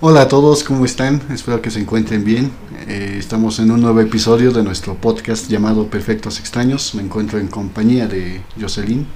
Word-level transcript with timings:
Hola 0.00 0.22
a 0.22 0.28
todos, 0.28 0.62
¿cómo 0.62 0.84
están? 0.84 1.20
Espero 1.28 1.60
que 1.60 1.72
se 1.72 1.80
encuentren 1.80 2.22
bien. 2.22 2.52
Eh, 2.86 3.16
estamos 3.18 3.58
en 3.58 3.72
un 3.72 3.80
nuevo 3.80 3.98
episodio 3.98 4.52
de 4.52 4.62
nuestro 4.62 4.94
podcast 4.94 5.48
llamado 5.48 5.88
Perfectos 5.88 6.38
Extraños. 6.38 6.94
Me 6.94 7.02
encuentro 7.02 7.40
en 7.40 7.48
compañía 7.48 8.06
de 8.06 8.40
Jocelyn. 8.60 9.08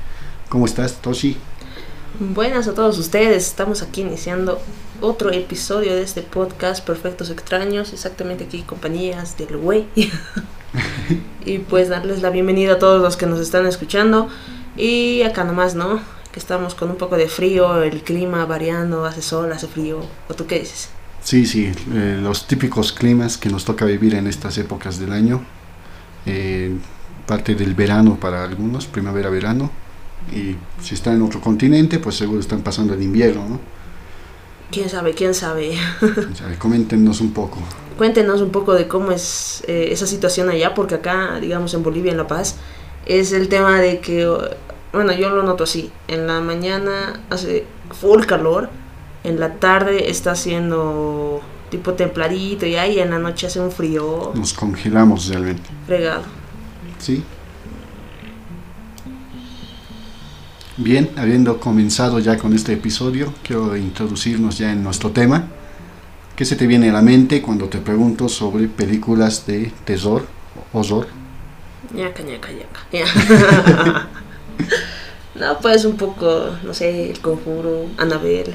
¿Cómo 0.49 0.67
estás, 0.67 1.01
Toshi? 1.01 1.37
Buenas 2.19 2.67
a 2.67 2.75
todos 2.75 2.99
ustedes, 2.99 3.47
estamos 3.47 3.81
aquí 3.83 4.01
iniciando 4.01 4.61
otro 5.01 5.31
episodio 5.31 5.95
de 5.95 6.03
este 6.03 6.21
podcast 6.21 6.85
Perfectos 6.85 7.31
Extraños, 7.31 7.93
exactamente 7.93 8.43
aquí 8.43 8.63
compañías 8.63 9.39
del 9.39 9.59
güey. 9.59 9.87
y 11.47 11.59
pues 11.59 11.91
darles 11.91 12.23
la 12.23 12.31
bienvenida 12.31 12.73
a 12.73 12.79
todos 12.81 13.01
los 13.01 13.17
que 13.17 13.27
nos 13.27 13.39
están 13.39 13.69
escuchando. 13.69 14.29
Y 14.77 15.23
acá 15.23 15.45
nomás, 15.45 15.77
¿no? 15.77 16.01
Que 16.33 16.39
estamos 16.39 16.75
con 16.75 16.91
un 16.91 16.97
poco 16.97 17.17
de 17.17 17.29
frío, 17.29 17.83
el 17.83 18.03
clima 18.03 18.45
variando, 18.47 19.05
hace 19.05 19.23
sol, 19.23 19.53
hace 19.53 19.67
frío. 19.69 20.01
¿O 20.29 20.35
tú 20.35 20.47
qué 20.47 20.61
dices? 20.61 20.89
Sí, 21.23 21.47
sí, 21.47 21.71
eh, 21.95 22.19
los 22.21 22.47
típicos 22.47 22.93
climas 22.93 23.37
que 23.37 23.49
nos 23.49 23.65
toca 23.65 23.85
vivir 23.85 24.15
en 24.15 24.27
estas 24.27 24.59
épocas 24.59 24.99
del 24.99 25.13
año. 25.13 25.45
Eh, 26.27 26.75
parte 27.27 27.55
del 27.55 27.75
verano 27.75 28.19
para 28.19 28.45
algunos, 28.45 28.87
primavera-verano. 28.87 29.71
Y 30.33 30.57
si 30.83 30.95
están 30.95 31.17
en 31.17 31.23
otro 31.23 31.41
continente, 31.41 31.99
pues 31.99 32.17
seguro 32.17 32.41
están 32.41 32.63
pasando 32.63 32.95
el 32.95 33.03
invierno, 33.03 33.49
¿no? 33.49 33.61
¿Quién 34.71 34.89
sabe? 34.89 35.13
¿Quién 35.13 35.35
sabe? 35.35 35.77
O 36.01 36.35
sea, 36.35 36.59
coméntenos 36.59 37.21
un 37.21 37.33
poco. 37.33 37.59
Cuéntenos 37.99 38.41
un 38.41 38.51
poco 38.51 38.73
de 38.73 38.89
cómo 38.89 39.13
es 39.13 39.63
eh, 39.67 39.89
esa 39.91 40.07
situación 40.07 40.49
allá, 40.49 40.75
porque 40.75 40.95
acá, 40.95 41.39
digamos, 41.41 41.75
en 41.75 41.83
Bolivia, 41.83 42.11
en 42.11 42.17
La 42.17 42.27
Paz, 42.27 42.57
es 43.05 43.33
el 43.33 43.49
tema 43.49 43.81
de 43.81 44.01
que, 44.01 44.27
bueno, 44.93 45.13
yo 45.13 45.31
lo 45.31 45.43
noto 45.43 45.65
así, 45.65 45.91
en 46.09 46.27
la 46.27 46.41
mañana 46.41 47.21
hace 47.31 47.65
full 48.01 48.25
calor, 48.25 48.71
en 49.25 49.39
la 49.41 49.55
tarde 49.55 50.11
está 50.11 50.33
haciendo 50.33 51.41
tipo 51.71 51.95
templadito 51.95 52.67
y 52.67 52.77
ahí 52.77 52.99
en 52.99 53.11
la 53.11 53.19
noche 53.19 53.47
hace 53.47 53.61
un 53.61 53.71
frío 53.73 54.33
Nos 54.35 54.53
congelamos 54.53 55.29
realmente. 55.29 55.63
fregado. 55.87 56.23
¿Sí? 56.99 57.23
Bien, 60.77 61.11
habiendo 61.17 61.61
comenzado 61.61 62.19
ya 62.19 62.39
con 62.39 62.53
este 62.55 62.73
episodio, 62.73 63.33
quiero 63.43 63.77
introducirnos 63.77 64.59
ya 64.59 64.73
en 64.73 64.83
nuestro 64.83 65.11
tema. 65.11 65.47
¿Qué 66.35 66.45
se 66.47 66.57
te 66.57 66.67
viene 66.67 66.89
a 66.91 66.93
la 66.95 67.03
mente 67.03 67.43
cuando 67.43 67.67
te 67.69 67.79
pregunto 67.79 68.29
sobre 68.29 68.67
películas 68.69 69.47
de 69.47 69.71
terror, 69.85 70.27
horror? 70.73 71.07
ñaca, 71.95 72.23
ñaca, 72.23 72.49
ñaca. 72.93 74.09
No, 75.35 75.59
pues 75.61 75.87
un 75.87 75.97
poco, 75.97 76.51
no 76.63 76.75
sé, 76.75 77.11
el 77.11 77.21
conjuro, 77.21 77.87
Anabel, 77.97 78.53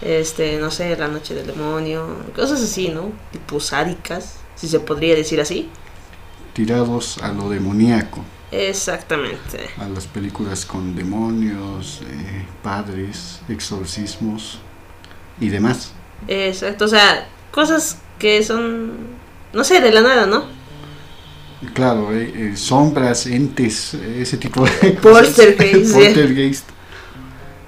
este, 0.00 0.58
no 0.58 0.70
sé, 0.70 0.96
la 0.96 1.08
noche 1.08 1.34
del 1.34 1.46
demonio, 1.46 2.16
cosas 2.34 2.62
así, 2.62 2.88
¿no? 2.88 3.12
Tipo 3.30 3.60
sádicas, 3.60 4.36
si 4.54 4.68
se 4.68 4.80
podría 4.80 5.14
decir 5.14 5.40
así. 5.42 5.68
Tirados 6.54 7.18
a 7.18 7.30
lo 7.32 7.50
demoníaco, 7.50 8.24
Exactamente. 8.50 9.68
a 9.76 9.86
las 9.88 10.06
películas 10.06 10.64
con 10.64 10.94
demonios, 10.94 12.00
eh, 12.08 12.46
padres, 12.62 13.40
exorcismos 13.48 14.60
y 15.40 15.50
demás. 15.50 15.92
Exacto, 16.26 16.86
o 16.86 16.88
sea, 16.88 17.28
cosas 17.50 17.98
que 18.18 18.42
son, 18.42 18.92
no 19.52 19.62
sé, 19.62 19.80
de 19.82 19.92
la 19.92 20.00
nada, 20.00 20.26
¿no? 20.26 20.44
Claro, 21.72 22.12
eh, 22.12 22.32
eh, 22.34 22.56
sombras, 22.56 23.26
entes, 23.26 23.94
ese 23.94 24.36
tipo 24.36 24.64
de 24.64 24.94
cosas. 25.02 25.28
Poltergeist. 25.28 26.68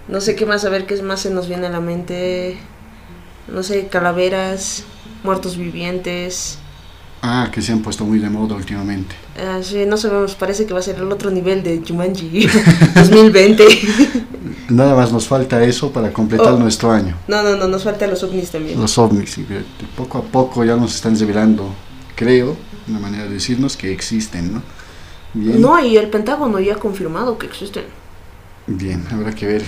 No 0.08 0.20
sé 0.20 0.36
qué 0.36 0.46
más, 0.46 0.64
a 0.64 0.68
ver 0.70 0.86
qué 0.86 1.00
más 1.02 1.20
se 1.20 1.30
nos 1.30 1.48
viene 1.48 1.66
a 1.66 1.70
la 1.70 1.80
mente. 1.80 2.56
No 3.52 3.62
sé, 3.62 3.88
calaveras, 3.88 4.84
muertos 5.24 5.56
vivientes. 5.56 6.58
Ah, 7.22 7.48
que 7.52 7.60
se 7.62 7.72
han 7.72 7.80
puesto 7.80 8.04
muy 8.04 8.18
de 8.20 8.28
moda 8.30 8.54
últimamente. 8.54 9.16
Ah, 9.40 9.58
sí, 9.62 9.84
no 9.86 9.96
sabemos, 9.96 10.34
parece 10.36 10.66
que 10.66 10.72
va 10.74 10.78
a 10.80 10.82
ser 10.82 10.96
el 10.96 11.10
otro 11.10 11.30
nivel 11.30 11.62
de 11.62 11.82
Jumanji 11.86 12.46
2020. 12.94 13.64
Nada 14.68 14.94
más 14.94 15.12
nos 15.12 15.26
falta 15.26 15.62
eso 15.64 15.90
para 15.90 16.12
completar 16.12 16.52
Oh. 16.52 16.58
nuestro 16.58 16.92
año. 16.92 17.16
No, 17.26 17.42
no, 17.42 17.56
no, 17.56 17.66
nos 17.66 17.84
faltan 17.84 18.10
los 18.10 18.22
ovnis 18.22 18.50
también. 18.50 18.80
Los 18.80 18.96
ovnis, 18.98 19.38
poco 19.96 20.18
a 20.18 20.22
poco 20.22 20.64
ya 20.64 20.76
nos 20.76 20.94
están 20.94 21.18
revelando, 21.18 21.72
creo, 22.14 22.56
una 22.88 22.98
manera 22.98 23.24
de 23.24 23.30
decirnos 23.30 23.76
que 23.76 23.92
existen, 23.92 24.52
¿no? 24.54 24.62
Bien, 25.34 25.60
No, 25.60 25.78
y 25.84 25.96
el 25.96 26.08
Pentágono 26.08 26.60
ya 26.60 26.74
ha 26.74 26.78
confirmado 26.78 27.38
que 27.38 27.46
existen. 27.46 27.84
bien, 28.66 29.04
habrá 29.10 29.34
que 29.34 29.46
ver 29.46 29.64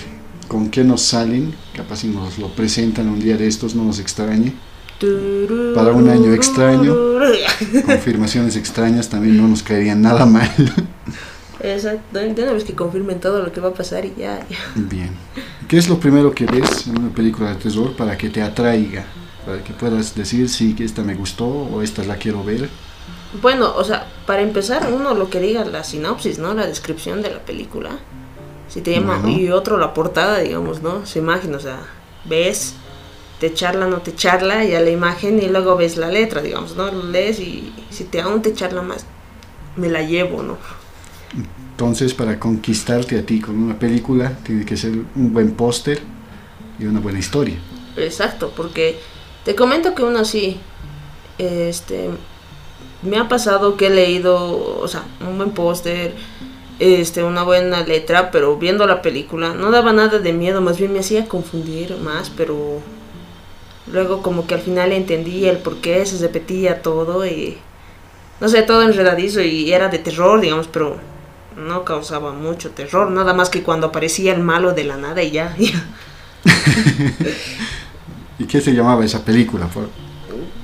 con 0.47 0.69
qué 0.69 0.83
nos 0.83 1.01
salen, 1.01 1.53
capaz 1.75 1.97
si 1.97 2.07
nos 2.07 2.37
lo 2.39 2.49
presentan 2.49 3.07
un 3.07 3.19
día 3.19 3.37
de 3.37 3.47
estos, 3.47 3.75
no 3.75 3.83
nos 3.83 3.99
extrañe. 3.99 4.53
Para 5.75 5.93
un 5.93 6.09
año 6.09 6.33
extraño. 6.33 6.93
Confirmaciones 7.85 8.55
extrañas 8.57 9.07
también 9.07 9.37
no 9.37 9.47
nos 9.47 9.63
caerían 9.63 10.01
nada 10.01 10.25
mal. 10.25 10.51
Exacto, 11.61 12.19
una 12.19 12.53
vez 12.53 12.63
que 12.63 12.73
confirmen 12.73 13.19
todo 13.19 13.43
lo 13.43 13.51
que 13.51 13.61
va 13.61 13.69
a 13.69 13.73
pasar 13.73 14.05
y 14.05 14.13
ya, 14.17 14.45
ya. 14.49 14.57
Bien. 14.75 15.11
¿Qué 15.67 15.77
es 15.77 15.87
lo 15.87 15.99
primero 15.99 16.33
que 16.33 16.45
ves 16.45 16.87
en 16.87 16.97
una 16.97 17.09
película 17.09 17.49
de 17.49 17.55
terror 17.55 17.95
para 17.95 18.17
que 18.17 18.29
te 18.29 18.41
atraiga? 18.41 19.05
Para 19.45 19.63
que 19.63 19.73
puedas 19.73 20.15
decir, 20.15 20.49
sí, 20.49 20.73
que 20.73 20.83
esta 20.83 21.03
me 21.03 21.15
gustó 21.15 21.47
o 21.47 21.81
esta 21.81 22.03
la 22.03 22.15
quiero 22.15 22.43
ver. 22.43 22.69
Bueno, 23.41 23.73
o 23.75 23.83
sea, 23.83 24.07
para 24.25 24.41
empezar, 24.41 24.91
uno 24.91 25.13
lo 25.13 25.29
que 25.29 25.39
diga 25.39 25.63
la 25.65 25.83
sinopsis, 25.83 26.39
¿no? 26.39 26.53
La 26.53 26.65
descripción 26.65 27.21
de 27.21 27.29
la 27.29 27.39
película. 27.39 27.91
Si 28.67 28.81
te 28.81 28.91
llama, 28.91 29.21
y 29.27 29.49
otro 29.49 29.77
la 29.77 29.93
portada, 29.93 30.39
digamos, 30.39 30.81
¿no? 30.81 31.05
Su 31.05 31.19
imagen, 31.19 31.55
o 31.55 31.59
sea, 31.59 31.79
ves, 32.25 32.75
te 33.39 33.53
charla, 33.53 33.87
no 33.87 33.97
te 33.97 34.13
charla, 34.13 34.63
ya 34.63 34.79
la 34.79 34.89
imagen, 34.91 35.41
y 35.41 35.47
luego 35.47 35.75
ves 35.75 35.97
la 35.97 36.07
letra, 36.07 36.41
digamos, 36.41 36.75
¿no? 36.75 36.91
Lo 36.91 37.03
lees 37.03 37.39
y 37.39 37.73
si 37.89 38.03
te 38.03 38.21
aún 38.21 38.41
te 38.41 38.53
charla 38.53 38.81
más, 38.81 39.05
me 39.75 39.89
la 39.89 40.01
llevo, 40.03 40.43
¿no? 40.43 40.57
Entonces, 41.71 42.13
para 42.13 42.39
conquistarte 42.39 43.17
a 43.17 43.25
ti 43.25 43.39
con 43.39 43.57
una 43.57 43.79
película, 43.79 44.37
tiene 44.43 44.65
que 44.65 44.75
ser 44.75 44.91
un 45.15 45.33
buen 45.33 45.51
póster 45.51 46.01
y 46.77 46.85
una 46.85 46.99
buena 46.99 47.19
historia. 47.19 47.57
Exacto, 47.95 48.51
porque 48.55 48.99
te 49.45 49.55
comento 49.55 49.95
que 49.95 50.03
uno 50.03 50.25
sí, 50.25 50.59
este, 51.37 52.09
me 53.01 53.17
ha 53.17 53.27
pasado 53.27 53.77
que 53.77 53.87
he 53.87 53.89
leído, 53.89 54.79
o 54.79 54.87
sea, 54.87 55.03
un 55.21 55.37
buen 55.37 55.51
póster, 55.51 56.13
este, 56.79 57.23
una 57.23 57.43
buena 57.43 57.83
letra, 57.83 58.31
pero 58.31 58.57
viendo 58.57 58.87
la 58.87 59.01
película 59.01 59.53
no 59.53 59.71
daba 59.71 59.93
nada 59.93 60.19
de 60.19 60.33
miedo, 60.33 60.61
más 60.61 60.77
bien 60.77 60.93
me 60.93 60.99
hacía 60.99 61.27
confundir 61.27 61.97
más, 61.97 62.29
pero 62.29 62.81
luego 63.91 64.21
como 64.21 64.47
que 64.47 64.55
al 64.55 64.61
final 64.61 64.91
entendí 64.91 65.45
el 65.45 65.57
por 65.57 65.77
qué 65.77 66.05
se 66.05 66.17
repetía 66.25 66.81
todo 66.81 67.25
y, 67.25 67.57
no 68.39 68.49
sé, 68.49 68.61
todo 68.63 68.83
enredadizo 68.83 69.41
y 69.41 69.71
era 69.71 69.89
de 69.89 69.99
terror, 69.99 70.39
digamos, 70.41 70.67
pero 70.67 70.97
no 71.57 71.83
causaba 71.83 72.31
mucho 72.31 72.71
terror, 72.71 73.11
nada 73.11 73.33
más 73.33 73.49
que 73.49 73.63
cuando 73.63 73.87
aparecía 73.87 74.33
el 74.33 74.41
malo 74.41 74.73
de 74.73 74.83
la 74.85 74.97
nada 74.97 75.21
y 75.23 75.31
ya, 75.31 75.55
ya. 75.59 75.85
¿Y 78.39 78.45
qué 78.45 78.61
se 78.61 78.71
llamaba 78.71 79.03
esa 79.03 79.23
película? 79.25 79.67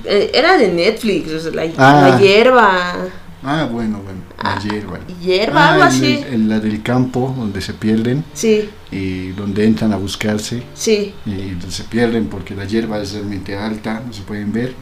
Eh, 0.06 0.30
Era 0.34 0.56
de 0.56 0.68
Netflix, 0.72 1.32
o 1.32 1.40
sea, 1.40 1.52
la, 1.52 1.62
Ah. 1.76 2.08
la 2.10 2.18
hierba. 2.20 2.94
Ah, 3.42 3.68
bueno, 3.70 4.00
bueno, 4.04 4.20
la 4.42 4.54
Ah, 4.54 4.58
hierba. 4.62 4.98
Hierba, 5.22 5.68
Ah, 5.68 5.72
algo 5.74 5.84
así. 5.84 6.24
el- 6.26 6.34
en 6.34 6.48
la 6.48 6.58
del 6.58 6.82
campo, 6.82 7.32
donde 7.36 7.60
se 7.60 7.74
pierden 7.74 8.24
Sí, 8.34 8.68
y 8.90 9.28
donde 9.32 9.64
entran 9.64 9.92
a 9.92 9.96
buscarse 9.96 10.62
sí. 10.74 11.14
y 11.26 11.56
se 11.70 11.84
pierden 11.84 12.26
porque 12.26 12.54
la 12.56 12.64
hierba 12.64 13.00
es 13.00 13.12
realmente 13.12 13.56
alta, 13.56 14.02
no 14.06 14.12
se 14.12 14.22
pueden 14.22 14.52
ver. 14.52 14.74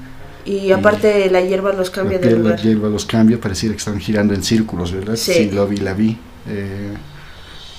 Y 0.47 0.73
aparte 0.73 1.31
la 1.31 1.41
hierba 1.41 1.73
los 1.73 1.91
cambia 1.91 2.19
la, 2.19 2.25
de 2.27 2.31
piel- 2.31 2.37
la 2.39 2.43
lugar. 2.51 2.61
hierba 2.62 2.89
los 2.89 3.05
cambia, 3.06 3.41
pareciera 3.41 3.75
que 3.75 3.79
están 3.79 3.99
girando 4.01 4.35
en 4.35 4.43
círculos, 4.43 4.93
¿verdad? 4.93 5.17
Sí. 5.17 5.51
lo 5.53 5.67
vi, 5.67 5.79
la 5.79 5.93
vi. 5.95 6.17
Eh, 6.49 6.93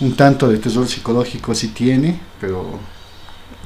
un 0.02 0.16
tanto 0.16 0.50
de 0.50 0.58
terror 0.58 0.88
psicológico 0.88 1.54
sí 1.56 1.70
tiene, 1.70 2.20
pero 2.42 2.80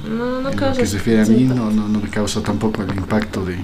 No, 0.04 0.42
no 0.42 0.50
en 0.50 0.56
lo 0.56 0.56
causa. 0.56 0.82
que 0.82 0.88
se 0.88 0.98
refiere 0.98 1.22
a 1.22 1.26
mí 1.26 1.44
no, 1.44 1.72
no, 1.72 1.88
no 1.88 2.00
me 2.00 2.10
causa 2.10 2.42
tampoco 2.42 2.84
el 2.84 2.96
impacto 2.96 3.44
de, 3.46 3.58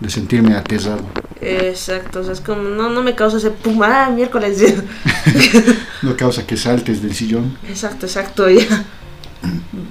de 0.00 0.10
sentirme 0.10 0.54
aterrado. 0.54 1.02
Exacto, 1.40 2.20
o 2.20 2.24
sea, 2.24 2.32
es 2.32 2.40
como, 2.40 2.62
no, 2.62 2.90
no 2.90 3.02
me 3.02 3.14
causa 3.14 3.36
ese 3.38 3.50
pum, 3.50 3.82
ah, 3.82 4.10
miércoles. 4.10 4.62
No 6.02 6.16
causa 6.16 6.46
que 6.46 6.56
saltes 6.56 7.02
del 7.02 7.14
sillón. 7.14 7.58
exacto, 7.68 8.06
exacto, 8.06 8.48
ya. 8.48 8.84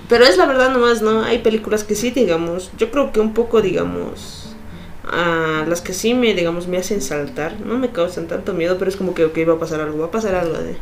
Pero 0.09 0.25
es 0.25 0.37
la 0.37 0.45
verdad 0.45 0.71
nomás, 0.71 1.01
¿no? 1.01 1.23
Hay 1.23 1.39
películas 1.39 1.83
que 1.83 1.95
sí, 1.95 2.11
digamos, 2.11 2.71
yo 2.77 2.91
creo 2.91 3.11
que 3.11 3.19
un 3.19 3.33
poco, 3.33 3.61
digamos, 3.61 4.55
a 5.03 5.65
las 5.67 5.81
que 5.81 5.93
sí 5.93 6.13
me, 6.13 6.33
digamos, 6.33 6.67
me 6.67 6.77
hacen 6.77 7.01
saltar, 7.01 7.59
no 7.59 7.77
me 7.77 7.89
causan 7.91 8.27
tanto 8.27 8.53
miedo, 8.53 8.77
pero 8.77 8.89
es 8.89 8.95
como 8.97 9.13
que, 9.13 9.25
ok, 9.25 9.37
va 9.47 9.53
a 9.53 9.59
pasar 9.59 9.81
algo, 9.81 9.99
va 9.99 10.05
a 10.07 10.11
pasar 10.11 10.35
algo 10.35 10.57
de... 10.57 10.77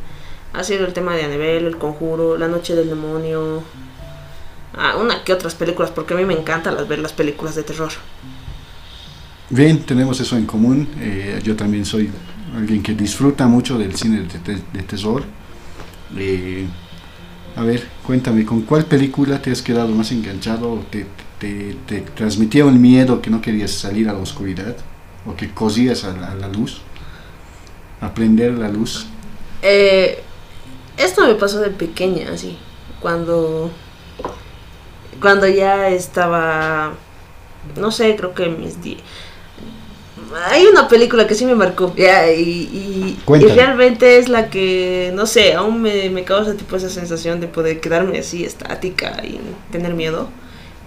Ha 0.54 0.64
sido 0.64 0.86
el 0.86 0.94
tema 0.94 1.16
de 1.16 1.24
Annabelle, 1.24 1.68
El 1.68 1.78
Conjuro, 1.78 2.38
La 2.38 2.48
Noche 2.48 2.76
del 2.76 2.90
Demonio, 2.90 3.64
ah, 4.78 4.98
una 4.98 5.24
que 5.24 5.34
otras 5.34 5.56
películas, 5.56 5.92
porque 5.92 6.14
a 6.14 6.18
mí 6.18 6.26
me 6.26 6.34
encanta 6.34 6.72
las, 6.72 6.88
ver 6.88 7.00
las 7.00 7.14
películas 7.14 7.56
de 7.56 7.64
terror. 7.64 7.92
Bien, 9.50 9.80
tenemos 9.84 10.20
eso 10.20 10.38
en 10.38 10.46
común. 10.46 10.88
Eh, 11.00 11.40
yo 11.44 11.56
también 11.56 11.86
soy 11.86 12.10
alguien 12.56 12.82
que 12.82 12.94
disfruta 12.94 13.48
mucho 13.48 13.78
del 13.78 13.96
cine 13.96 14.22
de, 14.22 14.40
te- 14.40 14.62
de 14.74 14.84
terror. 14.84 15.24
Eh, 16.18 16.66
a 17.56 17.64
ver, 17.64 17.88
cuéntame, 18.06 18.46
¿con 18.46 18.62
cuál 18.64 18.86
película 18.86 19.42
te 19.42 19.52
has 19.52 19.62
quedado 19.62 19.90
más 19.90 20.12
enganchado 20.12 20.72
o 20.72 20.80
te, 20.90 21.04
te 21.04 21.26
te, 21.40 21.76
te 21.86 22.02
transmitía 22.02 22.66
un 22.66 22.80
miedo 22.82 23.22
que 23.22 23.30
no 23.30 23.42
querías 23.42 23.72
salir 23.72 24.08
a 24.10 24.14
la 24.14 24.20
oscuridad 24.20 24.76
o 25.26 25.36
que 25.36 25.52
cosías 25.52 26.04
a 26.06 26.14
la, 26.16 26.32
a 26.32 26.36
la 26.36 26.48
luz, 26.48 26.82
aprender 28.02 28.54
la 28.54 28.70
luz. 28.70 29.06
Eh, 29.62 30.22
esto 30.98 31.26
me 31.28 31.36
pasó 31.36 31.60
de 31.60 31.72
pequeña, 31.72 32.32
así, 32.32 32.58
cuando, 33.02 33.70
cuando 35.22 35.48
ya 35.48 35.90
estaba, 35.90 36.94
no 37.76 37.92
sé, 37.92 38.16
creo 38.16 38.34
que 38.34 38.48
mis 38.48 38.82
10. 38.82 39.00
Hay 40.50 40.66
una 40.66 40.88
película 40.88 41.28
que 41.28 41.36
sí 41.36 41.46
me 41.46 41.56
marcó, 41.56 41.94
ya, 41.96 42.32
y, 42.32 43.18
y, 43.28 43.48
realmente 43.54 44.18
es 44.18 44.28
la 44.28 44.50
que, 44.50 45.12
no 45.14 45.26
sé, 45.28 45.54
aún 45.54 45.82
me, 45.82 46.10
me 46.10 46.24
causa 46.24 46.56
tipo 46.56 46.76
esa 46.76 46.90
sensación 46.90 47.40
de 47.40 47.48
poder 47.48 47.80
quedarme 47.80 48.20
así 48.20 48.44
estática 48.44 49.22
y 49.24 49.40
tener 49.72 49.94
miedo. 49.94 50.30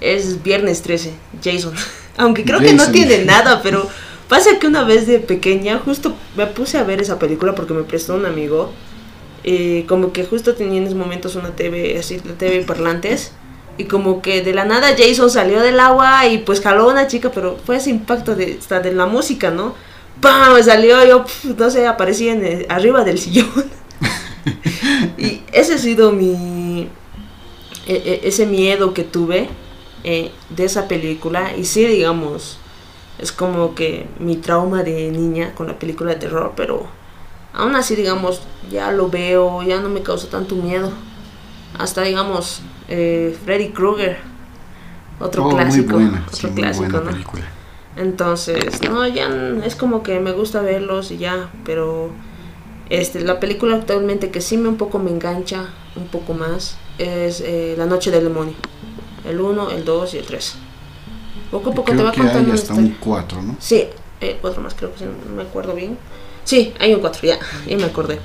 Es 0.00 0.42
Viernes 0.42 0.82
13, 0.82 1.12
Jason. 1.42 1.74
Aunque 2.16 2.44
creo 2.44 2.60
que 2.60 2.74
no 2.74 2.90
tiene 2.90 3.24
nada, 3.24 3.62
pero 3.62 3.88
pasa 4.28 4.58
que 4.58 4.66
una 4.66 4.84
vez 4.84 5.06
de 5.06 5.18
pequeña 5.20 5.78
justo 5.78 6.14
me 6.36 6.46
puse 6.46 6.78
a 6.78 6.84
ver 6.84 7.00
esa 7.00 7.18
película 7.18 7.54
porque 7.54 7.74
me 7.74 7.84
prestó 7.84 8.14
un 8.14 8.26
amigo. 8.26 8.72
eh, 9.44 9.84
como 9.88 10.12
que 10.12 10.24
justo 10.24 10.54
tenía 10.54 10.78
en 10.78 10.86
esos 10.86 10.98
momentos 10.98 11.36
una 11.36 11.54
TV, 11.54 11.96
así, 11.98 12.20
la 12.24 12.34
TV 12.34 12.64
parlantes. 12.64 13.32
Y 13.78 13.84
como 13.84 14.22
que 14.22 14.42
de 14.42 14.52
la 14.54 14.64
nada 14.64 14.88
Jason 14.98 15.30
salió 15.30 15.60
del 15.62 15.80
agua 15.80 16.26
y 16.26 16.38
pues 16.38 16.60
jaló 16.60 16.90
a 16.90 16.92
una 16.92 17.06
chica, 17.06 17.30
pero 17.32 17.56
fue 17.64 17.76
ese 17.76 17.90
impacto 17.90 18.34
de, 18.34 18.56
hasta 18.60 18.80
de 18.80 18.92
la 18.92 19.06
música, 19.06 19.50
¿no? 19.50 19.74
¡Pam! 20.20 20.62
Salió 20.64 21.04
yo, 21.06 21.24
pf, 21.24 21.54
no 21.56 21.70
sé, 21.70 21.86
aparecí 21.86 22.28
en 22.28 22.44
el- 22.44 22.66
arriba 22.68 23.04
del 23.04 23.18
sillón. 23.18 23.48
y 25.18 25.42
ese 25.52 25.74
ha 25.74 25.78
sido 25.78 26.12
mi... 26.12 26.88
e- 27.86 28.02
e- 28.04 28.20
ese 28.28 28.46
miedo 28.46 28.94
que 28.94 29.04
tuve 29.04 29.48
eh, 30.04 30.30
de 30.50 30.64
esa 30.64 30.88
película. 30.88 31.56
Y 31.56 31.64
sí, 31.64 31.86
digamos, 31.86 32.58
es 33.18 33.32
como 33.32 33.74
que 33.74 34.06
mi 34.18 34.36
trauma 34.36 34.82
de 34.82 35.10
niña 35.10 35.54
con 35.54 35.66
la 35.68 35.78
película 35.78 36.12
de 36.14 36.20
terror, 36.20 36.52
pero 36.56 36.86
aún 37.54 37.76
así, 37.76 37.96
digamos, 37.96 38.42
ya 38.70 38.92
lo 38.92 39.08
veo, 39.10 39.62
ya 39.62 39.80
no 39.80 39.88
me 39.88 40.02
causa 40.02 40.28
tanto 40.28 40.54
miedo. 40.56 40.90
Hasta, 41.78 42.02
digamos, 42.02 42.62
eh, 42.88 43.36
Freddy 43.44 43.70
Krueger, 43.70 44.18
otro 45.20 45.46
Oh, 45.46 45.50
clásico, 45.50 45.94
muy 45.94 46.04
buena, 46.04 46.24
otro 46.26 46.36
sí, 46.36 46.46
muy 46.46 46.56
clásico, 46.56 46.84
buena 46.86 47.00
¿no? 47.00 47.10
película. 47.10 47.44
Entonces, 47.96 48.80
no, 48.82 49.06
ya 49.08 49.28
es 49.64 49.74
como 49.74 50.02
que 50.02 50.20
me 50.20 50.32
gusta 50.32 50.62
verlos 50.62 51.10
y 51.10 51.18
ya, 51.18 51.50
pero 51.64 52.10
este, 52.90 53.20
la 53.20 53.40
película 53.40 53.76
actualmente 53.76 54.30
que 54.30 54.40
sí 54.40 54.56
me 54.56 54.68
un 54.68 54.76
poco 54.76 54.98
me 54.98 55.10
engancha, 55.10 55.66
un 55.96 56.06
poco 56.06 56.32
más, 56.34 56.76
es 56.98 57.40
eh, 57.40 57.74
La 57.76 57.86
Noche 57.86 58.10
del 58.10 58.24
Demonio. 58.24 58.54
El 59.28 59.40
1, 59.40 59.70
el 59.72 59.84
2 59.84 60.14
y 60.14 60.18
el 60.18 60.26
3. 60.26 60.54
Poco 61.50 61.70
a 61.70 61.74
poco 61.74 61.90
te 61.90 61.94
Creo 61.94 62.06
va 62.06 62.12
que 62.12 62.20
contando 62.20 62.52
hay 62.52 62.58
hasta 62.58 62.74
un 62.74 62.96
4, 63.00 63.42
¿no? 63.42 63.56
Sí, 63.58 63.84
eh, 64.20 64.38
otro 64.42 64.62
más 64.62 64.74
creo 64.74 64.92
que 64.92 65.00
sí, 65.00 65.04
no 65.04 65.34
me 65.34 65.42
acuerdo 65.42 65.74
bien. 65.74 65.98
Sí, 66.44 66.72
hay 66.78 66.94
un 66.94 67.00
4, 67.00 67.22
ya, 67.26 67.38
ya 67.66 67.76
me 67.76 67.84
acordé. 67.84 68.20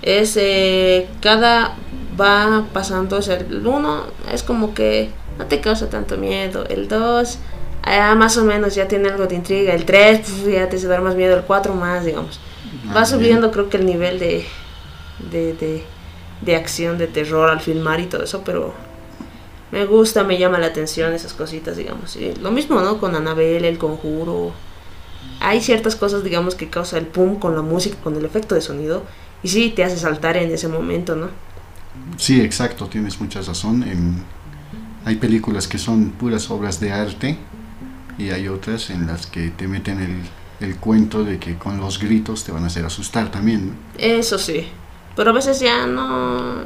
Es, 0.00 0.36
eh, 0.36 1.08
cada 1.20 1.76
va 2.20 2.66
pasando, 2.72 3.16
o 3.18 3.22
sea, 3.22 3.36
el 3.36 3.66
1 3.66 4.04
es 4.32 4.42
como 4.42 4.74
que 4.74 5.10
no 5.38 5.46
te 5.46 5.60
causa 5.60 5.88
tanto 5.88 6.16
miedo, 6.18 6.64
el 6.68 6.88
2 6.88 7.38
ah, 7.84 8.14
más 8.14 8.36
o 8.36 8.44
menos 8.44 8.74
ya 8.74 8.88
tiene 8.88 9.08
algo 9.08 9.26
de 9.26 9.34
intriga, 9.36 9.74
el 9.74 9.84
3 9.84 10.44
ya 10.46 10.68
te 10.68 10.76
hace 10.76 10.86
dar 10.88 11.00
más 11.02 11.14
miedo, 11.16 11.36
el 11.36 11.42
4 11.44 11.74
más, 11.74 12.04
digamos. 12.04 12.40
Ah, 12.86 12.94
Va 12.96 13.04
bien. 13.04 13.06
subiendo 13.06 13.50
creo 13.50 13.68
que 13.68 13.76
el 13.78 13.86
nivel 13.86 14.18
de, 14.18 14.44
de, 15.30 15.54
de, 15.54 15.84
de 16.42 16.56
acción, 16.56 16.98
de 16.98 17.06
terror 17.06 17.50
al 17.50 17.60
filmar 17.60 18.00
y 18.00 18.06
todo 18.06 18.22
eso, 18.24 18.42
pero 18.44 18.74
me 19.70 19.86
gusta, 19.86 20.22
me 20.22 20.38
llama 20.38 20.58
la 20.58 20.66
atención 20.66 21.12
esas 21.14 21.32
cositas, 21.32 21.76
digamos. 21.76 22.16
Y 22.16 22.34
lo 22.36 22.50
mismo, 22.50 22.80
¿no? 22.80 22.98
Con 22.98 23.14
Anabel, 23.16 23.64
El 23.64 23.78
Conjuro. 23.78 24.52
Hay 25.40 25.60
ciertas 25.62 25.96
cosas, 25.96 26.22
digamos, 26.22 26.54
que 26.54 26.68
causa 26.68 26.98
el 26.98 27.06
pum 27.06 27.38
con 27.38 27.54
la 27.54 27.62
música, 27.62 27.96
con 28.02 28.16
el 28.16 28.24
efecto 28.24 28.54
de 28.54 28.60
sonido. 28.60 29.02
Y 29.42 29.48
sí, 29.48 29.70
te 29.70 29.82
hace 29.82 29.96
saltar 29.96 30.36
en 30.36 30.50
ese 30.50 30.68
momento, 30.68 31.16
¿no? 31.16 31.28
Sí, 32.16 32.40
exacto, 32.40 32.86
tienes 32.86 33.20
mucha 33.20 33.40
razón. 33.42 33.82
En- 33.82 34.22
hay 35.04 35.16
películas 35.16 35.66
que 35.66 35.78
son 35.78 36.10
puras 36.10 36.50
obras 36.50 36.78
de 36.78 36.92
arte 36.92 37.36
y 38.18 38.30
hay 38.30 38.46
otras 38.48 38.90
en 38.90 39.06
las 39.06 39.26
que 39.26 39.50
te 39.50 39.66
meten 39.66 40.00
el, 40.00 40.20
el 40.66 40.76
cuento 40.76 41.24
de 41.24 41.38
que 41.38 41.56
con 41.56 41.78
los 41.78 41.98
gritos 41.98 42.44
te 42.44 42.52
van 42.52 42.64
a 42.64 42.66
hacer 42.68 42.84
asustar 42.84 43.30
también. 43.30 43.68
¿no? 43.68 43.74
Eso 43.98 44.38
sí. 44.38 44.68
Pero 45.16 45.30
a 45.30 45.32
veces 45.34 45.60
ya 45.60 45.86
no... 45.86 46.62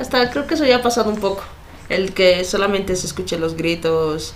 hasta 0.00 0.30
creo 0.30 0.46
que 0.46 0.54
eso 0.54 0.64
ya 0.64 0.76
ha 0.76 0.82
pasado 0.82 1.10
un 1.10 1.18
poco. 1.18 1.42
El 1.88 2.12
que 2.12 2.44
solamente 2.44 2.96
se 2.96 3.06
escuche 3.06 3.38
los 3.38 3.56
gritos, 3.56 4.34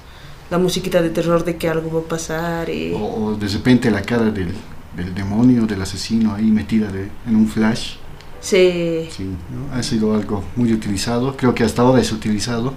la 0.50 0.59
musiquita 0.59 1.00
de 1.03 1.11
terror 1.11 1.44
de 1.44 1.56
que 1.56 1.69
algo 1.69 1.91
va 1.93 2.00
a 2.00 2.09
pasar 2.09 2.69
y... 2.69 2.93
O, 2.93 2.99
o 3.25 3.35
de 3.37 3.49
repente 3.49 3.91
la 3.91 4.03
cara 4.03 4.31
del, 4.31 4.53
del 4.97 5.15
demonio, 5.15 5.67
del 5.67 5.81
asesino 5.82 6.35
ahí 6.35 6.44
metida 6.50 6.88
de- 6.93 7.09
en 7.27 7.37
un 7.37 7.49
flash. 7.49 7.94
Sí. 8.40 9.08
Sí, 9.10 9.25
¿no? 9.25 9.75
ha 9.75 9.82
sido 9.82 10.14
algo 10.14 10.42
muy 10.56 10.72
utilizado. 10.72 11.37
Creo 11.37 11.54
que 11.54 11.64
hasta 11.64 11.82
ahora 11.82 12.00
es 12.00 12.10
utilizado. 12.12 12.75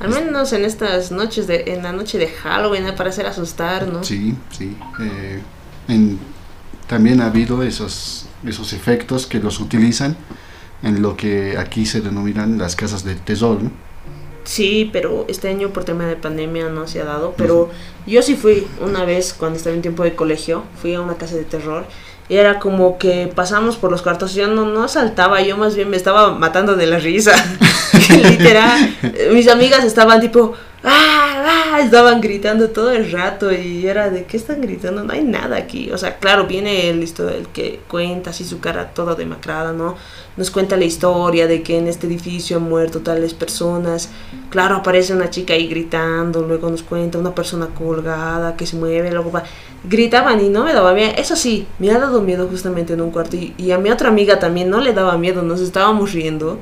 Al 0.00 0.10
menos 0.10 0.52
en 0.52 0.64
estas 0.64 1.10
noches 1.10 1.46
de... 1.46 1.64
En 1.68 1.82
la 1.82 1.92
noche 1.92 2.18
de 2.18 2.28
Halloween, 2.28 2.84
para 2.96 3.08
hacer 3.08 3.26
asustar, 3.26 3.88
¿no? 3.88 4.04
Sí, 4.04 4.34
sí. 4.50 4.76
Eh, 5.00 5.40
en- 5.88 6.18
también 6.86 7.20
ha 7.22 7.26
habido 7.26 7.62
esos, 7.62 8.26
esos 8.46 8.72
efectos 8.72 9.26
que 9.26 9.40
los 9.40 9.58
utilizan 9.58 10.16
en 10.82 11.00
lo 11.02 11.16
que 11.16 11.56
aquí 11.58 11.86
se 11.86 12.00
denominan 12.02 12.58
las 12.58 12.76
casas 12.76 13.02
de 13.04 13.14
tesoro. 13.14 13.60
¿no? 13.62 13.70
Sí, 14.44 14.88
pero 14.92 15.24
este 15.28 15.48
año 15.48 15.70
por 15.70 15.84
tema 15.84 16.04
de 16.06 16.14
pandemia 16.16 16.68
no 16.68 16.86
se 16.86 17.00
ha 17.00 17.04
dado. 17.04 17.34
Pero 17.36 17.70
yo 18.06 18.22
sí 18.22 18.36
fui 18.36 18.66
una 18.80 19.04
vez 19.04 19.32
cuando 19.32 19.56
estaba 19.56 19.74
en 19.74 19.82
tiempo 19.82 20.04
de 20.04 20.14
colegio, 20.14 20.62
fui 20.80 20.94
a 20.94 21.00
una 21.00 21.14
casa 21.14 21.34
de 21.36 21.44
terror. 21.44 21.86
Y 22.28 22.36
era 22.36 22.58
como 22.58 22.98
que 22.98 23.30
pasamos 23.34 23.76
por 23.76 23.90
los 23.90 24.02
cuartos. 24.02 24.34
Yo 24.34 24.48
no, 24.48 24.64
no 24.64 24.88
saltaba, 24.88 25.40
yo 25.42 25.56
más 25.56 25.76
bien 25.76 25.90
me 25.90 25.96
estaba 25.96 26.32
matando 26.32 26.74
de 26.76 26.86
la 26.86 26.98
risa. 26.98 27.32
Literal. 28.10 28.96
Mis 29.32 29.48
amigas 29.48 29.84
estaban 29.84 30.20
tipo, 30.20 30.54
¡ah! 30.84 31.25
Ah", 31.44 31.80
Estaban 31.80 32.20
gritando 32.20 32.70
todo 32.70 32.90
el 32.92 33.10
rato. 33.10 33.52
Y 33.52 33.86
era 33.86 34.10
de, 34.10 34.24
¿qué 34.24 34.36
están 34.36 34.60
gritando? 34.60 35.04
No 35.04 35.12
hay 35.12 35.24
nada 35.24 35.56
aquí. 35.56 35.90
O 35.90 35.98
sea, 35.98 36.18
claro, 36.18 36.46
viene 36.46 36.88
el, 36.90 37.02
el 37.02 37.48
que 37.52 37.80
cuenta 37.88 38.30
así 38.30 38.44
su 38.44 38.60
cara 38.60 38.92
toda 38.94 39.14
demacrada, 39.14 39.72
¿no? 39.72 39.96
Nos 40.36 40.50
cuenta 40.50 40.76
la 40.76 40.84
historia 40.84 41.46
de 41.46 41.62
que 41.62 41.78
en 41.78 41.86
este 41.88 42.06
edificio 42.06 42.58
han 42.58 42.64
muerto 42.68 43.00
tales 43.00 43.34
personas. 43.34 44.10
Claro, 44.50 44.76
aparece 44.76 45.14
una 45.14 45.30
chica 45.30 45.54
ahí 45.54 45.66
gritando, 45.66 46.42
luego 46.42 46.70
nos 46.70 46.82
cuenta 46.82 47.18
una 47.18 47.34
persona 47.34 47.68
colgada 47.68 48.56
que 48.56 48.66
se 48.66 48.76
mueve, 48.76 49.10
luego 49.10 49.30
va. 49.32 49.44
Gritaban 49.84 50.44
y 50.44 50.48
no 50.48 50.64
me 50.64 50.72
daba 50.74 50.92
miedo. 50.94 51.12
Eso 51.16 51.36
sí, 51.36 51.66
me 51.78 51.90
ha 51.90 51.98
dado 51.98 52.20
miedo 52.22 52.48
justamente 52.48 52.92
en 52.94 53.00
un 53.00 53.10
cuarto. 53.10 53.36
Y, 53.36 53.54
y 53.58 53.70
a 53.70 53.78
mi 53.78 53.90
otra 53.90 54.08
amiga 54.08 54.38
también 54.38 54.70
no 54.70 54.80
le 54.80 54.92
daba 54.92 55.16
miedo, 55.18 55.42
nos 55.42 55.60
estábamos 55.60 56.12
riendo. 56.12 56.58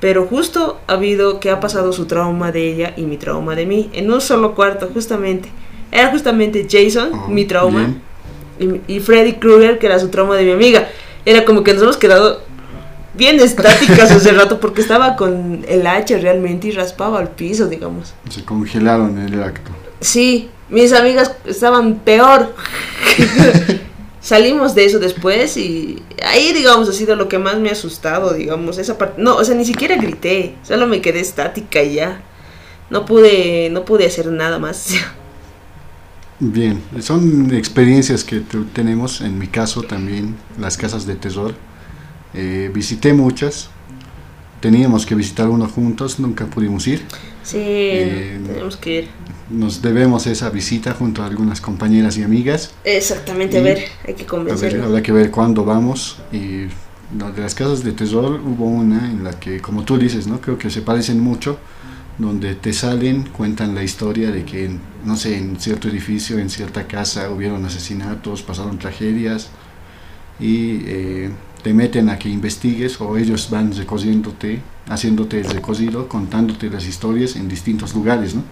Pero 0.00 0.26
justo 0.26 0.78
ha 0.86 0.92
habido 0.92 1.40
que 1.40 1.50
ha 1.50 1.58
pasado 1.60 1.92
su 1.92 2.06
trauma 2.06 2.52
de 2.52 2.70
ella 2.72 2.94
y 2.96 3.02
mi 3.02 3.16
trauma 3.16 3.54
de 3.56 3.66
mí. 3.66 3.90
En 3.92 4.10
un 4.12 4.20
solo 4.20 4.54
cuarto, 4.54 4.88
justamente. 4.94 5.48
Era 5.90 6.10
justamente 6.10 6.66
Jason, 6.70 7.10
Oh, 7.12 7.28
mi 7.28 7.44
trauma, 7.46 7.96
bien. 8.58 8.80
y, 8.86 8.96
y 8.96 9.00
Freddy 9.00 9.34
Krueger, 9.34 9.78
que 9.78 9.86
era 9.86 9.98
su 9.98 10.08
trauma 10.08 10.36
de 10.36 10.44
mi 10.44 10.52
amiga. 10.52 10.88
Era 11.24 11.44
como 11.44 11.64
que 11.64 11.72
nos 11.74 11.82
hemos 11.82 11.96
quedado 11.96 12.42
bien 13.14 13.40
estáticas 13.40 14.10
hace 14.12 14.30
rato 14.32 14.60
porque 14.60 14.80
estaba 14.82 15.16
con 15.16 15.64
el 15.66 15.86
hacha 15.86 16.16
realmente 16.18 16.68
y 16.68 16.70
raspaba 16.70 17.18
al 17.18 17.30
piso, 17.30 17.66
digamos. 17.68 18.14
Se 18.30 18.44
congelaron 18.44 19.18
en 19.18 19.32
el 19.34 19.42
acto. 19.42 19.70
Sí, 20.00 20.48
mis 20.68 20.92
amigas 20.92 21.34
estaban 21.44 21.96
peor. 21.96 22.54
Salimos 24.28 24.74
de 24.74 24.84
eso 24.84 24.98
después 24.98 25.56
y 25.56 26.02
ahí, 26.22 26.52
digamos, 26.52 26.88
ha 26.88 26.92
sido 26.92 27.16
lo 27.16 27.28
que 27.28 27.38
más 27.38 27.58
me 27.58 27.70
ha 27.70 27.72
asustado, 27.72 28.34
digamos, 28.34 28.76
esa 28.78 28.98
parte. 28.98 29.22
No, 29.22 29.36
o 29.36 29.44
sea, 29.44 29.54
ni 29.54 29.64
siquiera 29.64 29.96
grité, 29.96 30.60
solo 30.62 30.86
me 30.86 31.00
quedé 31.00 31.20
estática 31.20 31.82
y 31.82 31.94
ya. 31.94 32.22
No 32.90 33.06
pude, 33.06 33.70
no 33.70 33.84
pude 33.84 34.06
hacer 34.06 34.26
nada 34.28 34.58
más. 34.58 34.94
Bien, 36.40 36.80
son 37.00 37.52
experiencias 37.54 38.22
que 38.24 38.40
tenemos, 38.72 39.20
en 39.22 39.38
mi 39.38 39.48
caso 39.48 39.82
también, 39.82 40.36
las 40.56 40.76
casas 40.76 41.04
de 41.06 41.16
tesoro. 41.16 41.56
Eh, 42.34 42.70
visité 42.72 43.12
muchas, 43.14 43.70
teníamos 44.60 45.06
que 45.06 45.14
visitar 45.16 45.48
uno 45.48 45.68
juntos, 45.68 46.20
nunca 46.20 46.46
pudimos 46.46 46.86
ir. 46.88 47.06
Sí, 47.42 47.58
Eh, 47.60 48.40
tenemos 48.44 48.76
que 48.76 48.90
ir. 48.90 49.10
Nos 49.50 49.80
debemos 49.80 50.26
esa 50.26 50.50
visita 50.50 50.92
junto 50.92 51.22
a 51.22 51.26
algunas 51.26 51.60
compañeras 51.60 52.18
y 52.18 52.22
amigas. 52.22 52.72
Exactamente, 52.84 53.56
a 53.56 53.60
Y- 53.60 53.64
ver, 53.64 53.84
hay 54.06 54.14
que 54.14 54.24
A 54.24 54.26
convencerlo. 54.26 54.84
habrá 54.84 55.02
que 55.02 55.12
ver 55.12 55.30
cuándo 55.30 55.64
vamos. 55.64 56.18
Y 56.32 56.66
de 57.10 57.40
las 57.40 57.54
casas 57.54 57.82
de 57.82 57.92
tesoro 57.92 58.40
hubo 58.44 58.66
una 58.66 59.10
en 59.10 59.24
la 59.24 59.38
que, 59.40 59.60
como 59.60 59.84
tú 59.84 59.96
dices, 59.96 60.26
¿no? 60.26 60.40
creo 60.40 60.58
que 60.58 60.68
se 60.68 60.82
parecen 60.82 61.20
mucho, 61.20 61.58
donde 62.18 62.56
te 62.56 62.72
salen, 62.74 63.22
cuentan 63.32 63.74
la 63.74 63.82
historia 63.82 64.30
de 64.30 64.44
que, 64.44 64.70
no 65.04 65.16
sé, 65.16 65.38
en 65.38 65.58
cierto 65.58 65.88
edificio, 65.88 66.38
en 66.38 66.50
cierta 66.50 66.86
casa 66.86 67.30
hubieron 67.30 67.64
asesinatos, 67.64 68.42
pasaron 68.42 68.78
tragedias 68.78 69.48
y 70.40 70.82
eh, 70.84 71.30
te 71.62 71.70
te 71.70 71.74
meten 71.74 72.08
a 72.08 72.18
que 72.18 72.28
investigues 72.28 73.00
o 73.00 73.16
ellos 73.16 73.50
van 73.50 73.72
recogiéndote, 73.76 74.60
haciéndote 74.88 75.40
el 75.40 75.44
recogido, 75.50 76.06
contándote 76.08 76.70
las 76.70 76.86
historias 76.86 77.34
en 77.36 77.48
distintos 77.48 77.94
lugares, 77.94 78.34
¿no? 78.36 78.42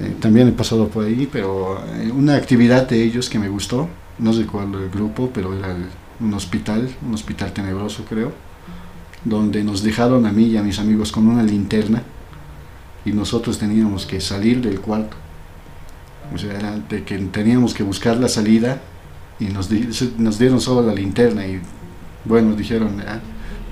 Eh, 0.00 0.16
también 0.20 0.48
he 0.48 0.52
pasado 0.52 0.88
por 0.88 1.04
ahí, 1.04 1.28
pero 1.30 1.82
eh, 1.94 2.10
una 2.10 2.36
actividad 2.36 2.88
de 2.88 3.02
ellos 3.02 3.30
que 3.30 3.38
me 3.38 3.48
gustó, 3.48 3.88
no 4.18 4.32
recuerdo 4.32 4.82
el 4.82 4.90
grupo, 4.90 5.30
pero 5.32 5.54
era 5.54 5.74
un 6.20 6.34
hospital, 6.34 6.88
un 7.06 7.14
hospital 7.14 7.52
tenebroso 7.52 8.04
creo, 8.04 8.32
donde 9.24 9.64
nos 9.64 9.82
dejaron 9.82 10.26
a 10.26 10.32
mí 10.32 10.44
y 10.44 10.56
a 10.56 10.62
mis 10.62 10.78
amigos 10.78 11.12
con 11.12 11.26
una 11.28 11.42
linterna 11.42 12.02
y 13.04 13.12
nosotros 13.12 13.58
teníamos 13.58 14.04
que 14.04 14.20
salir 14.20 14.60
del 14.60 14.80
cuarto. 14.80 15.16
O 16.34 16.38
sea, 16.38 16.58
era 16.58 16.76
de 16.76 17.04
que 17.04 17.16
teníamos 17.18 17.72
que 17.72 17.82
buscar 17.82 18.16
la 18.18 18.28
salida 18.28 18.80
y 19.38 19.46
nos, 19.46 19.70
nos 20.18 20.38
dieron 20.38 20.60
solo 20.60 20.86
la 20.86 20.92
linterna 20.92 21.46
y 21.46 21.60
bueno, 22.24 22.54
dijeron, 22.54 23.00
ah, 23.06 23.20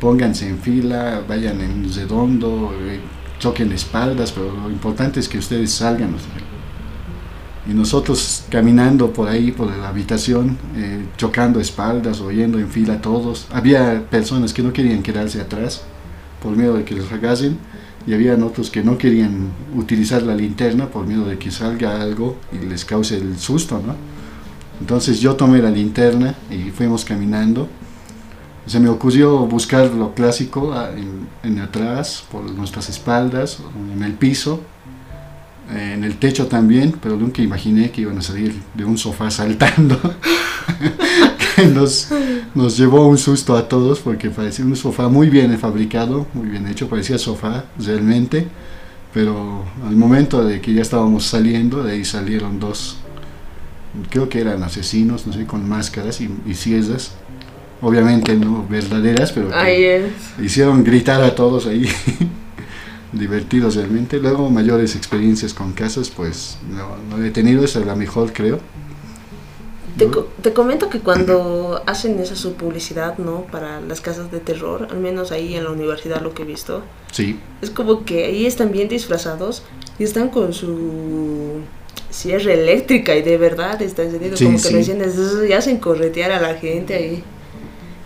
pónganse 0.01 0.49
en 0.49 0.59
fila, 0.59 1.23
vayan 1.29 1.61
en 1.61 1.93
redondo, 1.93 2.73
choquen 3.45 3.73
espaldas, 3.73 4.33
pero 4.33 4.51
lo 4.57 4.71
importante 4.71 5.21
es 5.21 5.29
que 5.29 5.37
ustedes 5.37 5.71
salgan. 5.71 6.17
Y 7.71 7.75
nosotros 7.75 8.45
caminando 8.49 9.13
por 9.13 9.29
ahí, 9.29 9.53
por 9.53 9.71
la 9.77 9.89
habitación, 9.89 10.57
eh, 10.77 11.05
chocando 11.19 11.61
espaldas 11.61 12.23
o 12.23 12.31
yendo 12.31 12.59
en 12.59 12.71
fila 12.71 13.03
todos. 13.03 13.47
Había 13.53 14.03
personas 14.09 14.55
que 14.55 14.63
no 14.63 14.73
querían 14.73 15.03
quedarse 15.03 15.43
atrás 15.43 15.83
por 16.43 16.57
miedo 16.57 16.75
de 16.75 16.85
que 16.85 16.95
les 16.95 17.13
agarren 17.13 17.59
y 18.07 18.15
habían 18.15 18.43
otros 18.43 18.71
que 18.71 18.83
no 18.83 18.97
querían 18.97 19.51
utilizar 19.77 20.23
la 20.23 20.35
linterna 20.35 20.87
por 20.87 21.07
miedo 21.07 21.27
de 21.27 21.37
que 21.37 21.51
salga 21.51 22.01
algo 22.01 22.39
y 22.51 22.65
les 22.65 22.87
cause 22.87 23.17
el 23.17 23.39
susto, 23.39 23.83
¿no? 23.87 23.95
Entonces 24.81 25.21
yo 25.21 25.37
tomé 25.37 25.61
la 25.61 25.71
linterna 25.71 26.35
y 26.51 26.71
fuimos 26.71 27.05
caminando. 27.05 27.69
Se 28.67 28.81
me 28.81 28.89
ocurrió 28.89 29.47
buscar 29.47 29.91
lo 29.91 30.15
clásico 30.15 30.73
ah, 30.73 30.91
en, 31.43 31.59
atrás, 31.59 32.25
por 32.31 32.51
nuestras 32.51 32.89
espaldas, 32.89 33.59
en 33.95 34.03
el 34.03 34.15
piso, 34.15 34.61
en 35.75 36.05
el 36.05 36.17
techo 36.17 36.47
también, 36.47 36.95
pero 37.03 37.17
nunca 37.17 37.43
imaginé 37.43 37.91
que 37.91 38.03
iban 38.03 38.19
a 38.19 38.23
salir 38.23 38.55
de 38.75 38.85
un 38.85 38.97
sofá 38.97 39.31
saltando. 39.31 39.99
nos, 41.75 42.09
nos 42.55 42.77
llevó 42.77 43.07
un 43.07 43.19
susto 43.19 43.57
a 43.57 43.69
todos 43.69 44.01
porque 44.01 44.31
parecía 44.31 44.65
un 44.65 44.77
sofá 44.77 45.09
muy 45.09 45.29
bien 45.29 45.59
fabricado, 45.59 46.27
muy 46.33 46.49
bien 46.49 46.67
hecho, 46.67 46.89
parecía 46.89 47.19
sofá 47.19 47.65
realmente, 47.79 48.47
pero 49.13 49.65
al 49.87 49.95
momento 49.95 50.45
de 50.45 50.61
que 50.61 50.73
ya 50.73 50.83
estábamos 50.83 51.27
saliendo, 51.27 51.83
de 51.83 51.93
ahí 51.93 52.05
salieron 52.05 52.59
dos 52.59 52.99
creo 54.11 54.29
que 54.29 54.41
eran 54.41 54.63
asesinos, 54.63 55.27
no 55.27 55.33
sé, 55.33 55.47
con 55.47 55.69
máscaras 55.69 56.21
y, 56.21 56.31
y 56.47 56.55
obviamente 57.85 58.35
no 58.35 58.67
verdaderas, 58.69 59.33
pero 59.33 59.51
hicieron 60.43 60.83
gritar 60.83 61.23
a 61.23 61.35
todos 61.35 61.67
ahí, 61.67 61.87
divertidos 63.13 63.77
realmente. 63.77 64.19
Luego 64.19 64.51
mayores 64.51 64.97
experiencias 64.97 65.55
con 65.55 65.73
casas, 65.73 66.11
pues 66.11 66.59
no, 66.71 67.25
he 67.25 67.31
tenido, 67.31 67.65
esa 67.65 67.81
es 67.81 67.87
la 67.87 67.95
mejor 67.95 68.33
creo. 68.33 68.59
Te, 69.99 70.09
te, 70.43 70.53
comento 70.53 70.91
que 70.91 70.99
cuando 70.99 71.81
hacen 71.87 72.19
esa 72.19 72.35
su 72.35 72.55
publicidad, 72.55 73.17
¿no? 73.19 73.43
Para 73.43 73.81
las 73.81 74.01
casas 74.01 74.33
de 74.33 74.41
terror, 74.41 74.89
al 74.91 74.99
menos 74.99 75.31
ahí 75.31 75.55
en 75.55 75.63
la 75.63 75.71
universidad 75.71 76.21
lo 76.21 76.35
que 76.35 76.43
he 76.43 76.47
visto. 76.47 76.83
Sí. 77.13 77.39
Es 77.63 77.71
como 77.71 78.05
que 78.05 78.25
ahí 78.25 78.45
están 78.45 78.73
bien 78.73 78.89
disfrazados 78.89 79.63
y 80.01 80.03
están 80.03 80.31
con 80.31 80.53
su 80.53 81.61
cierre 82.11 82.55
eléctrica 82.55 83.15
y 83.15 83.23
de 83.23 83.37
verdad 83.39 83.81
está 83.83 84.03
encendido, 84.03 84.37
como 84.37 84.61
que 84.61 84.83
sí. 84.85 84.93
lo 84.95 85.45
ya 85.47 85.59
hacen 85.59 85.79
corretear 85.79 86.33
a 86.33 86.41
la 86.41 86.55
gente 86.55 86.95
ahí. 86.95 87.23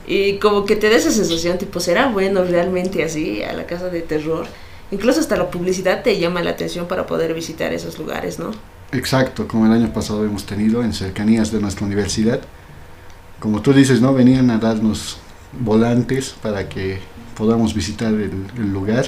Y 0.08 0.38
como 0.38 0.64
que 0.64 0.74
te 0.74 0.88
da 0.88 0.96
esa 0.96 1.10
sensación, 1.10 1.58
tipo, 1.58 1.80
¿será 1.80 2.08
bueno 2.08 2.42
realmente 2.42 3.04
así 3.04 3.42
a 3.42 3.52
la 3.52 3.66
casa 3.66 3.90
de 3.90 4.00
terror? 4.00 4.46
Incluso 4.90 5.20
hasta 5.20 5.36
la 5.36 5.50
publicidad 5.50 6.02
te 6.02 6.18
llama 6.18 6.42
la 6.42 6.50
atención 6.50 6.88
para 6.88 7.06
poder 7.06 7.34
visitar 7.34 7.72
esos 7.74 7.98
lugares, 7.98 8.38
¿no? 8.38 8.52
Exacto, 8.92 9.46
como 9.46 9.66
el 9.66 9.72
año 9.72 9.92
pasado 9.92 10.24
hemos 10.24 10.44
tenido 10.44 10.82
en 10.82 10.94
cercanías 10.94 11.52
de 11.52 11.60
nuestra 11.60 11.84
universidad. 11.84 12.40
Como 13.38 13.60
tú 13.60 13.74
dices, 13.74 14.00
¿no? 14.00 14.14
Venían 14.14 14.50
a 14.50 14.56
darnos 14.56 15.18
volantes 15.52 16.34
para 16.42 16.68
que 16.68 17.00
podamos 17.36 17.74
visitar 17.74 18.14
el, 18.14 18.32
el 18.56 18.72
lugar 18.72 19.04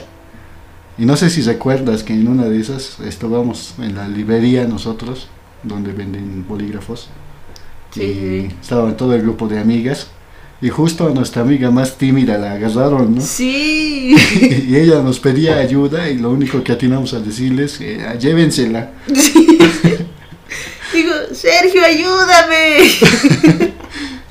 y 1.00 1.06
no 1.06 1.16
sé 1.16 1.30
si 1.30 1.40
recuerdas 1.40 2.02
que 2.02 2.12
en 2.12 2.28
una 2.28 2.44
de 2.44 2.60
esas 2.60 3.00
estábamos 3.00 3.74
en 3.78 3.94
la 3.94 4.06
librería 4.06 4.66
nosotros, 4.66 5.28
donde 5.62 5.92
venden 5.92 6.44
bolígrafos. 6.46 7.08
Sí. 7.90 8.02
Y 8.02 8.54
estaba 8.60 8.94
todo 8.98 9.14
el 9.14 9.22
grupo 9.22 9.48
de 9.48 9.58
amigas. 9.58 10.08
Y 10.62 10.68
justo 10.68 11.06
a 11.06 11.10
nuestra 11.10 11.42
amiga 11.42 11.70
más 11.70 11.96
tímida 11.96 12.36
la 12.36 12.52
agarraron, 12.52 13.14
¿no? 13.14 13.20
Sí. 13.20 14.14
Y, 14.68 14.76
ella 14.76 15.02
nos 15.02 15.18
pedía 15.20 15.56
ayuda 15.56 16.10
y 16.10 16.18
lo 16.18 16.30
único 16.30 16.62
que 16.62 16.72
atinamos 16.72 17.14
a 17.14 17.20
decirles, 17.20 17.80
eh, 17.80 17.98
llévensela. 18.18 18.92
Sí. 19.14 19.58
Digo, 20.92 21.12
Sergio, 21.32 21.82
ayúdame. 21.84 23.72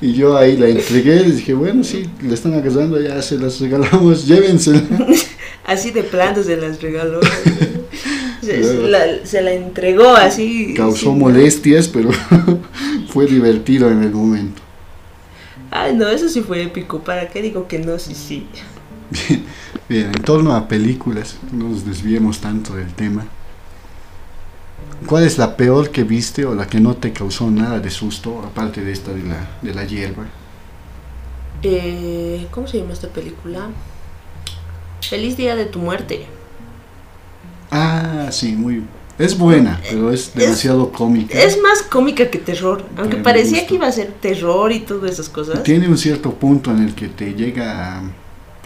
y 0.00 0.12
yo 0.12 0.36
ahí 0.36 0.56
la 0.56 0.68
entregué 0.68 1.22
y 1.26 1.32
dije, 1.32 1.54
bueno, 1.54 1.82
sí, 1.82 2.08
le 2.22 2.34
están 2.34 2.54
agarrando, 2.54 3.00
ya 3.00 3.20
se 3.22 3.36
las 3.38 3.58
regalamos, 3.60 4.26
llévensela 4.26 4.82
así 5.70 5.90
de 5.90 6.02
plano 6.02 6.42
se 6.42 6.56
las 6.56 6.82
regaló. 6.82 7.20
se, 8.42 9.42
la, 9.42 9.52
entregó 9.52 10.10
así. 10.10 10.74
Causó 10.76 11.12
molestias, 11.12 11.88
pero 11.88 12.10
fue 13.08 13.26
divertido 13.26 13.90
en 13.90 14.02
el 14.02 14.10
momento. 14.10 14.60
Ay, 15.70 15.94
no, 15.96 16.08
eso 16.08 16.28
sí 16.28 16.42
fue 16.42 16.62
épico. 16.62 17.02
¿Para 17.04 17.28
qué 17.30 17.42
digo 17.42 17.66
que 17.68 17.78
no? 17.78 17.98
Sí, 17.98 18.14
sí. 18.14 18.48
Bien, 19.88 20.06
en 20.06 20.22
torno 20.24 20.54
a 20.54 20.68
películas, 20.68 21.38
no 21.52 21.68
nos 21.70 21.84
desviemos 21.84 22.40
tanto 22.40 22.74
del 22.76 22.94
tema. 22.94 23.26
¿Cuál 25.06 25.24
es 25.24 25.38
la 25.38 25.56
peor 25.56 25.90
que 25.90 26.04
viste 26.04 26.44
o 26.46 26.54
la 26.54 26.66
que 26.66 26.80
no 26.80 26.96
te 26.96 27.12
causó 27.12 27.50
nada 27.50 27.80
de 27.80 27.90
susto, 27.90 28.42
aparte 28.44 28.82
de 28.82 28.92
esta 28.92 29.12
de 29.12 29.22
la, 29.24 29.58
de 29.60 29.74
la 29.74 29.84
hierba? 29.84 30.26
Eh, 31.62 32.48
¿Cómo 32.50 32.66
se 32.66 32.78
llama 32.78 32.92
esta 32.92 33.08
película? 33.08 33.70
Feliz 35.02 35.36
día 35.36 35.56
de 35.56 35.66
tu 35.66 35.78
muerte. 35.78 36.26
Ah, 37.70 38.28
sí, 38.32 38.54
muy. 38.56 38.84
Es 39.20 39.36
buena, 39.36 39.78
pero 39.88 40.10
es 40.10 40.32
demasiado 40.34 40.90
cómica. 40.90 41.38
Es 41.38 41.60
más 41.60 41.82
cómica 41.82 42.30
que 42.30 42.38
terror, 42.38 42.82
aunque 42.96 43.16
parecía 43.16 43.66
que 43.66 43.74
iba 43.74 43.86
a 43.86 43.92
ser 43.92 44.14
terror 44.20 44.72
y 44.72 44.80
todas 44.80 45.12
esas 45.12 45.28
cosas. 45.28 45.62
Tiene 45.62 45.88
un 45.88 45.98
cierto 45.98 46.32
punto 46.32 46.70
en 46.70 46.82
el 46.84 46.94
que 46.94 47.08
te 47.08 47.34
llega 47.34 47.98
a, 47.98 48.02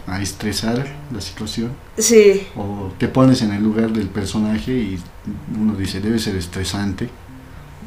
a 0.07 0.21
estresar 0.21 0.87
la 1.13 1.19
situación. 1.19 1.71
Sí. 1.97 2.47
O 2.55 2.93
te 2.97 3.09
pones 3.09 3.41
en 3.41 3.51
el 3.51 3.61
lugar 3.61 3.91
del 3.91 4.07
personaje 4.07 4.71
y 4.71 4.99
uno 5.59 5.75
dice, 5.75 5.99
debe 5.99 6.19
ser 6.19 6.37
estresante. 6.37 7.09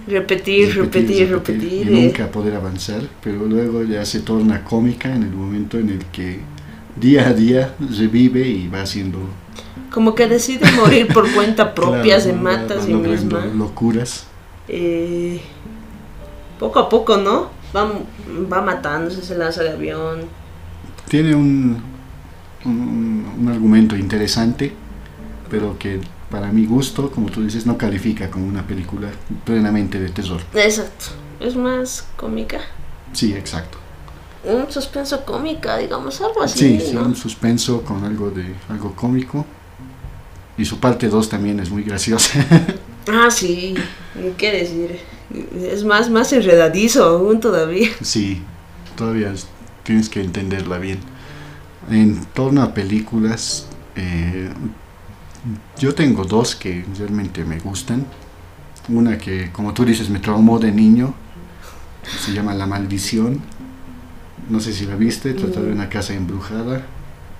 Repetir, 0.06 0.74
repetir, 0.74 1.30
repetir. 1.30 1.88
y 1.88 1.90
nunca 1.90 2.30
poder 2.30 2.54
avanzar, 2.54 3.02
pero 3.22 3.46
luego 3.46 3.82
ya 3.84 4.04
se 4.04 4.20
torna 4.20 4.62
cómica 4.62 5.14
en 5.14 5.22
el 5.22 5.32
momento 5.32 5.78
en 5.78 5.90
el 5.90 6.04
que 6.06 6.40
día 7.00 7.28
a 7.28 7.32
día 7.32 7.74
revive 7.78 8.46
y 8.46 8.68
va 8.68 8.82
haciendo... 8.82 9.18
Como 9.90 10.14
que 10.14 10.26
decide 10.26 10.70
morir 10.72 11.08
por 11.08 11.30
cuenta 11.32 11.74
propia, 11.74 12.20
se 12.20 12.32
mata 12.32 12.74
a 12.74 12.82
sí 12.82 12.92
misma. 12.92 13.46
Locuras. 13.46 14.26
Eh, 14.68 15.40
poco 16.58 16.78
a 16.78 16.88
poco, 16.88 17.16
¿no? 17.16 17.50
Va, 17.74 17.90
va 18.52 18.60
matándose, 18.60 19.22
se 19.22 19.36
lanza 19.36 19.62
de 19.62 19.70
avión. 19.70 20.20
Tiene 21.08 21.34
un, 21.34 21.82
un, 22.64 23.34
un 23.40 23.48
argumento 23.48 23.96
interesante, 23.96 24.72
pero 25.50 25.78
que 25.78 26.00
para 26.30 26.52
mi 26.52 26.66
gusto, 26.66 27.10
como 27.10 27.30
tú 27.30 27.42
dices, 27.42 27.64
no 27.64 27.78
califica 27.78 28.30
como 28.30 28.46
una 28.46 28.66
película 28.66 29.08
plenamente 29.44 29.98
de 29.98 30.10
terror. 30.10 30.40
Exacto. 30.54 31.06
Es 31.40 31.56
más 31.56 32.06
cómica. 32.16 32.60
Sí, 33.12 33.32
exacto 33.32 33.78
un 34.44 34.70
suspenso 34.70 35.24
cómica, 35.24 35.78
digamos, 35.78 36.20
algo 36.20 36.42
así. 36.42 36.80
Sí, 36.80 36.96
un 36.96 37.16
suspenso 37.16 37.82
con 37.82 38.04
algo 38.04 38.30
de 38.30 38.54
algo 38.68 38.94
cómico. 38.94 39.44
Y 40.56 40.64
su 40.64 40.78
parte 40.78 41.08
2 41.08 41.28
también 41.28 41.60
es 41.60 41.70
muy 41.70 41.82
graciosa. 41.82 42.44
ah, 43.08 43.30
sí, 43.30 43.74
qué 44.36 44.52
decir. 44.52 45.00
Es 45.54 45.84
más, 45.84 46.10
más 46.10 46.32
enredadizo 46.32 47.04
aún 47.04 47.40
todavía. 47.40 47.90
Sí, 48.02 48.42
todavía 48.96 49.32
tienes 49.84 50.08
que 50.08 50.20
entenderla 50.20 50.78
bien. 50.78 50.98
En 51.90 52.24
torno 52.26 52.62
a 52.62 52.74
películas, 52.74 53.66
eh, 53.94 54.50
yo 55.78 55.94
tengo 55.94 56.24
dos 56.24 56.56
que 56.56 56.84
realmente 56.98 57.44
me 57.44 57.58
gustan. 57.58 58.06
Una 58.88 59.18
que, 59.18 59.52
como 59.52 59.74
tú 59.74 59.84
dices, 59.84 60.08
me 60.10 60.18
traumó 60.18 60.58
de 60.58 60.72
niño. 60.72 61.14
Se 62.24 62.32
llama 62.32 62.54
La 62.54 62.66
Maldición 62.66 63.42
no 64.48 64.60
sé 64.60 64.72
si 64.72 64.86
la 64.86 64.96
viste, 64.96 65.34
trata 65.34 65.60
de 65.60 65.70
mm. 65.70 65.72
una 65.72 65.88
casa 65.88 66.14
embrujada, 66.14 66.82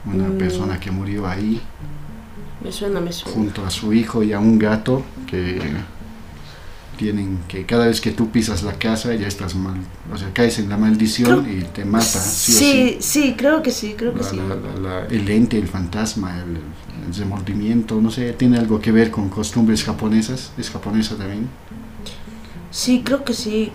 una 0.05 0.29
mm. 0.29 0.39
persona 0.39 0.81
que 0.81 0.91
murió 0.91 1.27
ahí. 1.27 1.61
Me 2.63 2.73
suena, 2.73 3.01
me 3.01 3.13
suena. 3.13 3.35
Junto 3.35 3.65
a 3.65 3.71
su 3.71 3.93
hijo 3.93 4.23
y 4.23 4.33
a 4.33 4.41
un 4.41 4.59
gato 4.59 5.05
que 5.27 5.61
tienen 6.99 7.39
que 7.47 7.65
cada 7.65 7.87
vez 7.87 8.01
que 8.01 8.11
tú 8.11 8.31
pisas 8.31 8.65
la 8.65 8.73
casa 8.73 9.15
ya 9.15 9.29
estás 9.29 9.55
mal, 9.55 9.77
o 10.13 10.19
sea, 10.19 10.33
caes 10.35 10.59
en 10.59 10.69
la 10.69 10.77
maldición 10.77 11.47
y 11.49 11.63
te 11.63 11.85
mata. 11.85 12.05
Sí, 12.05 12.53
sí, 12.53 12.97
sí, 13.01 13.35
creo 13.39 13.63
que 13.63 13.71
sí, 13.71 13.95
creo 13.97 14.13
que 14.13 14.25
sí. 14.25 14.37
la, 14.37 14.81
la, 14.81 15.07
el 15.07 15.31
ente, 15.31 15.57
el 15.57 15.69
fantasma, 15.69 16.43
el, 16.43 16.57
el, 17.07 17.15
remordimiento, 17.15 18.01
no 18.01 18.11
sé, 18.11 18.33
tiene 18.33 18.59
algo 18.59 18.81
que 18.81 18.93
ver 18.93 19.11
con 19.11 19.29
costumbres 19.29 19.85
japonesas, 19.85 20.53
es 20.59 20.71
japonesa 20.71 21.17
también. 21.17 21.49
Sí, 22.71 23.03
creo 23.05 23.25
que 23.25 23.33
sí. 23.33 23.73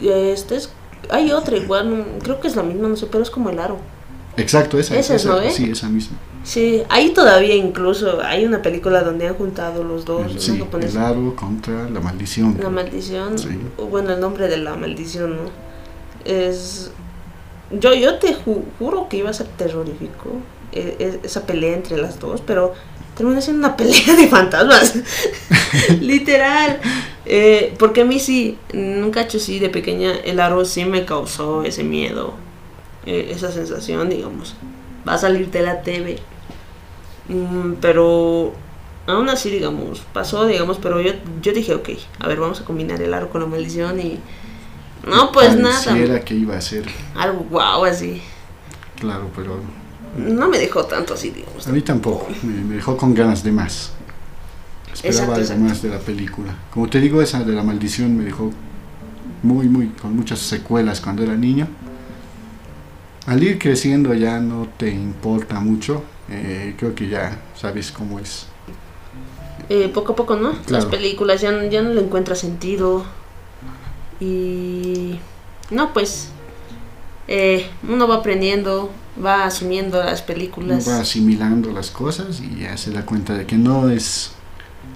Este 0.00 0.56
es, 0.56 0.70
hay 1.08 1.32
otra 1.32 1.56
igual, 1.56 2.04
creo 2.22 2.40
que 2.40 2.48
es 2.48 2.56
la 2.56 2.62
misma, 2.62 2.88
no 2.88 2.96
sé, 2.96 3.06
pero 3.06 3.22
es 3.22 3.30
como 3.30 3.50
el 3.50 3.58
aro. 3.58 3.78
Exacto, 4.36 4.78
esa, 4.78 4.96
esa, 4.98 5.16
esa 5.16 5.28
¿no, 5.28 5.40
eh? 5.40 5.50
sí, 5.50 5.70
esa 5.70 5.88
misma. 5.88 6.16
Sí, 6.44 6.82
ahí 6.88 7.10
todavía 7.10 7.54
incluso 7.54 8.20
hay 8.22 8.46
una 8.46 8.62
película 8.62 9.02
donde 9.02 9.26
han 9.28 9.34
juntado 9.34 9.84
los 9.84 10.04
dos. 10.06 10.32
Sí, 10.38 10.62
el 10.80 10.96
aro 10.96 11.34
contra 11.36 11.88
la 11.90 12.00
maldición. 12.00 12.56
La 12.62 12.70
maldición, 12.70 13.38
Sí. 13.38 13.48
bueno, 13.90 14.12
el 14.14 14.20
nombre 14.20 14.48
de 14.48 14.56
la 14.56 14.74
maldición, 14.76 15.36
¿no? 15.36 15.42
Es... 16.24 16.90
Yo, 17.72 17.94
yo 17.94 18.18
te 18.18 18.34
ju- 18.34 18.64
juro 18.78 19.08
que 19.08 19.18
iba 19.18 19.30
a 19.30 19.32
ser 19.34 19.46
terrorífico 19.46 20.30
eh, 20.72 21.20
esa 21.22 21.46
pelea 21.46 21.74
entre 21.76 21.98
las 21.98 22.18
dos, 22.18 22.40
pero 22.44 22.72
termina 23.20 23.42
siendo 23.42 23.66
una 23.66 23.76
pelea 23.76 24.16
de 24.16 24.28
fantasmas. 24.28 24.94
Literal. 26.00 26.80
Eh, 27.26 27.74
porque 27.78 28.00
a 28.00 28.04
mí 28.06 28.18
sí, 28.18 28.56
nunca 28.72 29.20
hecho 29.20 29.38
sí, 29.38 29.58
de 29.58 29.68
pequeña, 29.68 30.12
el 30.24 30.40
aro 30.40 30.64
sí 30.64 30.86
me 30.86 31.04
causó 31.04 31.62
ese 31.62 31.84
miedo, 31.84 32.32
eh, 33.04 33.30
esa 33.30 33.52
sensación, 33.52 34.08
digamos. 34.08 34.54
Va 35.06 35.14
a 35.14 35.18
salir 35.18 35.50
de 35.50 35.60
la 35.60 35.82
TV. 35.82 36.18
Mm, 37.28 37.74
pero 37.82 38.54
aún 39.06 39.28
así, 39.28 39.50
digamos, 39.50 40.00
pasó, 40.14 40.46
digamos, 40.46 40.78
pero 40.78 41.02
yo, 41.02 41.12
yo 41.42 41.52
dije, 41.52 41.74
ok, 41.74 41.90
a 42.20 42.26
ver, 42.26 42.40
vamos 42.40 42.62
a 42.62 42.64
combinar 42.64 43.02
el 43.02 43.12
aro 43.12 43.28
con 43.28 43.42
la 43.42 43.46
maldición 43.46 44.00
y... 44.00 44.18
No, 45.06 45.30
pues 45.30 45.56
nada. 45.56 45.78
Pareciera 45.84 46.20
que 46.20 46.34
iba 46.34 46.56
a 46.56 46.60
ser, 46.62 46.86
Algo 47.14 47.44
guau, 47.50 47.84
así. 47.84 48.22
claro, 48.98 49.30
pero 49.36 49.60
No 50.16 50.48
me 50.48 50.58
dejó 50.58 50.84
tanto 50.84 51.14
así, 51.14 51.30
digamos. 51.30 51.66
a 51.66 51.72
mí 51.72 51.82
tampoco, 51.82 52.26
me, 52.42 52.74
dejó 52.74 52.96
con 52.96 53.14
ganas 53.14 53.44
de 53.44 53.52
más. 53.52 53.92
Esperaba 54.92 55.38
Exacto, 55.38 55.52
algo 55.52 55.68
más 55.68 55.82
de 55.82 55.88
la 55.88 55.98
película. 55.98 56.54
Como 56.72 56.88
te 56.88 57.00
digo, 57.00 57.22
esa 57.22 57.44
de 57.44 57.52
la 57.52 57.62
maldición 57.62 58.16
me 58.16 58.24
dejó 58.24 58.50
muy, 59.42 59.68
muy, 59.68 59.88
con 59.88 60.16
muchas 60.16 60.40
secuelas 60.40 61.00
cuando 61.00 61.22
era 61.22 61.36
niño. 61.36 61.68
Al 63.26 63.42
ir 63.42 63.58
creciendo 63.58 64.12
ya 64.14 64.40
no 64.40 64.68
te 64.76 64.90
importa 64.90 65.60
mucho, 65.60 66.02
eh, 66.28 66.74
creo 66.76 66.94
que 66.94 67.08
ya 67.08 67.40
sabes 67.56 67.92
cómo 67.92 68.18
es. 68.18 68.46
Eh, 69.68 69.88
poco 69.94 70.14
a 70.14 70.16
poco, 70.16 70.34
¿no? 70.34 70.54
Las 70.68 70.86
películas 70.86 71.40
ya, 71.40 71.64
ya 71.68 71.82
no 71.82 71.90
le 71.90 72.00
encuentra 72.00 72.34
sentido. 72.34 73.04
Y... 74.18 75.20
No, 75.70 75.92
pues... 75.92 76.30
eh, 77.28 77.70
uno 77.88 78.08
va 78.08 78.16
aprendiendo, 78.16 78.90
va 79.24 79.44
asumiendo 79.44 80.02
las 80.02 80.22
películas. 80.22 80.88
va 80.88 81.00
asimilando 81.00 81.70
las 81.72 81.90
cosas 81.90 82.40
y 82.40 82.60
ya 82.62 82.76
se 82.76 82.90
da 82.90 83.04
cuenta 83.06 83.34
de 83.34 83.46
que 83.46 83.56
no 83.56 83.90
es, 83.90 84.32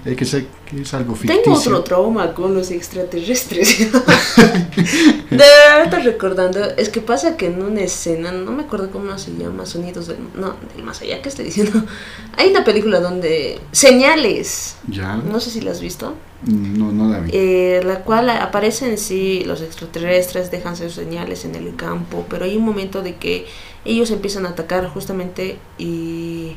de 0.04 0.16
que, 0.16 0.24
se- 0.24 0.46
que 0.66 0.82
es 0.82 0.94
algo 0.94 1.14
ficticio. 1.14 1.42
Tengo 1.42 1.56
otro 1.58 1.82
trauma 1.82 2.32
con 2.34 2.54
los 2.54 2.70
extraterrestres. 2.70 3.78
de 3.92 5.36
verdad 5.36 5.84
estoy 5.84 6.02
recordando. 6.02 6.60
Es 6.76 6.88
que 6.88 7.00
pasa 7.00 7.36
que 7.36 7.46
en 7.46 7.62
una 7.62 7.80
escena, 7.82 8.32
no 8.32 8.52
me 8.52 8.64
acuerdo 8.64 8.90
cómo 8.90 9.16
se 9.18 9.32
llama, 9.36 9.66
Sonidos 9.66 10.06
del, 10.08 10.18
no, 10.34 10.54
del 10.74 10.84
Más 10.84 11.00
Allá, 11.02 11.20
¿qué 11.22 11.28
estoy 11.28 11.46
diciendo? 11.46 11.82
Hay 12.36 12.50
una 12.50 12.64
película 12.64 13.00
donde... 13.00 13.60
Señales. 13.72 14.76
Ya, 14.88 15.16
No 15.16 15.40
sé 15.40 15.50
si 15.50 15.60
la 15.60 15.70
has 15.72 15.80
visto. 15.80 16.14
no, 16.46 16.92
no 16.92 17.08
la 17.10 17.20
vi. 17.20 17.30
eh, 17.32 17.80
la 17.84 18.00
cual 18.00 18.28
aparecen 18.30 18.98
sí 18.98 19.44
los 19.46 19.60
extraterrestres, 19.62 20.50
dejan 20.50 20.76
sus 20.76 20.92
señales 20.94 21.44
en 21.44 21.54
el 21.54 21.74
campo, 21.76 22.26
pero 22.28 22.44
hay 22.44 22.56
un 22.56 22.64
momento 22.64 23.02
de 23.02 23.16
que 23.16 23.46
ellos 23.84 24.10
empiezan 24.10 24.46
a 24.46 24.50
atacar 24.50 24.88
justamente 24.88 25.58
y 25.78 26.56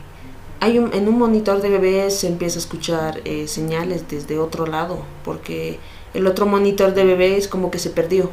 hay 0.60 0.79
un, 0.79 0.93
en 0.93 1.07
un 1.07 1.17
monitor 1.17 1.62
de 1.62 1.69
bebés 1.69 2.19
se 2.19 2.28
empieza 2.28 2.58
a 2.58 2.62
escuchar 2.62 3.21
eh, 3.25 3.47
señales 3.47 4.08
desde 4.10 4.39
otro 4.39 4.65
lado, 4.65 5.04
porque 5.23 5.80
el 6.13 6.25
otro 6.28 6.45
monitor 6.45 6.93
de 6.93 7.06
bebés 7.06 7.47
como 7.47 7.69
que 7.69 7.80
se 7.80 7.89
perdió. 7.89 8.30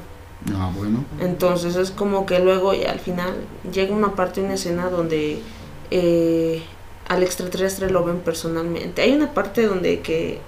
Ah, 0.55 0.71
bueno. 0.75 1.05
Entonces 1.21 1.77
es 1.77 1.91
como 1.91 2.27
que 2.27 2.39
luego 2.39 2.75
ya 2.75 2.91
al 2.91 3.01
final 3.01 3.35
llega 3.73 3.95
una 3.95 4.15
parte, 4.15 4.41
una 4.41 4.55
escena 4.55 4.91
donde 4.91 5.39
eh, 5.91 6.63
al 7.09 7.23
extraterrestre 7.23 7.91
lo 7.91 8.05
ven 8.05 8.21
personalmente. 8.21 9.03
Hay 9.03 9.13
una 9.13 9.33
parte 9.33 9.67
donde 9.67 10.01
que 10.01 10.39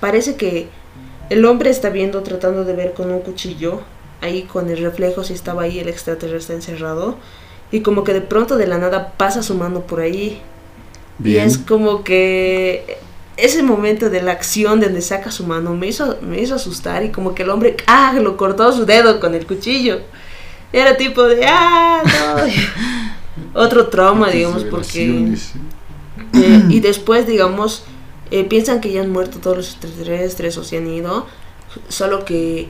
parece 0.00 0.36
que 0.36 0.68
el 1.30 1.44
hombre 1.44 1.70
está 1.70 1.90
viendo, 1.90 2.22
tratando 2.22 2.64
de 2.64 2.74
ver 2.74 2.92
con 2.92 3.10
un 3.10 3.20
cuchillo, 3.20 3.80
ahí 4.20 4.42
con 4.42 4.70
el 4.70 4.78
reflejo 4.78 5.24
si 5.24 5.34
estaba 5.34 5.62
ahí 5.62 5.78
el 5.78 5.88
extraterrestre 5.88 6.54
encerrado, 6.54 7.16
y 7.72 7.80
como 7.80 8.04
que 8.04 8.12
de 8.12 8.20
pronto 8.20 8.56
de 8.56 8.66
la 8.66 8.78
nada 8.78 9.14
pasa 9.16 9.42
su 9.42 9.54
mano 9.54 9.80
por 9.80 10.00
ahí. 10.00 10.40
Y 11.18 11.22
Bien. 11.22 11.46
es 11.46 11.58
como 11.58 12.04
que 12.04 12.98
ese 13.36 13.62
momento 13.62 14.10
de 14.10 14.22
la 14.22 14.32
acción 14.32 14.80
donde 14.80 15.00
saca 15.00 15.30
su 15.30 15.46
mano 15.46 15.74
me 15.74 15.88
hizo, 15.88 16.18
me 16.20 16.40
hizo 16.40 16.54
asustar 16.54 17.02
y 17.02 17.10
como 17.10 17.34
que 17.34 17.42
el 17.42 17.50
hombre, 17.50 17.76
ah, 17.86 18.14
lo 18.20 18.36
cortó 18.36 18.70
su 18.72 18.84
dedo 18.84 19.18
con 19.18 19.34
el 19.34 19.46
cuchillo. 19.46 20.00
Era 20.72 20.96
tipo 20.96 21.22
de, 21.22 21.46
ah, 21.46 22.02
no. 22.04 22.42
Otro 23.60 23.88
trauma, 23.88 24.30
digamos, 24.30 24.64
porque... 24.64 25.34
Eh, 26.34 26.62
y 26.68 26.80
después, 26.80 27.26
digamos, 27.26 27.84
eh, 28.30 28.44
piensan 28.44 28.80
que 28.80 28.92
ya 28.92 29.02
han 29.02 29.10
muerto 29.10 29.38
todos 29.38 29.56
los 29.56 29.70
extraterrestres 29.72 30.56
o 30.56 30.64
se 30.64 30.78
han 30.78 30.86
ido, 30.86 31.26
solo 31.88 32.24
que 32.24 32.68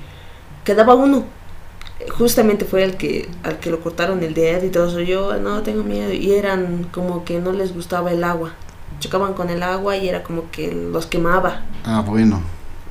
quedaba 0.65 0.95
uno. 0.95 1.25
Justamente 2.11 2.65
fue 2.65 2.83
el 2.85 2.97
que 2.97 3.29
al 3.43 3.59
que 3.59 3.71
lo 3.71 3.81
cortaron 3.81 4.23
el 4.23 4.35
dedo 4.35 4.65
y 4.67 4.71
todo 4.71 4.89
eso. 4.89 5.01
Yo 5.01 5.37
no 5.39 5.63
tengo 5.63 5.83
miedo. 5.85 6.13
Y 6.13 6.33
eran 6.33 6.85
como 6.93 7.25
que 7.25 7.39
no 7.41 7.53
les 7.53 7.75
gustaba 7.75 8.13
el 8.13 8.25
agua. 8.25 8.53
Chocaban 9.01 9.35
con 9.35 9.51
el 9.51 9.63
agua 9.63 9.97
y 9.97 10.09
era 10.09 10.23
como 10.23 10.51
que 10.51 10.73
los 10.73 11.07
quemaba. 11.07 11.63
Ah, 11.85 12.03
bueno. 12.07 12.43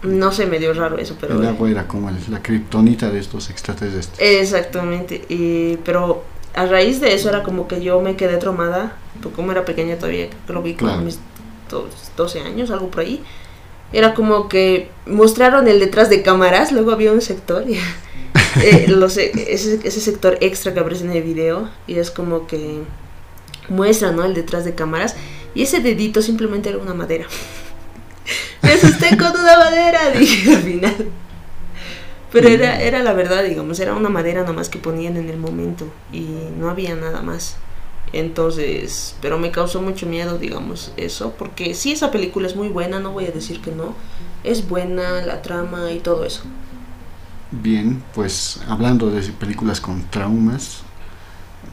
No 0.03 0.31
sé, 0.31 0.47
me 0.47 0.57
dio 0.59 0.73
raro 0.73 0.97
eso, 0.97 1.15
pero. 1.21 1.39
el 1.39 1.47
agua 1.47 1.69
era 1.69 1.87
como 1.87 2.09
el- 2.09 2.15
la 2.29 2.41
kriptonita 2.41 3.09
de 3.11 3.19
estos 3.19 3.49
extraterrestres. 3.49 4.17
Exactamente. 4.41 5.25
Y, 5.29 5.77
pero 5.85 6.23
a 6.55 6.65
raíz 6.65 6.99
de 6.99 7.13
eso 7.13 7.29
era 7.29 7.43
como 7.43 7.67
que 7.67 7.81
yo 7.83 8.01
me 8.01 8.15
quedé 8.15 8.37
traumada. 8.37 8.97
Porque 9.21 9.35
como 9.35 9.51
era 9.51 9.63
pequeña 9.65 9.95
todavía, 9.97 10.27
creo 10.29 10.39
que 10.47 10.53
lo 10.53 10.61
vi 10.63 10.73
con 10.73 10.87
Claro. 10.87 11.03
mis 11.03 11.19
do- 11.69 11.87
12 12.17 12.39
años, 12.41 12.71
algo 12.71 12.87
por 12.89 13.01
ahí. 13.01 13.23
Era 13.93 14.13
como 14.13 14.47
que 14.49 14.89
mostraron 15.05 15.67
el 15.67 15.79
detrás 15.79 16.09
de 16.09 16.23
cámaras, 16.23 16.71
luego 16.71 16.91
había 16.91 17.11
un 17.11 17.21
sector, 17.21 17.69
y, 17.69 17.77
eh, 18.63 18.85
los- 18.87 19.17
ese, 19.17 19.79
ese 19.83 20.01
sector 20.01 20.37
extra 20.41 20.73
que 20.73 20.79
aparece 20.79 21.05
en 21.05 21.11
el 21.11 21.23
video, 21.23 21.69
y 21.87 21.95
es 21.99 22.11
como 22.11 22.47
que 22.47 22.81
muestran 23.69 24.15
¿no? 24.15 24.25
el 24.25 24.33
detrás 24.33 24.65
de 24.65 24.75
cámaras, 24.75 25.15
y 25.55 25.63
ese 25.63 25.79
dedito 25.81 26.21
simplemente 26.21 26.69
era 26.69 26.77
una 26.79 26.93
madera. 26.93 27.25
Me 28.61 28.71
asusté 28.73 29.17
con 29.17 29.31
una 29.31 29.57
madera, 29.57 30.11
dije 30.17 30.55
al 30.55 30.61
final. 30.61 31.07
Pero 32.31 32.47
era, 32.47 32.79
era 32.81 33.03
la 33.03 33.13
verdad, 33.13 33.43
digamos, 33.43 33.79
era 33.79 33.93
una 33.93 34.07
madera 34.09 34.43
nomás 34.43 34.69
que 34.69 34.79
ponían 34.79 35.17
en 35.17 35.29
el 35.29 35.37
momento 35.37 35.85
y 36.13 36.27
no 36.57 36.69
había 36.69 36.95
nada 36.95 37.21
más. 37.21 37.57
Entonces, 38.13 39.15
pero 39.21 39.37
me 39.37 39.51
causó 39.51 39.81
mucho 39.81 40.05
miedo, 40.05 40.37
digamos, 40.37 40.93
eso, 40.97 41.33
porque 41.37 41.73
sí, 41.75 41.91
esa 41.93 42.11
película 42.11 42.47
es 42.47 42.55
muy 42.55 42.69
buena, 42.69 42.99
no 42.99 43.11
voy 43.11 43.25
a 43.25 43.31
decir 43.31 43.61
que 43.61 43.71
no. 43.71 43.95
Es 44.43 44.67
buena 44.67 45.21
la 45.25 45.41
trama 45.41 45.91
y 45.91 45.99
todo 45.99 46.25
eso. 46.25 46.43
Bien, 47.51 48.01
pues 48.13 48.61
hablando 48.67 49.11
de 49.11 49.21
películas 49.33 49.81
con 49.81 50.09
traumas, 50.09 50.83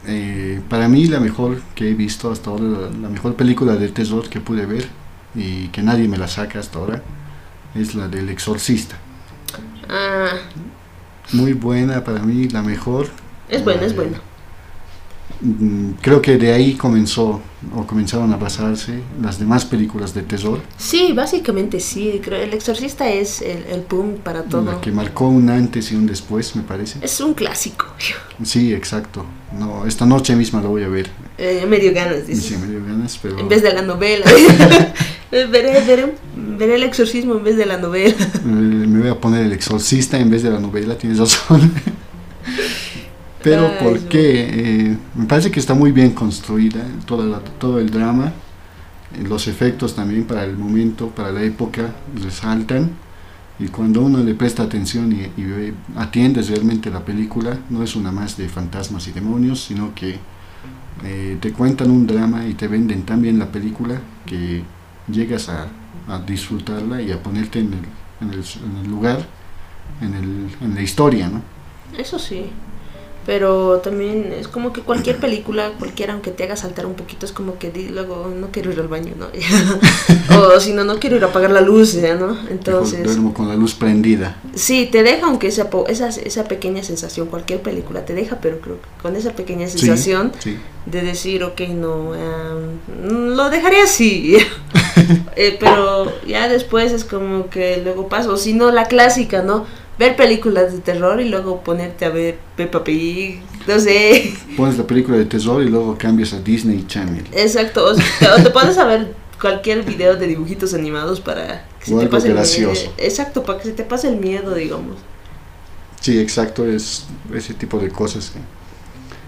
eh, 0.05 0.61
para 0.69 0.89
mí 0.89 1.07
la 1.07 1.19
mejor 1.21 1.63
que 1.75 1.89
he 1.91 1.95
visto 1.95 2.31
hasta 2.31 2.49
ahora, 2.51 2.91
la, 2.91 3.09
mejor 3.09 3.35
película 3.35 3.75
de 3.77 3.89
terror 3.89 4.29
que 4.29 4.41
pude 4.41 4.65
ver 4.65 4.95
y 5.33 5.69
que 5.69 5.83
nadie 5.83 6.07
me 6.07 6.17
la 6.17 6.27
saca 6.27 6.59
hasta 6.59 6.79
ahora, 6.79 7.03
es 7.73 7.95
la 7.95 8.09
del 8.09 8.29
exorcista. 8.29 9.03
Ah, 9.89 10.37
Muy 11.31 11.53
buena 11.53 12.03
para 12.03 12.21
mí, 12.23 12.49
la 12.49 12.61
mejor. 12.61 13.09
es 13.47 13.63
buena, 13.63 13.85
es 13.85 13.93
Eh, 13.93 13.95
buena. 13.95 14.21
Mm, 15.41 15.91
Creo 16.01 16.21
que 16.21 16.37
de 16.37 16.51
ahí 16.53 16.73
comenzó 16.75 17.41
o 17.75 17.85
comenzaron 17.87 18.31
a 18.33 18.37
basarse 18.37 18.99
las 19.21 19.37
demás 19.39 19.65
películas 19.65 20.13
de 20.13 20.21
terror, 20.23 20.59
Sí, 20.77 21.11
básicamente 21.13 21.79
sí, 21.81 22.19
creo 22.23 22.41
el 22.41 22.53
exorcista 22.53 23.09
es 23.09 23.41
el, 23.41 23.63
el 23.65 23.83
boom 23.89 24.15
para 24.23 24.43
todo. 24.43 24.63
la 24.63 24.81
que 24.81 24.91
marcó 24.91 25.27
un 25.27 25.49
antes 25.49 25.91
y 25.91 25.95
un 25.95 26.07
después, 26.07 26.55
me 26.55 26.61
parece. 26.63 26.99
Es 27.01 27.19
un 27.21 27.33
clásico. 27.33 27.85
Sí, 28.43 28.73
exacto. 28.73 29.25
No, 29.57 29.85
esta 29.85 30.05
noche 30.05 30.35
misma 30.35 30.61
lo 30.61 30.69
voy 30.69 30.83
a 30.83 30.87
ver. 30.87 31.09
Eh, 31.37 31.65
me 31.67 31.79
dio 31.79 31.93
ganas, 31.93 32.19
Y 32.27 32.31
dices. 32.33 32.45
sí, 32.45 32.57
me 32.57 32.67
dio 32.67 32.83
ganas, 32.85 33.17
pero 33.21 33.39
En 33.39 33.47
vez 33.49 33.61
de 33.61 33.73
la 33.73 33.81
novela. 33.81 34.25
veré, 35.31 35.81
veré, 35.85 36.13
veré 36.57 36.75
el 36.75 36.83
exorcismo 36.83 37.35
en 37.35 37.43
vez 37.43 37.57
de 37.57 37.65
la 37.65 37.77
novela. 37.77 38.15
Eh, 38.35 38.39
me 38.45 38.99
voy 38.99 39.09
a 39.09 39.19
poner 39.19 39.45
el 39.45 39.53
exorcista 39.53 40.17
en 40.19 40.29
vez 40.29 40.43
de 40.43 40.49
la 40.49 40.59
novela, 40.59 40.97
tienes 40.97 41.17
razón. 41.19 41.71
Pero 43.41 43.71
Ay, 43.71 43.77
¿por 43.77 43.99
sí. 43.99 44.07
qué? 44.09 44.49
Eh, 44.91 44.97
me 45.15 45.25
parece 45.25 45.51
que 45.51 45.59
está 45.59 45.73
muy 45.73 45.91
bien 45.91 46.11
construida 46.13 46.85
toda 47.05 47.25
la- 47.25 47.43
todo 47.43 47.79
el 47.79 47.89
drama, 47.89 48.33
eh, 49.11 49.23
los 49.23 49.47
efectos 49.47 49.95
también 49.95 50.25
para 50.27 50.43
el 50.45 50.57
momento, 50.57 51.09
para 51.11 51.31
la 51.31 51.43
época 51.43 51.95
resaltan 52.15 52.99
Y 53.59 53.69
cuando 53.69 54.01
uno 54.03 54.19
le 54.23 54.35
presta 54.35 54.63
atención 54.63 55.11
y, 55.13 55.23
y 55.41 55.73
atiende 55.95 56.41
realmente 56.43 56.89
la 56.91 57.05
película, 57.05 57.65
no 57.69 57.83
es 57.83 57.95
una 57.95 58.11
más 58.11 58.37
de 58.37 58.49
fantasmas 58.49 59.07
y 59.07 59.11
demonios, 59.13 59.63
sino 59.65 59.93
que 59.95 60.19
eh, 61.03 61.37
te 61.41 61.53
cuentan 61.53 61.91
un 61.91 62.07
drama 62.07 62.47
y 62.47 62.55
te 62.55 62.67
venden 62.67 63.05
tan 63.05 63.21
bien 63.21 63.39
la 63.39 63.51
película 63.51 64.01
que 64.25 64.69
llegas 65.07 65.49
a, 65.49 65.75
a 66.07 66.19
disfrutarla 66.19 67.01
y 67.01 67.11
a 67.11 67.21
ponerte 67.23 67.59
en 67.59 67.73
el, 67.73 67.85
en 68.21 68.29
el, 68.31 68.45
en 68.65 68.77
el 68.77 68.87
lugar, 68.89 69.29
en, 70.01 70.13
el, 70.15 70.57
en 70.61 70.75
la 70.75 70.81
historia, 70.81 71.29
¿no? 71.29 71.43
Eso 71.91 72.17
sí. 72.19 72.51
Pero 73.29 73.77
también 73.83 74.33
es 74.33 74.47
como 74.47 74.73
que 74.73 74.81
cualquier 74.81 75.17
película, 75.17 75.73
cualquiera, 75.77 76.13
aunque 76.13 76.31
te 76.31 76.45
haga 76.45 76.55
saltar 76.55 76.87
un 76.87 76.95
poquito, 76.95 77.27
es 77.27 77.31
como 77.31 77.59
que 77.59 77.69
di, 77.69 77.89
luego 77.89 78.33
no 78.35 78.47
quiero 78.47 78.71
ir 78.71 78.79
al 78.79 78.87
baño, 78.87 79.13
¿no? 79.15 79.27
o 80.35 80.59
si 80.59 80.73
no, 80.73 80.83
no 80.83 80.99
quiero 80.99 81.15
ir 81.17 81.23
a 81.23 81.27
apagar 81.27 81.51
la 81.51 81.61
luz, 81.61 81.93
¿ya, 81.93 82.15
¿no? 82.15 82.35
Entonces... 82.49 83.03
Duermo 83.03 83.31
con 83.35 83.47
la 83.47 83.53
luz 83.53 83.75
prendida. 83.75 84.41
Sí, 84.55 84.89
te 84.91 85.03
deja, 85.03 85.27
aunque 85.27 85.45
esa, 85.45 85.69
esa, 85.89 86.09
esa 86.09 86.45
pequeña 86.45 86.81
sensación, 86.81 87.27
cualquier 87.27 87.61
película 87.61 88.03
te 88.03 88.15
deja, 88.15 88.39
pero 88.41 88.61
creo 88.61 88.77
que 88.81 88.87
con 88.99 89.15
esa 89.15 89.33
pequeña 89.33 89.67
sensación 89.67 90.31
Sí, 90.39 90.53
sí. 90.53 90.57
de 90.87 91.01
decir, 91.03 91.43
ok, 91.43 91.61
no, 91.75 92.15
em, 92.15 93.35
lo 93.35 93.51
dejaré 93.51 93.83
así. 93.83 94.37
Eh, 95.35 95.55
pero 95.57 96.11
ya 96.27 96.49
después 96.49 96.91
es 96.91 97.05
como 97.05 97.49
que 97.49 97.79
luego 97.81 98.09
paso, 98.09 98.33
o 98.33 98.37
si 98.37 98.53
no, 98.53 98.71
la 98.71 98.85
clásica, 98.85 99.41
¿no? 99.41 99.65
Ver 99.99 100.15
películas 100.15 100.71
de 100.71 100.79
terror 100.79 101.19
y 101.19 101.27
luego 101.27 101.61
ponerte 101.61 102.05
a 102.05 102.09
ver 102.09 102.39
Peppa 102.55 102.83
Pig, 102.83 103.41
no 103.67 103.79
sé. 103.79 104.33
Pones 104.55 104.77
la 104.77 104.87
película 104.87 105.17
de 105.17 105.25
terror 105.25 105.61
y 105.61 105.69
luego 105.69 105.97
cambias 105.97 106.31
a 106.33 106.39
Disney 106.39 106.85
Channel. 106.87 107.25
Exacto, 107.33 107.83
o, 107.85 107.93
sea, 107.93 108.35
o 108.35 108.41
te 108.41 108.49
pones 108.49 108.77
a 108.77 108.85
ver 108.85 109.13
cualquier 109.41 109.83
video 109.83 110.15
de 110.15 110.27
dibujitos 110.27 110.73
animados 110.73 111.19
para 111.19 111.65
que 111.79 111.85
se 111.87 111.93
O 111.93 111.97
te 111.97 112.03
algo 112.05 112.15
pase 112.15 112.27
el 112.29 112.33
gracioso. 112.33 112.81
miedo. 112.81 112.93
Exacto, 112.97 113.43
para 113.43 113.59
que 113.59 113.65
se 113.65 113.73
te 113.73 113.83
pase 113.83 114.07
el 114.07 114.15
miedo, 114.17 114.55
digamos. 114.55 114.95
Sí, 115.99 116.17
exacto, 116.17 116.65
es 116.65 117.05
ese 117.33 117.53
tipo 117.53 117.77
de 117.77 117.89
cosas. 117.89 118.31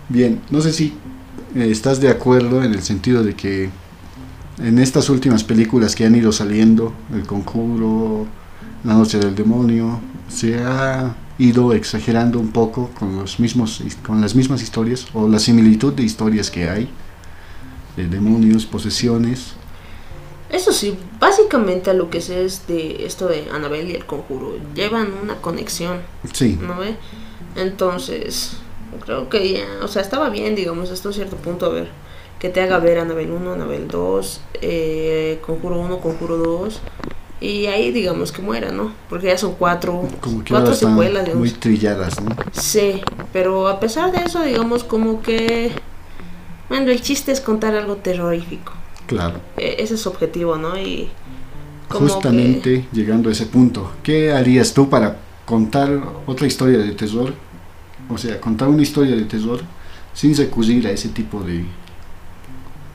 Bien, 0.07 0.41
no 0.49 0.61
sé 0.61 0.71
si 0.71 0.93
eh, 1.53 1.67
estás 1.69 1.99
de 1.99 2.07
acuerdo 2.09 2.63
en 2.63 2.73
el 2.73 2.81
sentido 2.81 3.23
de 3.23 3.35
que 3.35 3.69
en 4.57 4.79
estas 4.79 5.09
últimas 5.09 5.43
películas 5.43 5.95
que 5.95 6.05
han 6.05 6.15
ido 6.15 6.31
saliendo, 6.31 6.93
El 7.13 7.25
Conjuro, 7.25 8.25
La 8.83 8.93
Noche 8.93 9.19
del 9.19 9.35
Demonio, 9.35 9.99
se 10.27 10.63
ha 10.63 11.15
ido 11.37 11.73
exagerando 11.73 12.39
un 12.39 12.51
poco 12.51 12.89
con 12.97 13.17
los 13.17 13.39
mismos 13.39 13.83
con 14.05 14.21
las 14.21 14.35
mismas 14.35 14.61
historias 14.61 15.07
o 15.13 15.27
la 15.27 15.39
similitud 15.39 15.93
de 15.93 16.03
historias 16.03 16.49
que 16.49 16.69
hay 16.69 16.89
de 17.95 18.07
demonios, 18.07 18.65
posesiones. 18.65 19.53
Eso 20.49 20.73
sí, 20.73 20.97
básicamente 21.19 21.89
a 21.89 21.93
lo 21.93 22.09
que 22.09 22.21
sé 22.21 22.43
es 22.45 22.67
de 22.67 23.05
esto 23.05 23.27
de 23.27 23.49
Anabel 23.51 23.89
y 23.89 23.95
el 23.95 24.05
conjuro. 24.05 24.57
Llevan 24.75 25.13
una 25.21 25.35
conexión, 25.35 26.01
Sí, 26.33 26.59
¿no 26.61 26.77
ve? 26.77 26.95
Entonces, 27.55 28.57
creo 29.05 29.29
que 29.29 29.53
ya, 29.53 29.65
o 29.83 29.87
sea, 29.87 30.01
estaba 30.01 30.29
bien, 30.29 30.55
digamos, 30.55 30.89
hasta 30.91 31.07
un 31.07 31.13
cierto 31.13 31.37
punto, 31.37 31.67
a 31.67 31.69
ver, 31.69 31.89
que 32.39 32.49
te 32.49 32.61
haga 32.61 32.79
ver 32.79 32.99
Anabel 32.99 33.31
1, 33.31 33.53
Anabel 33.53 33.87
2, 33.87 34.41
eh, 34.61 35.39
Conjuro 35.45 35.79
1, 35.79 35.99
Conjuro 35.99 36.37
2, 36.37 36.81
y 37.41 37.65
ahí, 37.65 37.91
digamos, 37.91 38.31
que 38.31 38.41
muera, 38.41 38.71
¿no? 38.71 38.93
Porque 39.09 39.27
ya 39.27 39.37
son 39.37 39.55
cuatro, 39.55 40.07
como 40.21 40.43
que 40.43 40.51
cuatro 40.53 40.73
secuelas, 40.75 41.25
digamos. 41.25 41.39
muy 41.49 41.51
trilladas, 41.51 42.21
¿no? 42.21 42.35
Sí, 42.53 43.01
pero 43.33 43.67
a 43.67 43.79
pesar 43.79 44.11
de 44.11 44.19
eso, 44.23 44.41
digamos, 44.43 44.83
como 44.83 45.21
que, 45.21 45.71
bueno, 46.69 46.91
el 46.91 47.01
chiste 47.01 47.31
es 47.31 47.41
contar 47.41 47.75
algo 47.75 47.95
terrorífico. 47.97 48.73
Claro. 49.07 49.41
E- 49.57 49.75
ese 49.79 49.95
es 49.95 50.01
su 50.01 50.09
objetivo, 50.09 50.55
¿no? 50.57 50.77
Y 50.79 51.09
como 51.89 52.05
que- 52.07 52.13
Justamente 52.13 52.85
llegando 52.93 53.27
a 53.29 53.31
ese 53.33 53.47
punto, 53.47 53.91
¿qué 54.03 54.31
harías 54.31 54.73
tú 54.73 54.87
para 54.89 55.17
contar 55.45 55.89
otra 56.27 56.47
historia 56.47 56.77
de 56.77 56.91
terror? 56.91 57.33
O 58.09 58.17
sea, 58.17 58.39
contar 58.39 58.67
una 58.69 58.81
historia 58.83 59.15
de 59.15 59.23
terror 59.23 59.61
sin 60.13 60.35
recurrir 60.37 60.85
a 60.87 60.91
ese 60.91 61.09
tipo 61.09 61.41
de, 61.41 61.65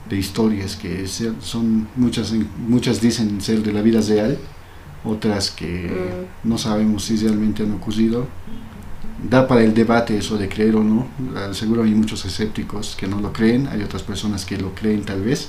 de 0.09 0.17
historias 0.17 0.77
que 0.77 1.07
son 1.41 1.89
muchas, 1.97 2.33
muchas 2.59 3.01
dicen 3.01 3.41
ser 3.41 3.63
de 3.63 3.73
la 3.73 3.83
vida 3.83 4.01
real, 4.01 4.39
otras 5.05 5.51
que 5.51 6.27
Mm. 6.43 6.49
no 6.49 6.59
sabemos 6.59 7.05
si 7.05 7.17
realmente 7.17 7.63
han 7.63 7.73
ocurrido. 7.73 8.27
Da 9.19 9.47
para 9.49 9.63
el 9.65 9.73
debate 9.75 10.19
eso 10.19 10.37
de 10.39 10.49
creer 10.49 10.77
o 10.77 10.85
no. 10.85 11.09
Ah, 11.35 11.53
Seguro 11.55 11.83
hay 11.85 11.95
muchos 11.95 12.25
escépticos 12.25 12.97
que 12.97 13.07
no 13.07 13.21
lo 13.21 13.33
creen, 13.33 13.67
hay 13.69 13.83
otras 13.83 14.03
personas 14.03 14.45
que 14.45 14.59
lo 14.59 14.75
creen 14.75 15.05
tal 15.05 15.23
vez. 15.23 15.49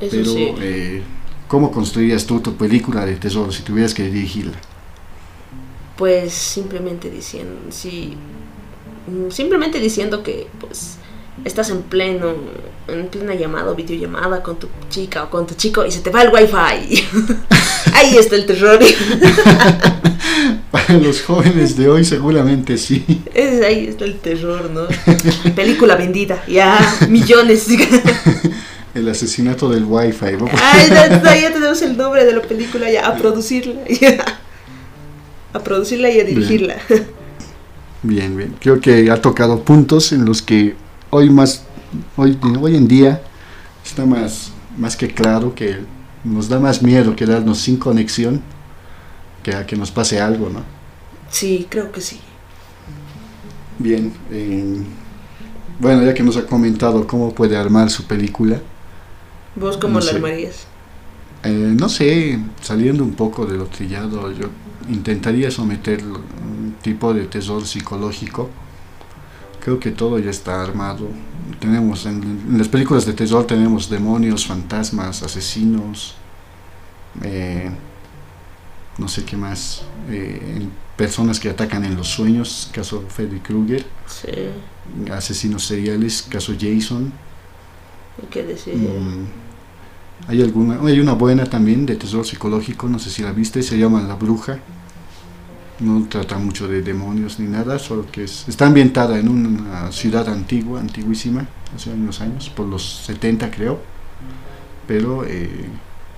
Eso 0.00 0.10
Pero, 0.10 0.32
sí. 0.32 0.54
eh, 0.58 1.02
¿cómo 1.48 1.70
construirías 1.70 2.26
tú 2.26 2.40
tu 2.40 2.56
película 2.56 3.04
de 3.06 3.16
terror 3.16 3.52
si 3.52 3.62
tuvieras 3.62 3.94
que 3.94 4.04
dirigirla? 4.10 4.58
Pues 5.96 6.32
simplemente 6.32 7.10
diciendo, 7.10 7.60
sí, 7.70 8.16
mm, 9.06 9.30
simplemente 9.30 9.78
diciendo 9.78 10.22
que 10.22 10.48
pues 10.58 10.98
estás 11.44 11.70
en 11.70 11.82
pleno, 11.82 12.32
en 12.88 13.08
plena 13.08 13.34
llamada 13.34 13.70
o 13.70 13.74
videollamada 13.74 14.42
con 14.42 14.58
tu 14.58 14.68
chica 14.90 15.24
o 15.24 15.30
con 15.30 15.46
tu 15.46 15.54
chico 15.54 15.84
y 15.84 15.90
se 15.90 16.00
te 16.00 16.10
va 16.10 16.22
el 16.22 16.30
wifi. 16.32 17.04
Ahí 17.94 18.16
está 18.16 18.36
el 18.36 18.46
terror. 18.46 18.78
Para 20.70 20.94
los 20.94 21.22
jóvenes 21.22 21.76
de 21.76 21.88
hoy 21.88 22.04
seguramente 22.04 22.78
sí. 22.78 23.04
Es- 23.34 23.62
ahí 23.62 23.86
está 23.88 24.04
el 24.04 24.18
terror, 24.18 24.70
¿no? 24.70 24.86
Película 25.54 25.96
vendida, 25.96 26.42
ya 26.48 26.78
millones. 27.08 27.66
El 28.94 29.08
asesinato 29.08 29.70
del 29.70 29.84
wifi. 29.84 30.36
Ay, 30.54 30.90
ya, 30.90 31.50
tenemos 31.52 31.80
el 31.80 31.96
nombre 31.96 32.26
de 32.26 32.34
la 32.34 32.42
película 32.42 32.90
ya 32.90 33.06
a 33.06 33.16
producirla. 33.16 33.80
ya. 33.88 34.22
A 35.54 35.60
producirla 35.60 36.10
y 36.10 36.20
a 36.20 36.24
dirigirla. 36.24 36.76
Bien, 38.02 38.36
bien. 38.36 38.54
Creo 38.60 38.80
que 38.80 39.10
ha 39.10 39.22
tocado 39.22 39.62
puntos 39.62 40.12
en 40.12 40.26
los 40.26 40.42
que 40.42 40.74
hoy 41.12 41.30
más, 41.30 41.70
hoy, 42.16 42.38
hoy 42.60 42.76
en 42.76 42.88
día 42.88 43.22
está 43.84 44.06
más, 44.06 44.52
más 44.76 44.96
que 44.96 45.14
claro 45.14 45.54
que 45.54 45.86
nos 46.24 46.48
da 46.48 46.60
más 46.60 46.82
miedo 46.82 47.16
quedarnos 47.16 47.60
sin 47.60 47.78
conexión 47.78 48.42
que 49.42 49.54
a 49.54 49.66
que 49.66 49.76
nos 49.76 49.92
pase 49.92 50.20
algo, 50.20 50.50
¿no? 50.50 50.66
Sí, 51.28 51.66
creo 51.70 51.90
que 51.92 52.00
sí. 52.00 52.20
Bien. 53.78 54.12
eh, 54.30 54.86
bueno, 55.78 56.04
ya 56.04 56.14
que 56.14 56.22
nos 56.24 56.36
ha 56.38 56.46
comentado 56.46 57.06
cómo 57.06 57.34
puede 57.34 57.56
armar 57.56 57.90
su 57.90 58.06
película, 58.06 58.62
¿Vos 59.54 59.78
cómo 59.78 59.98
No 59.98 60.00
la 60.00 60.10
sé. 60.10 60.12
armarías? 60.12 60.68
Eh, 61.44 61.74
no 61.76 61.88
sé, 61.88 62.38
saliendo 62.60 63.02
un 63.04 63.14
poco 63.16 63.46
de 63.46 63.56
lo 63.58 63.68
trillado, 63.68 64.30
yo 64.32 64.46
intentaría 64.88 65.50
someter 65.50 66.02
un 66.04 66.78
tipo 66.82 67.12
de 67.14 67.26
terror 67.26 67.66
psicológico. 67.66 68.50
Creo 69.62 69.78
que 69.78 69.90
todo 69.92 70.18
ya 70.18 70.30
está 70.30 70.62
armado. 70.62 71.08
Tenemos 71.60 72.06
en, 72.06 72.22
en 72.50 72.58
las 72.58 72.68
películas 72.68 73.06
de 73.06 73.12
terror 73.14 73.46
tenemos 73.46 73.88
demonios, 73.88 74.46
fantasmas, 74.46 75.22
asesinos, 75.22 76.16
eh, 77.22 77.70
no 78.98 79.08
sé 79.08 79.24
qué 79.24 79.36
más, 79.36 79.82
eh, 80.08 80.68
personas 80.96 81.40
que 81.40 81.50
atacan 81.50 81.84
en 81.84 81.96
los 81.96 82.08
sueños, 82.08 82.70
caso 82.72 83.04
Freddy 83.08 83.40
Krueger, 83.40 83.86
Sí, 84.06 84.28
asesinos 85.10 85.66
seriales, 85.66 86.22
caso 86.22 86.54
Jason. 86.58 87.12
que 88.30 88.42
decir. 88.44 88.74
Mm, 88.74 89.26
hay 90.28 90.42
alguna, 90.42 90.80
hay 90.86 91.00
una 91.00 91.14
buena 91.14 91.46
también 91.46 91.86
de 91.86 91.96
terror 91.96 92.26
psicológico, 92.26 92.88
no 92.88 92.98
sé 92.98 93.10
si 93.10 93.22
la 93.22 93.32
viste, 93.32 93.62
se 93.62 93.78
llama 93.78 94.02
La 94.02 94.14
Bruja. 94.16 94.60
No 95.82 96.06
trata 96.08 96.38
mucho 96.38 96.68
de 96.68 96.80
demonios 96.80 97.40
ni 97.40 97.48
nada, 97.48 97.78
solo 97.78 98.06
que 98.10 98.24
es, 98.24 98.48
está 98.48 98.66
ambientada 98.66 99.18
en 99.18 99.28
una 99.28 99.90
ciudad 99.90 100.28
antigua, 100.28 100.78
antiguísima, 100.78 101.48
hace 101.74 101.90
unos 101.90 102.20
años, 102.20 102.50
por 102.50 102.66
los 102.66 103.04
70 103.06 103.50
creo, 103.50 103.80
pero 104.86 105.24
eh, 105.24 105.66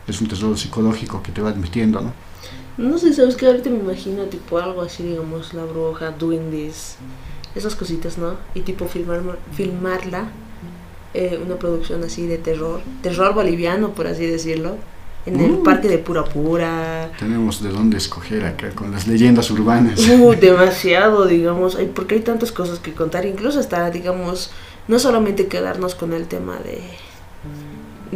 es 0.06 0.20
un 0.20 0.28
terror 0.28 0.58
psicológico 0.58 1.22
que 1.22 1.32
te 1.32 1.40
va 1.40 1.54
metiendo, 1.54 2.00
¿no? 2.02 2.12
No 2.76 2.98
sé, 2.98 3.14
¿sabes 3.14 3.36
qué? 3.36 3.46
Ahorita 3.46 3.70
me 3.70 3.78
imagino 3.78 4.24
tipo 4.24 4.58
algo 4.58 4.82
así, 4.82 5.02
digamos, 5.02 5.54
la 5.54 5.64
bruja, 5.64 6.10
duendes, 6.10 6.96
esas 7.54 7.74
cositas, 7.74 8.18
¿no? 8.18 8.34
Y 8.54 8.60
tipo 8.60 8.86
filmar, 8.86 9.22
filmarla, 9.52 10.28
eh, 11.14 11.40
una 11.42 11.56
producción 11.56 12.02
así 12.02 12.26
de 12.26 12.36
terror, 12.36 12.80
terror 13.02 13.32
boliviano, 13.32 13.94
por 13.94 14.08
así 14.08 14.26
decirlo, 14.26 14.76
en 15.26 15.40
el 15.40 15.52
Uh. 15.52 15.62
parque 15.62 15.88
de 15.88 15.98
Pura 15.98 16.24
Pura. 16.24 17.10
Tenemos 17.18 17.62
de 17.62 17.70
dónde 17.70 17.96
escoger 17.96 18.44
acá 18.44 18.70
con 18.70 18.92
las 18.92 19.06
leyendas 19.06 19.50
urbanas. 19.50 20.00
Uh, 20.08 20.34
demasiado, 20.34 21.26
digamos, 21.26 21.76
porque 21.94 22.16
hay 22.16 22.20
tantas 22.20 22.52
cosas 22.52 22.78
que 22.78 22.92
contar, 22.92 23.24
incluso 23.26 23.58
hasta, 23.60 23.90
digamos, 23.90 24.50
no 24.88 24.98
solamente 24.98 25.46
quedarnos 25.46 25.94
con 25.94 26.12
el 26.12 26.26
tema 26.26 26.58
de 26.58 26.82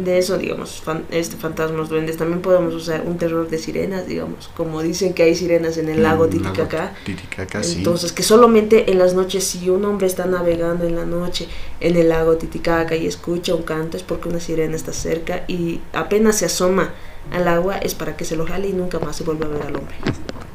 de 0.03 0.17
eso, 0.17 0.37
digamos, 0.37 0.81
fan- 0.81 1.03
este 1.11 1.35
fantasmas, 1.37 1.89
duendes, 1.89 2.17
también 2.17 2.41
podemos 2.41 2.73
usar 2.73 3.03
un 3.05 3.17
terror 3.17 3.49
de 3.49 3.57
sirenas, 3.57 4.07
digamos, 4.07 4.49
como 4.55 4.81
dicen 4.81 5.13
que 5.13 5.23
hay 5.23 5.35
sirenas 5.35 5.77
en 5.77 5.89
el 5.89 6.01
lago 6.03 6.27
Titicaca. 6.27 6.93
Titicaca, 7.05 7.63
sí. 7.63 7.77
Entonces, 7.79 8.11
que 8.11 8.23
solamente 8.23 8.91
en 8.91 8.99
las 8.99 9.13
noches, 9.13 9.43
si 9.43 9.69
un 9.69 9.85
hombre 9.85 10.07
está 10.07 10.25
navegando 10.25 10.85
en 10.85 10.95
la 10.95 11.05
noche 11.05 11.47
en 11.79 11.95
el 11.95 12.09
lago 12.09 12.35
Titicaca 12.37 12.95
y 12.95 13.07
escucha 13.07 13.55
un 13.55 13.63
canto, 13.63 13.97
es 13.97 14.03
porque 14.03 14.29
una 14.29 14.39
sirena 14.39 14.75
está 14.75 14.93
cerca 14.93 15.43
y 15.47 15.79
apenas 15.93 16.37
se 16.37 16.45
asoma 16.45 16.93
al 17.31 17.47
agua, 17.47 17.77
es 17.77 17.95
para 17.95 18.17
que 18.17 18.25
se 18.25 18.35
lo 18.35 18.45
jale 18.47 18.69
y 18.69 18.73
nunca 18.73 18.99
más 18.99 19.15
se 19.15 19.23
vuelva 19.23 19.45
a 19.45 19.49
ver 19.49 19.61
al 19.63 19.75
hombre. 19.75 19.95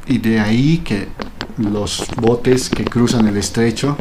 y 0.06 0.18
de 0.18 0.40
ahí 0.40 0.78
que 0.78 1.06
los 1.58 2.04
botes 2.20 2.68
que 2.68 2.84
cruzan 2.84 3.28
el 3.28 3.36
estrecho 3.36 3.96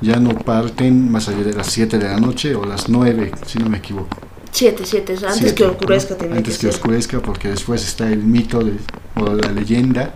ya 0.00 0.16
no 0.20 0.30
parten 0.38 1.10
más 1.10 1.28
allá 1.28 1.42
de 1.42 1.52
las 1.54 1.66
7 1.68 1.98
de 1.98 2.04
la 2.08 2.20
noche 2.20 2.54
o 2.54 2.64
las 2.64 2.88
9, 2.88 3.32
si 3.46 3.58
no 3.58 3.68
me 3.68 3.78
equivoco. 3.78 4.16
7, 4.56 4.84
7, 4.86 5.12
antes 5.12 5.36
Siete, 5.36 5.54
que 5.54 5.64
oscurezca 5.64 6.16
¿no? 6.26 6.34
Antes 6.34 6.56
que 6.56 6.66
oscurezca, 6.68 7.20
porque 7.20 7.48
después 7.48 7.84
está 7.84 8.10
el 8.10 8.22
mito 8.22 8.60
de, 8.64 8.72
o 9.14 9.34
la 9.34 9.52
leyenda 9.52 10.14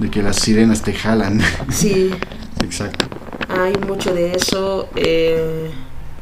de 0.00 0.10
que 0.10 0.24
las 0.24 0.40
sirenas 0.40 0.82
te 0.82 0.92
jalan. 0.92 1.40
Sí, 1.70 2.10
Exacto. 2.64 3.06
hay 3.48 3.74
mucho 3.86 4.12
de 4.12 4.34
eso, 4.34 4.88
eh, 4.96 5.70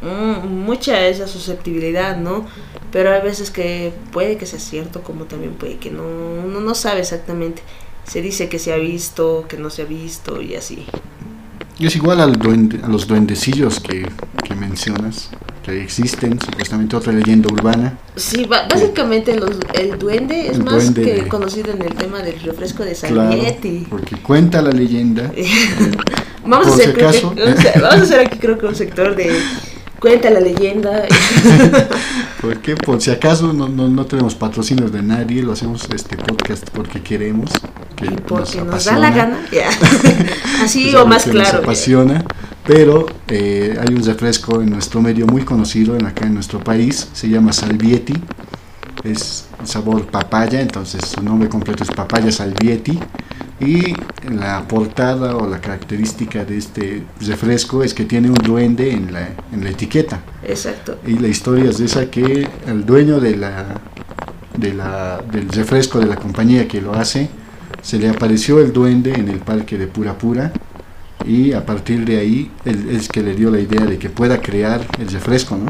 mm, 0.02 0.46
mucha 0.46 1.06
esa 1.06 1.26
susceptibilidad, 1.26 2.18
¿no? 2.18 2.46
Pero 2.92 3.10
hay 3.10 3.22
veces 3.22 3.50
que 3.50 3.94
puede 4.12 4.36
que 4.36 4.44
sea 4.44 4.60
cierto, 4.60 5.02
como 5.02 5.24
también 5.24 5.54
puede 5.54 5.78
que 5.78 5.90
no, 5.90 6.02
uno 6.02 6.60
no 6.60 6.74
sabe 6.74 7.00
exactamente. 7.00 7.62
Se 8.06 8.20
dice 8.20 8.50
que 8.50 8.58
se 8.58 8.74
ha 8.74 8.76
visto, 8.76 9.46
que 9.48 9.56
no 9.56 9.70
se 9.70 9.80
ha 9.80 9.86
visto 9.86 10.42
y 10.42 10.54
así. 10.54 10.84
Es 11.78 11.96
igual 11.96 12.20
al 12.20 12.32
duende, 12.34 12.80
a 12.84 12.88
los 12.88 13.06
duendecillos 13.06 13.80
que, 13.80 14.08
que 14.46 14.54
mencionas, 14.54 15.30
que 15.64 15.82
existen, 15.82 16.38
supuestamente 16.40 16.94
otra 16.96 17.12
leyenda 17.12 17.52
urbana. 17.52 17.98
Sí, 18.16 18.46
básicamente 18.48 19.34
los- 19.38 19.58
el 19.74 19.98
duende 19.98 20.48
es 20.48 20.58
El 20.58 20.64
más 20.64 20.74
duende 20.74 21.02
que 21.02 21.22
de- 21.22 21.28
conocido 21.28 21.72
en 21.72 21.82
el 21.82 21.94
tema 21.94 22.22
del 22.22 22.38
refresco 22.40 22.84
de 22.84 22.92
Claro, 22.94 23.32
Salvieti. 23.32 23.86
porque 23.90 24.16
cuenta 24.16 24.62
la 24.62 24.70
leyenda. 24.70 25.32
Vamos 26.46 26.66
a, 26.66 26.70
hacer, 26.74 26.88
si 26.90 26.94
que- 26.94 27.30
vamos 27.80 28.00
a 28.00 28.02
hacer 28.02 28.20
aquí 28.20 28.38
creo 28.38 28.58
que 28.58 28.66
un 28.66 28.74
sector 28.74 29.16
de 29.16 29.34
cuenta 30.04 30.28
la 30.28 30.40
leyenda. 30.40 31.06
Porque 32.42 32.76
por 32.76 33.00
si 33.00 33.10
acaso 33.10 33.54
no, 33.54 33.70
no, 33.70 33.88
no 33.88 34.04
tenemos 34.04 34.34
patrocinios 34.34 34.92
de 34.92 35.02
nadie, 35.02 35.42
lo 35.42 35.52
hacemos 35.52 35.88
este 35.94 36.18
podcast 36.18 36.68
porque 36.72 37.00
queremos, 37.00 37.50
que 37.96 38.04
y 38.04 38.08
porque 38.10 38.60
nos, 38.60 38.84
da 38.84 38.98
la 38.98 39.10
gana. 39.10 39.38
Así 40.62 40.90
es 40.90 40.94
o 40.94 41.06
más 41.06 41.24
que 41.24 41.32
nos 41.32 41.48
claro. 41.48 41.64
apasiona, 41.64 42.22
pero 42.66 43.06
eh, 43.28 43.78
hay 43.80 43.94
un 43.94 44.04
refresco 44.04 44.60
en 44.60 44.68
nuestro 44.68 45.00
medio 45.00 45.24
muy 45.26 45.42
conocido 45.42 45.96
en 45.96 46.04
acá 46.04 46.26
en 46.26 46.34
nuestro 46.34 46.62
país, 46.62 47.08
se 47.14 47.30
llama 47.30 47.54
Salvieti, 47.54 48.12
es 49.04 49.46
sabor 49.64 50.04
papaya, 50.08 50.60
entonces 50.60 51.00
su 51.06 51.22
nombre 51.22 51.48
completo 51.48 51.82
es 51.82 51.90
papaya 51.90 52.30
Salvieti 52.30 53.00
y 53.60 53.94
la 54.28 54.66
portada 54.66 55.36
o 55.36 55.48
la 55.48 55.60
característica 55.60 56.44
de 56.44 56.58
este 56.58 57.02
refresco 57.20 57.82
es 57.82 57.94
que 57.94 58.04
tiene 58.04 58.28
un 58.28 58.34
duende 58.34 58.90
en 58.90 59.12
la, 59.12 59.28
en 59.52 59.64
la 59.64 59.70
etiqueta. 59.70 60.22
Exacto. 60.42 60.98
Y 61.06 61.18
la 61.18 61.28
historia 61.28 61.70
es 61.70 61.80
esa 61.80 62.10
que 62.10 62.48
el 62.66 62.84
dueño 62.84 63.20
de 63.20 63.36
la, 63.36 63.80
de 64.56 64.74
la, 64.74 65.22
del 65.30 65.48
refresco 65.48 66.00
de 66.00 66.06
la 66.06 66.16
compañía 66.16 66.66
que 66.66 66.80
lo 66.80 66.94
hace, 66.94 67.28
se 67.82 67.98
le 67.98 68.08
apareció 68.08 68.60
el 68.60 68.72
duende 68.72 69.12
en 69.12 69.28
el 69.28 69.38
parque 69.38 69.78
de 69.78 69.86
Pura 69.86 70.16
Pura 70.18 70.52
y 71.26 71.52
a 71.52 71.64
partir 71.64 72.04
de 72.04 72.18
ahí 72.18 72.50
es 72.64 73.08
que 73.08 73.22
le 73.22 73.34
dio 73.34 73.50
la 73.50 73.60
idea 73.60 73.84
de 73.84 73.98
que 73.98 74.10
pueda 74.10 74.40
crear 74.40 74.86
el 74.98 75.08
refresco, 75.08 75.56
¿no? 75.56 75.66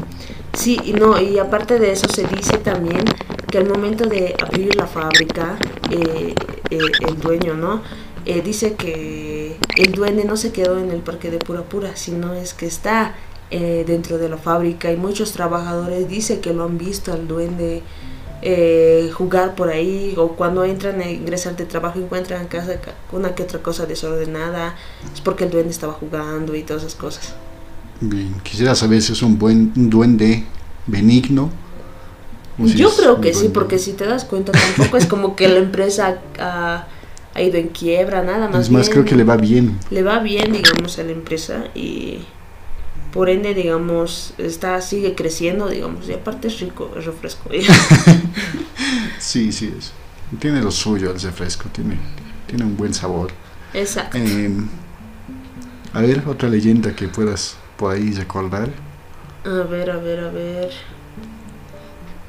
Sí, 0.55 0.79
y 0.83 0.93
no, 0.93 1.19
y 1.19 1.37
aparte 1.37 1.79
de 1.79 1.91
eso 1.91 2.07
se 2.07 2.25
dice 2.27 2.57
también 2.57 3.03
que 3.51 3.57
al 3.57 3.67
momento 3.67 4.05
de 4.07 4.35
abrir 4.41 4.75
la 4.75 4.87
fábrica, 4.87 5.57
eh, 5.91 6.33
eh, 6.69 6.79
el 7.07 7.19
dueño, 7.19 7.55
¿no? 7.55 7.81
Eh, 8.25 8.41
dice 8.41 8.73
que 8.75 9.57
el 9.75 9.91
duende 9.91 10.23
no 10.25 10.37
se 10.37 10.51
quedó 10.51 10.79
en 10.79 10.91
el 10.91 11.01
parque 11.01 11.29
de 11.29 11.39
Pura 11.39 11.61
Pura, 11.63 11.95
sino 11.95 12.33
es 12.33 12.53
que 12.53 12.65
está 12.67 13.15
eh, 13.51 13.83
dentro 13.85 14.17
de 14.17 14.29
la 14.29 14.37
fábrica 14.37 14.91
y 14.91 14.97
muchos 14.97 15.33
trabajadores 15.33 16.07
dicen 16.07 16.41
que 16.41 16.53
lo 16.53 16.63
han 16.63 16.77
visto 16.77 17.11
al 17.13 17.27
duende 17.27 17.83
eh, 18.41 19.11
jugar 19.13 19.55
por 19.55 19.69
ahí 19.69 20.15
o 20.17 20.29
cuando 20.35 20.63
entran 20.63 21.01
a 21.01 21.09
ingresar 21.09 21.55
de 21.55 21.65
trabajo 21.65 21.99
encuentran 21.99 22.41
en 22.41 22.47
casa 22.47 22.79
ca- 22.81 22.95
una 23.11 23.35
que 23.35 23.43
otra 23.43 23.59
cosa 23.61 23.85
desordenada, 23.85 24.75
es 25.13 25.21
porque 25.21 25.43
el 25.45 25.51
duende 25.51 25.71
estaba 25.71 25.93
jugando 25.93 26.55
y 26.55 26.63
todas 26.63 26.83
esas 26.83 26.95
cosas. 26.95 27.35
Bien, 28.01 28.35
quisiera 28.43 28.75
saber 28.75 29.01
si 29.01 29.13
es 29.13 29.21
un 29.21 29.37
buen 29.37 29.71
un 29.75 29.89
duende 29.89 30.43
benigno. 30.85 31.49
si 32.57 32.75
Yo 32.75 32.93
creo 32.95 33.21
que 33.21 33.33
sí, 33.33 33.49
porque 33.49 33.79
si 33.79 33.93
te 33.93 34.05
das 34.05 34.25
cuenta 34.25 34.51
tampoco 34.51 34.97
es 34.97 35.05
como 35.05 35.35
que 35.35 35.47
la 35.47 35.59
empresa 35.59 36.19
ha, 36.39 36.87
ha 37.33 37.41
ido 37.41 37.57
en 37.57 37.69
quiebra, 37.69 38.23
nada 38.23 38.49
más. 38.49 38.65
Es 38.65 38.71
más, 38.71 38.87
bien 38.87 38.91
creo 38.93 39.05
que 39.05 39.15
le 39.15 39.23
va 39.23 39.37
bien. 39.37 39.79
le 39.89 40.03
va 40.03 40.19
bien, 40.19 40.51
digamos, 40.51 40.99
a 40.99 41.03
la 41.03 41.11
empresa 41.11 41.65
y 41.73 42.19
por 43.13 43.29
ende, 43.29 43.53
digamos, 43.53 44.33
está 44.37 44.81
sigue 44.81 45.15
creciendo, 45.15 45.69
digamos, 45.69 46.09
y 46.09 46.13
aparte 46.13 46.49
es 46.49 46.59
rico, 46.59 46.91
es 46.97 47.05
refresco. 47.05 47.49
Sí, 49.19 49.51
sí, 49.51 49.73
es. 49.77 49.91
Tiene 50.39 50.61
lo 50.61 50.69
suyo 50.69 51.11
el 51.11 51.19
refresco, 51.19 51.69
tiene, 51.71 51.97
tiene 52.45 52.65
un 52.65 52.77
buen 52.77 52.93
sabor. 52.93 53.31
Exacto. 53.73 54.17
Eh, 54.17 54.51
a 55.93 56.01
ver, 56.01 56.23
otra 56.27 56.49
leyenda 56.49 56.95
que 56.95 57.07
puedas 57.07 57.55
por 57.77 57.93
ahí 57.93 58.11
recordar. 58.11 58.69
A 59.43 59.63
ver, 59.69 59.91
a 59.91 59.97
ver, 59.97 60.19
a 60.21 60.29
ver. 60.29 60.71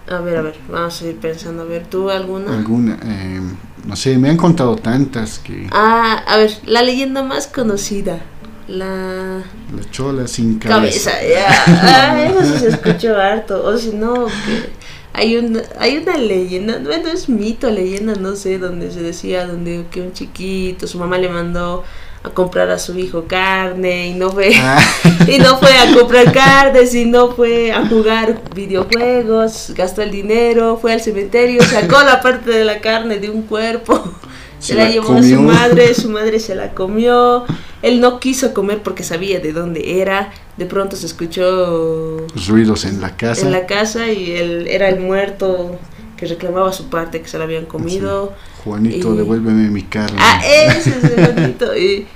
A 0.09 0.21
ver, 0.21 0.37
a 0.37 0.43
ver, 0.43 0.55
vamos 0.69 1.03
a 1.03 1.07
ir 1.07 1.17
pensando. 1.17 1.63
A 1.63 1.65
ver, 1.65 1.87
¿tú 1.87 2.11
alguna? 2.11 2.57
Alguna, 2.57 2.99
eh, 3.05 3.41
no 3.85 3.97
sé, 3.97 4.19
me 4.19 4.31
han 4.31 4.37
contado 4.37 4.77
tantas 4.77 5.39
que 5.41 5.69
Ah, 5.73 6.23
a 6.27 6.37
ver, 6.37 6.53
la 6.65 6.83
leyenda 6.83 7.23
más 7.23 7.47
conocida. 7.47 8.21
La 8.69 9.43
la 9.77 9.91
chola 9.91 10.27
sin 10.27 10.59
cabeza. 10.59 11.11
cabeza, 11.13 11.29
ya. 11.29 11.65
Ah, 11.67 12.21
eso 12.23 12.59
se 12.59 12.69
escuchó 12.69 13.17
harto. 13.17 13.65
O 13.65 13.77
si 13.79 13.93
no, 13.93 14.27
que 14.27 14.71
hay 15.13 15.37
una, 15.37 15.63
hay 15.79 15.97
una 15.97 16.17
leyenda, 16.19 16.79
bueno, 16.85 17.09
es 17.09 17.29
mito, 17.29 17.71
leyenda, 17.71 18.15
no 18.17 18.37
sé, 18.37 18.59
donde 18.59 18.91
se 18.91 19.03
decía 19.03 19.47
donde 19.47 19.87
que 19.91 20.03
un 20.03 20.13
chiquito, 20.13 20.87
su 20.87 20.99
mamá 20.99 21.17
le 21.17 21.31
mandó 21.31 21.85
a 22.27 22.31
comprar 22.35 22.71
a 22.71 22.79
su 22.79 22.99
hijo 22.99 23.25
carne 23.27 24.09
y 24.09 24.15
no 24.15 24.31
fue, 24.31 24.53
Ah, 24.57 24.81
y 25.29 25.39
no 25.39 25.59
fue 25.59 25.71
a 25.77 25.95
comprar 25.95 26.33
carne, 26.33 26.87
sino 26.87 27.31
fue 27.33 27.73
a 27.73 27.87
jugar 27.87 28.43
videojuegos, 28.55 29.73
gastó 29.75 30.03
el 30.03 30.11
dinero, 30.11 30.79
fue 30.81 30.93
al 30.93 31.01
cementerio, 31.01 31.63
sacó 31.63 32.03
la 32.03 32.21
parte 32.21 32.51
de 32.51 32.65
la 32.65 32.81
carne 32.81 33.19
de 33.19 33.31
un 33.31 33.43
cuerpo. 33.43 34.03
Se, 34.59 34.69
Se 34.69 34.75
la, 34.75 34.85
la 34.85 34.91
llevó 34.91 35.13
a 35.13 35.23
su 35.23 35.43
madre, 35.43 35.95
su 35.95 36.09
madre 36.09 36.41
se 36.41 36.55
la 36.55 36.73
comió. 36.73 37.45
Él 37.83 38.01
no 38.01 38.19
quiso 38.21 38.55
comer 38.55 38.83
porque 38.83 39.03
sabía 39.05 39.39
de 39.39 39.53
dónde 39.53 40.01
era. 40.01 40.33
De 40.57 40.65
pronto 40.65 40.97
se 40.97 41.05
escuchó 41.05 42.27
ruidos 42.49 42.87
en 42.87 43.03
la 43.03 43.17
casa. 43.19 43.43
en 43.43 43.53
la 43.53 43.67
casa 43.67 44.09
y 44.11 44.33
él 44.33 44.67
era 44.69 44.89
el 44.89 44.99
muerto 45.01 45.79
que 46.17 46.25
reclamaba 46.25 46.73
su 46.73 46.89
parte 46.89 47.21
que 47.21 47.29
se 47.29 47.37
la 47.37 47.45
habían 47.45 47.67
comido. 47.67 48.33
Juanito, 48.65 49.13
y- 49.13 49.17
devuélveme 49.19 49.69
mi 49.69 49.83
carne. 49.83 50.17
Ah, 50.19 50.41
ese 50.43 50.89
es 50.91 51.05
el 51.05 51.27
bonito. 51.35 51.77
Y 51.77 52.07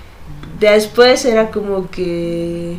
después 0.60 1.24
era 1.24 1.50
como 1.50 1.90
que 1.90 2.78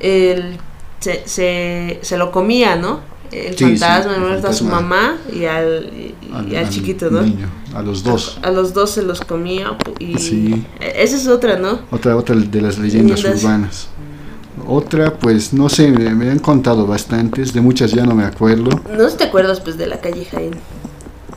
él 0.00 0.58
se, 1.00 1.22
se, 1.26 1.98
se 2.02 2.16
lo 2.18 2.30
comía, 2.30 2.76
¿no? 2.76 3.00
El 3.32 3.56
Sí, 3.56 3.64
fantasma, 3.76 4.14
sí, 4.14 4.20
el 4.38 4.46
a 4.46 4.52
su 4.52 4.64
mamá 4.64 5.16
y 5.32 5.44
al, 5.46 5.90
y, 5.92 6.52
y 6.52 6.56
al 6.56 6.68
chiquito, 6.68 7.10
¿no? 7.10 7.22
niño, 7.22 7.48
a 7.74 7.82
los 7.82 8.04
dos. 8.04 8.38
A 8.42 8.50
los 8.50 8.72
dos 8.72 8.92
se 8.92 9.02
los 9.02 9.20
comía 9.20 9.76
y 9.98 10.16
Sí. 10.18 10.64
esa 10.80 11.16
es 11.16 11.26
otra, 11.26 11.58
¿no? 11.58 11.80
Otra, 11.90 12.16
otra 12.16 12.36
de 12.36 12.60
las 12.60 12.78
leyendas 12.78 13.24
urbanas. 13.24 13.88
Otra, 14.66 15.12
pues 15.18 15.52
no 15.52 15.68
sé, 15.68 15.90
me, 15.90 16.14
me 16.14 16.30
han 16.30 16.38
contado 16.38 16.86
bastantes, 16.86 17.52
de 17.52 17.60
muchas 17.60 17.92
ya 17.92 18.04
no 18.04 18.14
me 18.14 18.24
acuerdo. 18.24 18.70
No 18.96 19.08
te 19.08 19.24
acuerdas 19.24 19.60
pues 19.60 19.76
de 19.76 19.86
la 19.86 20.00
calle 20.00 20.24
Jaén. 20.24 20.52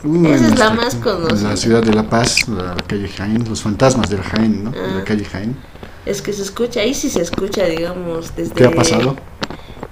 Una 0.03 0.29
Esa 0.35 0.47
es 0.47 0.59
la 0.59 0.69
más 0.71 0.93
En 0.95 1.01
conocida. 1.01 1.49
la 1.49 1.57
ciudad 1.57 1.83
de 1.83 1.93
La 1.93 2.09
Paz, 2.09 2.47
la 2.47 2.75
calle 2.87 3.07
Jaén, 3.09 3.43
los 3.47 3.61
fantasmas 3.61 4.09
del 4.09 4.21
Jaén, 4.21 4.63
¿no? 4.63 4.71
Ah. 4.75 4.95
la 4.99 5.03
calle 5.03 5.25
Jaén. 5.25 5.55
Es 6.05 6.21
que 6.21 6.31
se 6.33 6.41
escucha, 6.43 6.79
ahí 6.81 6.93
sí 6.93 7.09
se 7.09 7.21
escucha, 7.21 7.65
digamos, 7.65 8.35
desde... 8.35 8.53
¿Te 8.55 8.65
ha 8.65 8.71
pasado? 8.71 9.15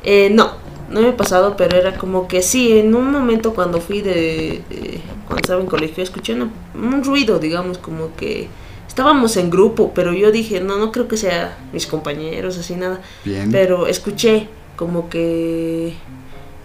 Eh, 0.04 0.30
no, 0.32 0.52
no 0.89 1.02
me 1.02 1.10
ha 1.10 1.17
pasado, 1.17 1.56
pero 1.58 1.78
era 1.78 1.98
como 1.98 2.28
que 2.28 2.41
sí, 2.41 2.80
en 2.80 2.96
un 2.96 3.12
momento 3.12 3.54
cuando 3.54 3.82
fui 3.82 4.02
de... 4.02 4.63
de- 4.70 5.02
cuando 5.26 5.41
estaba 5.41 5.60
en 5.62 5.67
colegio, 5.67 6.02
escuché 6.04 6.34
una- 6.36 6.50
un 6.76 7.04
ruido, 7.04 7.38
digamos, 7.39 7.78
como 7.78 8.15
que... 8.15 8.48
Estábamos 8.88 9.36
en 9.38 9.50
grupo, 9.52 9.91
pero 9.93 10.13
yo 10.13 10.32
dije, 10.32 10.62
no, 10.62 10.78
no 10.78 10.91
creo 10.93 11.08
que 11.10 11.17
sea 11.17 11.58
mis 11.74 11.86
compañeros, 11.86 12.58
así 12.58 12.76
nada. 12.76 13.02
Bien. 13.26 13.52
Pero 13.52 13.86
escuché 13.86 14.48
como 14.78 15.10
que 15.10 15.93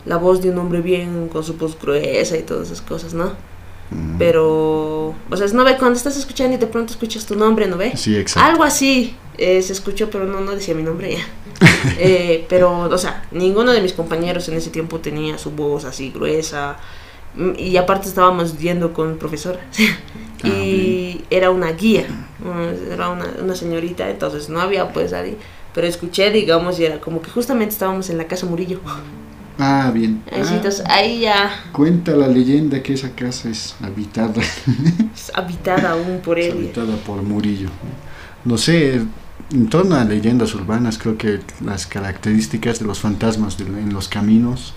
la 0.05 0.17
voz 0.17 0.43
de 0.43 0.51
un 0.51 0.59
hombre 0.59 0.81
bien 0.81 1.29
con 1.29 1.45
su 1.45 1.55
voz 1.55 1.79
gruesa 1.81 2.37
y 2.37 2.43
todas 2.43 2.69
esas 2.69 2.83
cosas, 2.83 3.15
¿no? 3.15 3.33
Mm. 3.91 4.19
Pero, 4.19 5.15
o 5.31 5.37
sea, 5.37 5.47
no 5.49 5.65
ve 5.65 5.77
cuando 5.77 5.97
estás 5.97 6.17
escuchando 6.17 6.55
y 6.55 6.59
de 6.59 6.67
pronto 6.67 6.93
escuchas 6.93 7.27
tu 7.27 7.37
nombre, 7.37 7.67
¿no 7.67 7.77
ve? 7.77 7.93
Sí, 7.97 8.17
exacto. 8.17 8.49
Algo 8.51 8.65
así 8.65 9.17
eh, 9.39 9.63
se 9.63 9.73
escuchó, 9.73 10.11
pero 10.11 10.25
no, 10.25 10.41
no 10.41 10.53
decía 10.53 10.75
mi 10.75 10.83
nombre 10.83 11.17
ya. 11.17 11.27
Eh, 11.99 12.47
pero, 12.49 12.89
o 12.89 12.99
sea, 12.99 13.25
ninguno 13.33 13.73
de 13.73 13.81
mis 13.81 13.93
compañeros 13.93 14.49
en 14.49 14.55
ese 14.55 14.71
tiempo 14.71 15.01
tenía 15.01 15.37
su 15.39 15.51
voz 15.51 15.85
así 15.85 16.11
gruesa. 16.11 16.77
Mm, 17.35 17.53
Y 17.59 17.77
aparte 17.77 18.09
estábamos 18.09 18.59
yendo 18.59 18.93
con 18.93 19.19
profesora. 19.19 19.61
Ah, 20.45 20.49
y 20.49 21.25
era 21.31 21.53
una 21.53 21.71
guía, 21.71 22.05
era 22.91 23.11
una, 23.11 23.27
una 23.41 23.55
señorita, 23.55 24.11
entonces 24.11 24.49
no 24.49 24.61
había 24.61 24.93
pues 24.93 25.13
ahí. 25.13 25.39
Pero 25.73 25.87
escuché, 25.87 26.33
digamos, 26.33 26.81
y 26.81 26.85
era 26.85 27.01
como 27.01 27.23
que 27.23 27.31
justamente 27.31 27.75
estábamos 27.75 28.11
en 28.11 28.19
la 28.19 28.27
casa 28.27 28.47
Murillo. 28.47 28.81
Ah, 29.59 29.91
bien. 29.95 30.23
Ah, 30.33 30.37
entonces, 30.39 30.83
ahí 30.87 31.21
ya 31.21 31.51
Cuenta 31.73 32.13
la 32.13 32.27
leyenda 32.29 32.83
que 32.83 32.95
esa 32.95 33.11
casa 33.11 33.51
es 33.51 33.75
habitada, 33.83 34.41
es 35.15 35.31
habitada 35.35 35.93
aún 35.93 36.21
por 36.25 36.39
es 36.39 36.47
él. 36.47 36.53
habitada 36.53 36.97
por 36.97 37.23
Murillo. 37.23 37.69
No 38.45 38.57
sé, 38.59 39.03
en 39.53 39.69
torno 39.69 39.95
a 39.97 40.05
leyendas 40.05 40.55
urbanas, 40.55 40.99
creo 40.99 41.17
que 41.19 41.41
las 41.65 41.87
características 41.87 42.79
de 42.81 42.87
los 42.87 42.99
fantasmas 43.01 43.59
de- 43.59 43.65
en 43.67 43.93
los 43.93 44.09
caminos, 44.09 44.75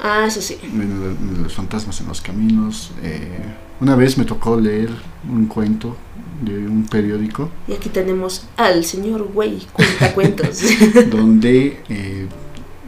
Ah, 0.00 0.24
eso 0.26 0.40
sí. 0.42 0.58
en 0.62 0.80
en 0.82 1.42
los 1.42 1.54
fantasmas 1.54 2.00
en 2.00 2.08
los 2.08 2.20
caminos. 2.20 2.90
eh, 3.02 3.38
una 3.80 3.94
vez 3.96 4.16
me 4.18 4.24
tocó 4.24 4.58
leer 4.58 4.90
un 5.28 5.46
cuento 5.46 5.96
de 6.42 6.66
un 6.66 6.84
periódico 6.86 7.48
Y 7.68 7.72
aquí 7.74 7.88
tenemos 7.88 8.46
al 8.56 8.84
señor 8.84 9.30
güey, 9.32 9.60
cuenta 9.72 10.12
cuentos. 10.14 10.60
donde 11.10 11.80
eh, 11.88 12.26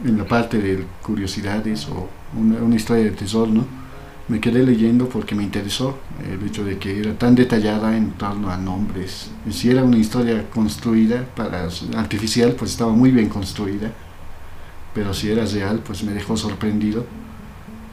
en 0.05 0.17
la 0.17 0.25
parte 0.25 0.59
de 0.59 0.85
curiosidades 1.01 1.87
o 1.87 2.09
una, 2.37 2.57
una 2.57 2.75
historia 2.75 3.05
de 3.05 3.11
tesoro, 3.11 3.51
¿no? 3.51 3.87
me 4.27 4.41
quedé 4.41 4.63
leyendo 4.63 5.07
porque 5.07 5.35
me 5.35 5.43
interesó 5.43 5.97
el 6.29 6.45
hecho 6.45 6.65
de 6.65 6.77
que 6.77 6.99
era 6.99 7.13
tan 7.17 7.33
detallada 7.35 7.95
en 7.95 8.11
torno 8.11 8.49
a 8.49 8.57
nombres. 8.57 9.29
Si 9.49 9.69
era 9.69 9.83
una 9.83 9.97
historia 9.97 10.49
construida 10.49 11.25
para 11.35 11.69
artificial, 11.95 12.53
pues 12.53 12.71
estaba 12.71 12.91
muy 12.91 13.11
bien 13.11 13.29
construida, 13.29 13.91
pero 14.93 15.13
si 15.13 15.29
era 15.29 15.45
real, 15.45 15.81
pues 15.85 16.03
me 16.03 16.11
dejó 16.11 16.35
sorprendido. 16.35 17.05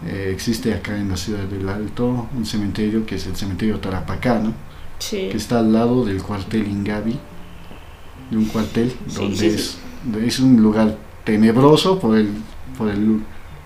Eh, 0.07 0.31
existe 0.35 0.75
acá 0.75 0.97
en 0.97 1.09
la 1.09 1.17
ciudad 1.17 1.45
del 1.45 1.69
Alto 1.69 2.29
un 2.37 2.45
cementerio 2.45 3.07
que 3.07 3.15
es 3.15 3.27
el 3.27 3.37
cementerio 3.37 3.79
Tarapacá, 3.79 4.39
¿no? 4.39 4.53
Sí. 4.99 5.29
que 5.31 5.37
está 5.37 5.59
al 5.59 5.73
lado 5.73 6.05
del 6.05 6.23
cuartel 6.23 6.67
Ingavi, 6.67 7.19
de 8.31 8.37
un 8.37 8.45
cuartel 8.47 8.91
Sí, 9.09 9.15
donde 9.17 9.37
sí, 9.37 9.47
es, 9.47 9.79
es 10.23 10.41
un 10.41 10.63
lugar 10.63 10.97
tenebroso 11.25 11.99
por 11.99 12.17
el, 12.17 12.29
por 12.79 12.89
el 12.91 13.21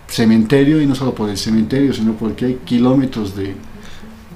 cementerio 0.09 0.81
y 0.81 0.87
no 0.87 0.95
solo 0.95 1.15
por 1.15 1.29
el 1.31 1.37
cementerio, 1.39 1.93
sino 1.93 2.15
porque 2.15 2.47
hay 2.47 2.55
kilómetros 2.65 3.35
de, 3.37 3.55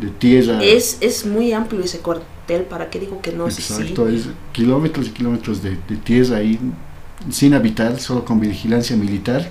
de 0.01 0.09
tierra. 0.19 0.63
Es, 0.63 0.99
es 1.01 1.27
muy 1.27 1.53
amplio 1.53 1.81
ese 1.83 2.01
cuartel, 2.01 2.65
¿para 2.65 2.91
qué 2.91 2.99
digo 3.01 3.21
que 3.21 3.33
no? 3.33 3.51
Sí, 3.51 3.63
sí. 3.63 3.73
Exacto, 3.75 4.09
es 4.09 4.29
kilómetros 4.53 5.09
y 5.09 5.11
kilómetros 5.13 5.63
de, 5.63 5.77
de 5.89 5.97
tierra 5.97 6.39
ahí 6.39 6.59
sin 7.31 7.55
habitar, 7.55 8.01
solo 8.01 8.25
con 8.25 8.41
vigilancia 8.41 8.97
militar. 8.97 9.51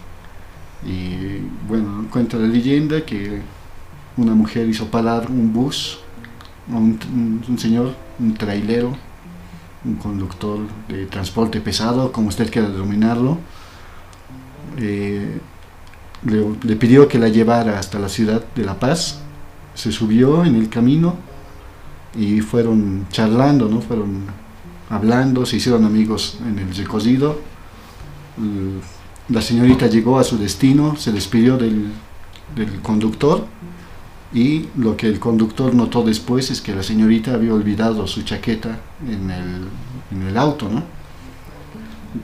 Y 0.84 1.40
bueno, 1.68 2.08
cuenta 2.12 2.38
la 2.38 2.48
leyenda 2.48 3.06
que 3.06 3.42
una 4.18 4.36
mujer 4.36 4.68
hizo 4.70 4.88
parar 4.92 5.30
un 5.30 5.54
bus, 5.54 6.00
a 6.72 6.78
un, 6.78 7.00
un- 7.14 7.46
un 7.48 7.60
señor, 7.60 7.96
un 8.20 8.36
trailero, 8.36 8.98
un 9.84 9.96
conductor 9.96 10.60
de 10.88 11.08
transporte 11.08 11.62
pesado, 11.62 12.12
como 12.12 12.30
usted 12.30 12.52
quiera 12.52 12.70
denominarlo, 12.70 13.40
eh, 14.78 15.40
le, 16.26 16.76
pidió 16.76 17.08
que 17.08 17.18
la 17.18 17.30
llevara 17.30 17.80
hasta 17.80 18.00
la 18.00 18.10
ciudad 18.10 18.44
de 18.56 18.64
La 18.64 18.80
Paz, 18.80 19.20
se 19.74 19.92
subió 19.92 20.44
en 20.46 20.56
el 20.56 20.70
camino 20.70 21.16
y 22.16 22.42
fueron 22.42 23.08
charlando, 23.10 23.68
¿no? 23.68 23.82
Fueron 23.82 24.26
hablando, 24.90 25.46
se 25.46 25.58
hicieron 25.58 25.86
amigos 25.86 26.40
en 26.46 26.60
el 26.60 26.76
recorrido. 26.76 27.40
La 29.30 29.42
señorita 29.42 29.88
llegó 29.88 30.20
a 30.20 30.24
su 30.24 30.38
destino, 30.38 30.96
se 30.98 31.12
despidió 31.12 31.58
del, 31.58 31.92
del 32.56 32.82
conductor 32.82 33.46
y 34.34 34.68
lo 34.78 34.96
que 34.96 35.08
el 35.08 35.20
conductor 35.20 35.74
notó 35.74 36.04
después 36.04 36.52
es 36.52 36.62
que 36.62 36.76
la 36.76 36.84
señorita 36.84 37.34
había 37.34 37.54
olvidado 37.54 38.08
su 38.08 38.24
chaqueta 38.24 38.80
en 39.06 39.30
el, 39.30 39.68
en 40.12 40.28
el 40.28 40.38
auto, 40.38 40.70
¿no? 40.70 40.84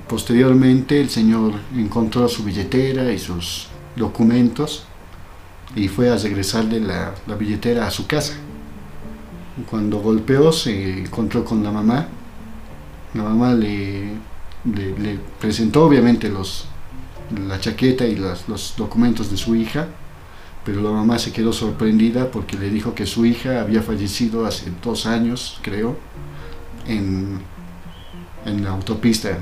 Posteriormente 0.07 0.99
el 0.99 1.09
señor 1.09 1.53
encontró 1.75 2.27
su 2.27 2.43
billetera 2.43 3.11
y 3.11 3.19
sus 3.19 3.67
documentos 3.95 4.83
y 5.75 5.87
fue 5.87 6.09
a 6.09 6.17
regresarle 6.17 6.79
la, 6.79 7.13
la 7.25 7.35
billetera 7.35 7.87
a 7.87 7.91
su 7.91 8.05
casa. 8.05 8.33
Cuando 9.69 9.99
golpeó 9.99 10.51
se 10.51 10.99
encontró 10.99 11.43
con 11.43 11.63
la 11.63 11.71
mamá. 11.71 12.07
La 13.13 13.23
mamá 13.23 13.53
le, 13.53 14.11
presentó 15.39 15.85
obviamente 15.85 16.29
los, 16.29 16.65
la 17.47 17.59
chaqueta 17.59 18.05
y 18.05 18.15
los 18.15 18.75
documentos 18.77 19.31
de 19.31 19.37
su 19.37 19.55
hija, 19.55 19.87
pero 20.65 20.81
la 20.81 20.91
mamá 20.91 21.17
se 21.17 21.31
quedó 21.31 21.53
sorprendida 21.53 22.29
porque 22.29 22.57
le 22.57 22.69
dijo 22.69 22.93
que 22.93 23.05
su 23.05 23.25
hija 23.25 23.61
había 23.61 23.81
fallecido 23.81 24.45
hace 24.45 24.71
dos 24.83 25.05
años, 25.05 25.59
creo, 25.63 25.97
en, 26.85 27.39
en 28.47 28.63
la 28.63 28.71
autopista. 28.71 29.37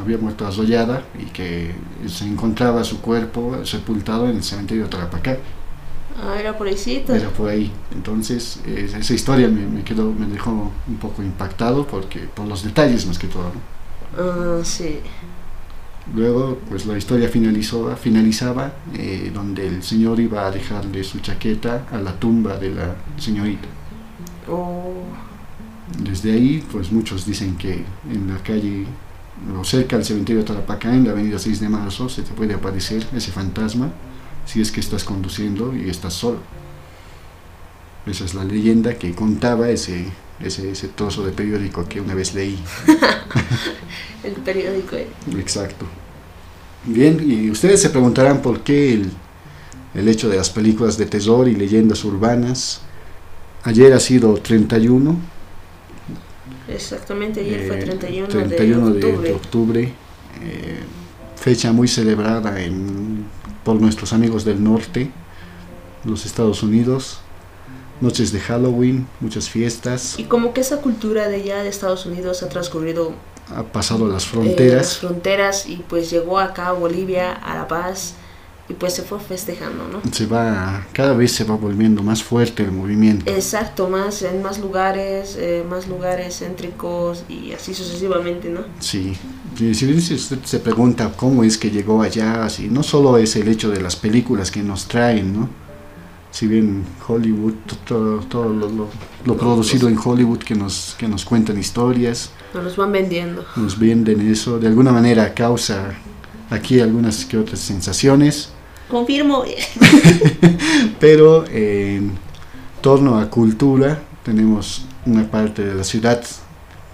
Había 0.00 0.18
muerto 0.18 0.46
arrollada 0.46 1.04
y 1.18 1.26
que 1.26 1.74
se 2.06 2.24
encontraba 2.26 2.82
su 2.82 3.00
cuerpo 3.00 3.64
sepultado 3.64 4.28
en 4.28 4.36
el 4.36 4.42
cementerio 4.42 4.84
de 4.84 4.90
Tarapacá. 4.90 5.36
Ah, 6.20 6.36
era 6.40 6.56
por 6.56 6.66
ahí, 6.66 7.04
Era 7.08 7.28
por 7.30 7.48
ahí. 7.48 7.70
Entonces, 7.92 8.60
eh, 8.66 8.90
esa 8.92 9.14
historia 9.14 9.46
me, 9.48 9.66
me 9.66 9.84
quedó, 9.84 10.10
me 10.10 10.26
dejó 10.26 10.72
un 10.88 10.96
poco 10.96 11.22
impactado 11.22 11.86
porque, 11.86 12.20
por 12.20 12.46
los 12.46 12.64
detalles 12.64 13.06
más 13.06 13.18
que 13.18 13.28
todo. 13.28 13.44
¿no? 13.44 13.78
Ah, 14.18 14.60
sí. 14.64 14.98
Luego, 16.14 16.58
pues 16.68 16.86
la 16.86 16.96
historia 16.96 17.28
finalizó, 17.28 17.94
finalizaba 17.96 18.72
eh, 18.94 19.30
donde 19.32 19.66
el 19.66 19.82
señor 19.82 20.18
iba 20.18 20.46
a 20.46 20.50
dejarle 20.50 21.04
su 21.04 21.20
chaqueta 21.20 21.86
a 21.92 21.98
la 21.98 22.18
tumba 22.18 22.56
de 22.56 22.70
la 22.70 22.96
señorita. 23.18 23.68
Oh, 24.48 25.02
Desde 26.02 26.32
ahí, 26.32 26.64
pues 26.70 26.92
muchos 26.92 27.24
dicen 27.26 27.56
que 27.56 27.84
en 28.10 28.28
la 28.28 28.42
calle, 28.42 28.84
o 29.58 29.64
cerca 29.64 29.96
del 29.96 30.04
cementerio 30.04 30.42
de 30.42 30.46
Tarapacá, 30.48 30.94
en 30.94 31.04
la 31.04 31.12
avenida 31.12 31.38
6 31.38 31.60
de 31.60 31.68
marzo, 31.68 32.08
se 32.08 32.22
te 32.22 32.32
puede 32.32 32.54
aparecer 32.54 33.06
ese 33.14 33.32
fantasma 33.32 33.90
si 34.44 34.60
es 34.60 34.70
que 34.70 34.80
estás 34.80 35.04
conduciendo 35.04 35.74
y 35.74 35.88
estás 35.88 36.14
solo. 36.14 36.38
Esa 38.06 38.24
es 38.24 38.34
la 38.34 38.44
leyenda 38.44 38.94
que 38.94 39.14
contaba 39.14 39.68
ese, 39.68 40.06
ese, 40.40 40.70
ese 40.70 40.88
trozo 40.88 41.24
de 41.24 41.32
periódico 41.32 41.86
que 41.86 42.00
una 42.00 42.14
vez 42.14 42.34
leí. 42.34 42.58
el 44.24 44.32
periódico. 44.32 44.96
eh. 44.96 45.08
Exacto. 45.38 45.84
Bien, 46.84 47.20
y 47.24 47.50
ustedes 47.50 47.82
se 47.82 47.90
preguntarán 47.90 48.40
por 48.40 48.60
qué 48.60 48.94
el, 48.94 49.10
el 49.94 50.08
hecho 50.08 50.28
de 50.28 50.36
las 50.36 50.48
películas 50.48 50.96
de 50.96 51.06
terror 51.06 51.48
y 51.48 51.54
leyendas 51.54 52.04
urbanas. 52.04 52.80
Ayer 53.64 53.92
ha 53.92 54.00
sido 54.00 54.34
31, 54.34 55.16
Exactamente, 56.68 57.40
ayer 57.40 57.66
fue 57.66 57.78
eh, 57.78 57.84
31, 57.84 58.28
31 58.28 58.90
de 58.90 59.04
octubre. 59.06 59.32
octubre, 59.32 59.92
eh, 60.42 60.78
fecha 61.36 61.72
muy 61.72 61.88
celebrada 61.88 62.60
en, 62.62 63.24
por 63.64 63.80
nuestros 63.80 64.12
amigos 64.12 64.44
del 64.44 64.62
norte, 64.62 65.10
los 66.04 66.26
Estados 66.26 66.62
Unidos. 66.62 67.20
Noches 68.00 68.30
de 68.30 68.38
Halloween, 68.38 69.08
muchas 69.18 69.50
fiestas, 69.50 70.20
Y 70.20 70.24
como 70.24 70.52
que 70.52 70.60
esa 70.60 70.80
cultura 70.80 71.28
de 71.28 71.34
allá 71.34 71.64
de 71.64 71.68
Estados 71.68 72.06
Unidos 72.06 72.44
ha 72.44 72.48
transcurrido 72.48 73.12
ha 73.52 73.64
pasado 73.64 74.06
las 74.06 74.10
eh, 74.10 74.12
las 74.12 74.26
fronteras. 74.26 74.98
fronteras 74.98 75.66
y 75.66 75.76
pues 75.88 76.08
llegó 76.10 76.38
acá 76.38 76.68
a 76.68 76.72
Bolivia, 76.72 77.32
a 77.32 77.56
La 77.56 77.66
Paz 77.66 78.14
y 78.68 78.74
pues 78.74 78.94
se 78.94 79.02
fue 79.02 79.18
festejando, 79.18 79.88
¿no? 79.88 80.00
Se 80.12 80.26
va, 80.26 80.86
cada 80.92 81.14
vez 81.14 81.32
se 81.32 81.44
va 81.44 81.54
volviendo 81.56 82.02
más 82.02 82.22
fuerte 82.22 82.62
el 82.64 82.72
movimiento. 82.72 83.30
Exacto, 83.30 83.88
más 83.88 84.20
en 84.22 84.42
más 84.42 84.58
lugares, 84.58 85.36
eh, 85.38 85.64
más 85.68 85.88
lugares 85.88 86.38
céntricos 86.40 87.24
y 87.28 87.52
así 87.52 87.72
sucesivamente, 87.72 88.50
¿no? 88.50 88.60
Sí, 88.80 89.16
si, 89.56 89.74
si- 89.74 90.00
si 90.02 90.14
usted 90.14 90.38
se 90.44 90.58
pregunta 90.60 91.10
cómo 91.16 91.44
es 91.44 91.56
que 91.56 91.70
llegó 91.70 92.02
allá, 92.02 92.44
así, 92.44 92.68
no 92.68 92.82
solo 92.82 93.16
es 93.16 93.36
el 93.36 93.48
hecho 93.48 93.70
de 93.70 93.80
las 93.80 93.96
películas 93.96 94.50
que 94.50 94.62
nos 94.62 94.86
traen, 94.86 95.32
¿no? 95.32 95.48
Si 96.30 96.46
bien 96.46 96.84
Hollywood, 97.08 97.54
to- 97.66 97.76
todo, 97.86 98.18
todo 98.20 98.48
lo, 98.50 98.68
lo- 98.68 98.88
lo 99.24 99.36
producido 99.38 99.88
en 99.88 99.96
Hollywood 99.98 100.40
que 100.40 100.54
nos, 100.54 100.94
que 100.98 101.08
nos 101.08 101.24
cuentan 101.24 101.58
historias, 101.58 102.30
Nos 102.52 102.76
van 102.76 102.92
vendiendo. 102.92 103.46
nos 103.56 103.78
venden 103.78 104.20
eso, 104.30 104.58
de 104.58 104.66
alguna 104.68 104.92
manera 104.92 105.32
causa 105.32 105.94
aquí 106.50 106.80
algunas 106.80 107.24
que 107.24 107.38
otras 107.38 107.60
sensaciones, 107.60 108.50
Confirmo. 108.88 109.44
pero 111.00 111.46
en 111.46 112.12
torno 112.80 113.18
a 113.18 113.28
cultura 113.30 114.02
tenemos 114.24 114.84
una 115.06 115.30
parte 115.30 115.64
de 115.64 115.74
la 115.74 115.84
ciudad 115.84 116.24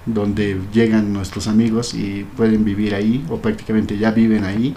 donde 0.06 0.60
llegan 0.72 1.12
nuestros 1.12 1.46
amigos 1.46 1.94
y 1.94 2.24
pueden 2.36 2.64
vivir 2.64 2.94
ahí 2.94 3.24
o 3.30 3.38
prácticamente 3.38 3.96
ya 3.96 4.10
viven 4.10 4.44
ahí, 4.44 4.74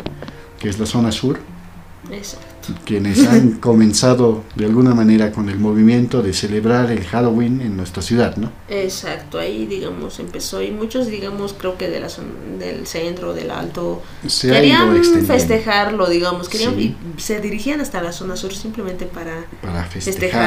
que 0.59 0.69
es 0.69 0.79
la 0.79 0.85
zona 0.85 1.11
sur, 1.11 1.39
Exacto. 2.11 2.56
Quienes 2.85 3.25
han 3.27 3.51
comenzado 3.59 4.43
de 4.55 4.65
alguna 4.65 4.93
manera 4.93 5.31
con 5.31 5.49
el 5.49 5.59
movimiento 5.59 6.21
de 6.21 6.33
celebrar 6.33 6.91
el 6.91 7.03
Halloween 7.05 7.61
en 7.61 7.77
nuestra 7.77 8.01
ciudad, 8.01 8.35
¿no? 8.37 8.51
Exacto, 8.69 9.39
ahí 9.39 9.65
digamos 9.65 10.19
empezó 10.19 10.61
y 10.61 10.71
muchos 10.71 11.07
digamos 11.07 11.53
creo 11.57 11.77
que 11.77 11.89
de 11.89 11.99
la 11.99 12.07
del 12.59 12.87
centro, 12.87 13.33
del 13.33 13.51
alto, 13.51 14.01
Se 14.27 14.49
querían 14.49 15.03
festejarlo, 15.25 16.07
digamos, 16.09 16.49
querían 16.49 16.75
Sí. 16.75 16.95
y 17.17 17.21
se 17.21 17.39
dirigían 17.39 17.81
hasta 17.81 18.01
la 18.01 18.11
zona 18.11 18.35
sur 18.35 18.53
simplemente 18.53 19.05
para 19.05 19.45
para 19.61 19.83
festejar. 19.85 20.03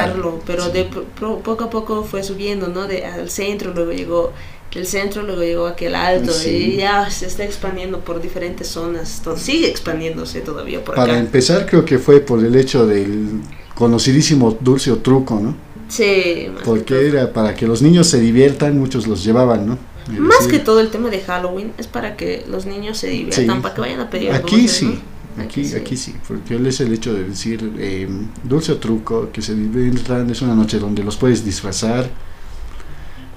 festejarlo, 0.09 0.39
pero 0.45 0.65
Sí. 0.65 0.71
de 0.71 0.83
pro- 0.85 1.39
poco 1.39 1.63
a 1.65 1.69
poco 1.69 2.03
fue 2.03 2.23
subiendo, 2.23 2.67
¿no? 2.67 2.87
De 2.87 3.05
al 3.05 3.29
centro, 3.29 3.73
luego 3.73 3.91
llegó 3.91 4.33
el 4.79 4.85
centro, 4.87 5.21
luego 5.23 5.41
llegó 5.41 5.67
aquí 5.67 5.85
al 5.87 5.95
alto 5.95 6.31
Sí. 6.31 6.49
y 6.49 6.77
ya 6.77 7.09
se 7.09 7.25
está 7.27 7.43
expandiendo 7.43 7.99
por 7.99 8.21
diferentes 8.21 8.67
zonas, 8.67 9.21
sigue 9.37 9.67
expandiéndose 9.69 10.41
todavía 10.41 10.83
por 10.83 10.95
Para 10.95 11.13
acá. 11.13 11.19
empezar, 11.19 11.65
creo 11.65 11.83
que 11.85 11.99
fue 11.99 12.19
por 12.21 12.43
el 12.43 12.55
hecho 12.55 12.85
del 12.87 13.41
conocidísimo 13.75 14.57
dulce 14.61 14.91
o 14.91 14.97
truco, 14.97 15.39
¿no? 15.39 15.55
Sí, 15.89 16.47
Porque 16.63 17.07
era 17.09 17.33
para 17.33 17.53
que 17.53 17.67
los 17.67 17.81
niños 17.81 18.07
se 18.07 18.19
diviertan, 18.19 18.77
muchos 18.79 19.07
los 19.07 19.23
llevaban, 19.25 19.67
¿no? 19.67 19.77
Más 20.19 20.47
que 20.47 20.59
todo 20.59 20.79
el 20.79 20.89
tema 20.89 21.09
de 21.09 21.19
Halloween 21.21 21.73
es 21.77 21.87
para 21.87 22.15
que 22.15 22.45
los 22.49 22.65
niños 22.65 22.97
se 22.97 23.07
diviertan, 23.07 23.57
Sí. 23.57 23.61
para 23.61 23.75
que 23.75 23.81
vayan 23.81 23.99
a 23.99 24.09
pedir 24.09 24.31
Aquí 24.31 24.55
dulces, 24.61 24.77
sí, 24.77 24.99
¿no? 25.37 25.43
aquí, 25.43 25.65
sí. 25.65 25.75
aquí 25.75 25.97
sí, 25.97 26.15
porque 26.27 26.55
es 26.67 26.79
el 26.79 26.93
hecho 26.93 27.13
de 27.13 27.23
decir 27.25 27.71
eh, 27.77 28.07
dulce 28.43 28.71
o 28.71 28.77
truco, 28.77 29.29
que 29.33 29.41
se 29.41 29.53
diviertan, 29.53 30.29
es 30.29 30.41
una 30.41 30.55
noche 30.55 30.79
donde 30.79 31.03
los 31.03 31.17
puedes 31.17 31.43
disfrazar, 31.45 32.09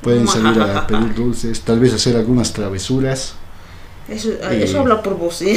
pueden 0.04 0.28
salir 0.28 0.60
a 0.60 0.86
pedir 0.86 1.14
dulces, 1.14 1.60
tal 1.62 1.80
vez 1.80 1.92
hacer 1.94 2.16
algunas 2.16 2.52
travesuras. 2.52 3.34
Eso, 4.08 4.28
Eh, 4.30 4.60
eso 4.64 4.80
habla 4.80 5.02
por 5.02 5.16
vos, 5.16 5.36
¿sí? 5.36 5.56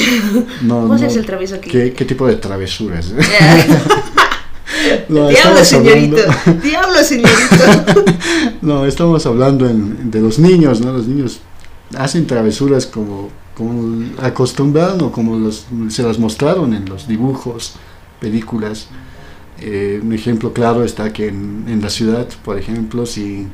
No, 0.62 0.88
Vos 0.88 1.02
no, 1.02 1.08
el 1.08 1.26
travieso 1.26 1.56
aquí. 1.56 1.70
¿qué, 1.70 1.91
qué 1.93 2.06
tipo 2.06 2.26
de 2.28 2.38
travesuras? 2.38 3.14
Diablo, 5.10 5.22
No, 5.24 5.30
estamos 5.30 5.68
señorito. 5.68 6.18
hablando- 6.18 6.62
Diablo, 6.68 7.04
señorito. 7.04 8.06
No, 8.62 8.86
estamos 8.86 9.26
hablando 9.26 9.68
en- 9.68 10.10
de 10.12 10.22
los 10.22 10.39
niños, 10.39 10.82
¿no? 10.82 10.91
Los 10.93 11.08
niños 11.08 11.39
hacen 11.98 12.26
travesuras 12.28 12.86
como, 12.86 13.30
como 13.56 14.06
acostumbraron 14.22 15.02
o 15.02 15.12
como 15.12 15.38
los- 15.38 15.66
se 15.89 16.04
las 16.04 16.18
mostraron 16.20 16.74
en 16.74 16.86
los 16.88 17.08
dibujos, 17.08 17.74
películas. 18.20 18.88
Eh, 19.60 20.00
un 20.04 20.14
ejemplo 20.14 20.54
claro 20.54 20.84
está 20.84 21.12
que 21.12 21.28
en, 21.30 21.66
en 21.68 21.82
la 21.82 21.89
ciudad, 21.89 22.28
por 22.45 22.58
ejemplo, 22.58 23.06
si, 23.06 23.48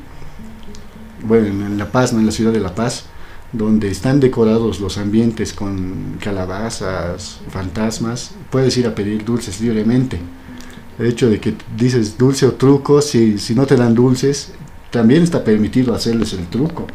bueno, 1.26 1.46
en- 1.66 1.78
La 1.78 1.90
Paz. 1.90 2.12
En 2.12 2.24
la 2.26 2.32
ciudad 2.32 2.52
de 2.52 2.60
La 2.60 2.74
Paz, 2.74 3.04
donde 3.52 3.88
están 3.88 4.20
decorados 4.20 4.80
los 4.80 4.98
ambientes 4.98 5.52
con 5.52 6.16
calabazas, 6.20 7.40
fantasmas, 7.50 8.32
puedes 8.50 8.76
ir 8.76 8.86
a 8.86 8.94
pedir 8.94 9.24
dulces 9.24 9.60
libremente. 9.60 10.18
El 10.98 11.06
hecho 11.06 11.28
de 11.28 11.40
que 11.40 11.54
dices 11.76 12.16
dulce 12.18 12.46
o 12.46 12.52
truco, 12.52 13.00
si, 13.02 13.38
si 13.38 13.54
no 13.54 13.66
te 13.66 13.76
dan 13.76 13.94
dulces, 13.94 14.52
también 14.90 15.22
está 15.22 15.42
permitido 15.42 15.94
hacerles 15.94 16.32
el 16.34 16.46
truco. 16.46 16.86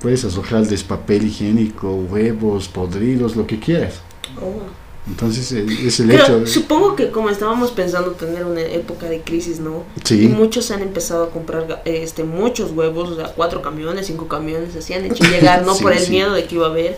Puedes 0.00 0.24
arrojarles 0.24 0.84
papel 0.84 1.26
higiénico, 1.26 1.94
huevos, 1.94 2.68
podridos, 2.68 3.36
lo 3.36 3.46
que 3.46 3.58
quieras. 3.58 3.94
Oh. 4.40 4.83
Entonces 5.06 5.52
eh, 5.52 5.66
es 5.84 6.00
el 6.00 6.08
Pero 6.08 6.22
hecho 6.24 6.40
de... 6.40 6.46
supongo 6.46 6.96
que 6.96 7.10
como 7.10 7.28
estábamos 7.28 7.72
pensando 7.72 8.12
tener 8.12 8.44
una 8.46 8.62
época 8.62 9.06
de 9.06 9.20
crisis, 9.20 9.60
¿no? 9.60 9.84
Y 9.96 10.08
Sí, 10.08 10.28
muchos 10.28 10.70
han 10.70 10.80
empezado 10.80 11.24
a 11.24 11.30
comprar 11.30 11.82
eh, 11.84 12.00
este 12.02 12.24
muchos 12.24 12.70
huevos, 12.70 13.10
o 13.10 13.16
sea, 13.16 13.26
cuatro 13.34 13.60
camiones, 13.60 14.06
cinco 14.06 14.28
camiones, 14.28 14.74
así 14.76 14.94
han 14.94 15.04
hecho 15.04 15.22
llegar, 15.30 15.64
¿no? 15.66 15.74
Sí, 15.74 15.82
Por 15.82 15.92
el 15.92 15.98
sí. 16.00 16.10
miedo 16.10 16.32
de 16.32 16.44
que 16.44 16.54
iba 16.54 16.66
a 16.66 16.70
haber. 16.70 16.96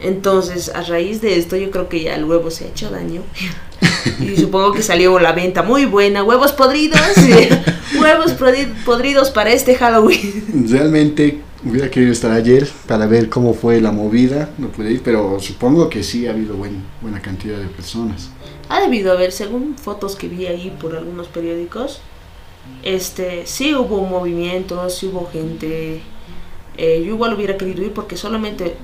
Entonces, 0.00 0.70
a 0.74 0.82
raíz 0.82 1.20
de 1.20 1.38
esto, 1.38 1.56
yo 1.56 1.70
creo 1.70 1.88
que 1.88 2.02
ya 2.02 2.16
el 2.16 2.24
huevo 2.24 2.50
se 2.50 2.64
ha 2.64 2.68
hecho 2.68 2.90
daño. 2.90 3.22
y 4.20 4.36
supongo 4.40 4.72
que 4.72 4.82
salió 4.82 5.18
la 5.20 5.32
venta 5.32 5.62
muy 5.62 5.84
buena. 5.84 6.24
Huevos 6.24 6.52
podridos, 6.52 6.98
huevos 8.00 8.32
podri- 8.38 8.72
podridos 8.84 9.30
para 9.30 9.52
este 9.52 9.74
Halloween. 9.76 10.66
realmente 10.70 11.40
hubiera 11.64 11.90
querido 11.90 12.12
estar 12.12 12.32
ayer 12.32 12.68
para 12.86 13.06
ver 13.06 13.28
cómo 13.28 13.54
fue 13.54 13.80
la 13.80 13.92
movida, 13.92 14.50
no 14.58 14.68
pude 14.68 14.92
ir, 14.92 15.02
pero 15.02 15.38
supongo 15.40 15.88
que 15.88 16.02
sí 16.02 16.26
ha 16.26 16.30
habido 16.30 16.56
buen, 16.56 16.82
buena 17.00 17.20
cantidad 17.20 17.58
de 17.58 17.66
personas. 17.66 18.30
Ha 18.68 18.80
debido 18.80 19.12
haber, 19.12 19.32
según 19.32 19.76
fotos 19.76 20.16
que 20.16 20.28
vi 20.28 20.46
ahí 20.46 20.74
por 20.80 20.96
algunos 20.96 21.28
periódicos, 21.28 22.00
este, 22.82 23.46
sí 23.46 23.74
hubo 23.74 24.04
movimientos, 24.04 24.96
sí 24.96 25.06
hubo 25.06 25.28
gente. 25.30 26.00
Eh, 26.76 27.02
yo 27.04 27.14
igual 27.14 27.34
hubiera 27.34 27.56
querido 27.56 27.82
ir 27.82 27.92
porque 27.92 28.16
solamente, 28.16 28.76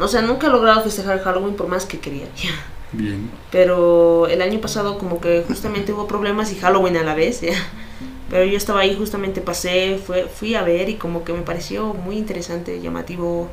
o 0.00 0.08
sea, 0.08 0.22
nunca 0.22 0.48
he 0.48 0.50
logrado 0.50 0.82
festejar 0.82 1.20
Halloween 1.20 1.54
por 1.54 1.68
más 1.68 1.86
que 1.86 1.98
quería. 2.00 2.26
Bien, 2.92 3.28
Pero 3.50 4.28
el 4.28 4.40
año 4.40 4.60
pasado 4.60 4.98
como 4.98 5.20
que 5.20 5.42
justamente 5.48 5.92
hubo 5.92 6.06
problemas 6.06 6.52
y 6.52 6.56
Halloween 6.56 6.96
a 6.96 7.02
la 7.02 7.14
vez, 7.14 7.40
¿ya? 7.40 7.54
Pero 8.34 8.46
yo 8.46 8.56
estaba 8.56 8.80
ahí, 8.80 8.96
justamente 8.96 9.40
pasé, 9.40 9.96
fue, 10.04 10.24
fui 10.24 10.56
a 10.56 10.62
ver 10.64 10.88
y 10.88 10.94
como 10.96 11.22
que 11.22 11.32
me 11.32 11.42
pareció 11.42 11.94
muy 11.94 12.16
interesante, 12.16 12.80
llamativo. 12.80 13.48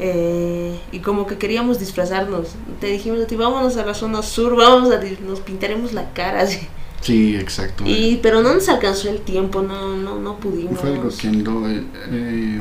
eh, 0.00 0.76
y 0.90 0.98
como 0.98 1.24
que 1.28 1.38
queríamos 1.38 1.78
disfrazarnos. 1.78 2.48
Te 2.80 2.88
dijimos 2.88 3.20
a 3.20 3.28
ti, 3.28 3.36
vámonos 3.36 3.76
a 3.76 3.86
la 3.86 3.94
zona 3.94 4.22
sur, 4.22 4.56
vamos 4.56 4.90
a 4.92 5.00
nos 5.24 5.38
pintaremos 5.38 5.92
la 5.92 6.12
cara. 6.14 6.40
así. 6.42 6.66
sí, 7.00 7.36
exacto. 7.36 7.84
Y, 7.86 8.18
pero 8.20 8.42
no 8.42 8.54
nos 8.54 8.68
alcanzó 8.68 9.08
el 9.08 9.20
tiempo, 9.20 9.62
no, 9.62 9.96
no, 9.96 10.18
no 10.18 10.36
pudimos. 10.38 10.80
Fue 10.80 10.90
algo 10.94 11.10
que 11.16 11.28
no, 11.28 11.70
eh, 11.70 12.60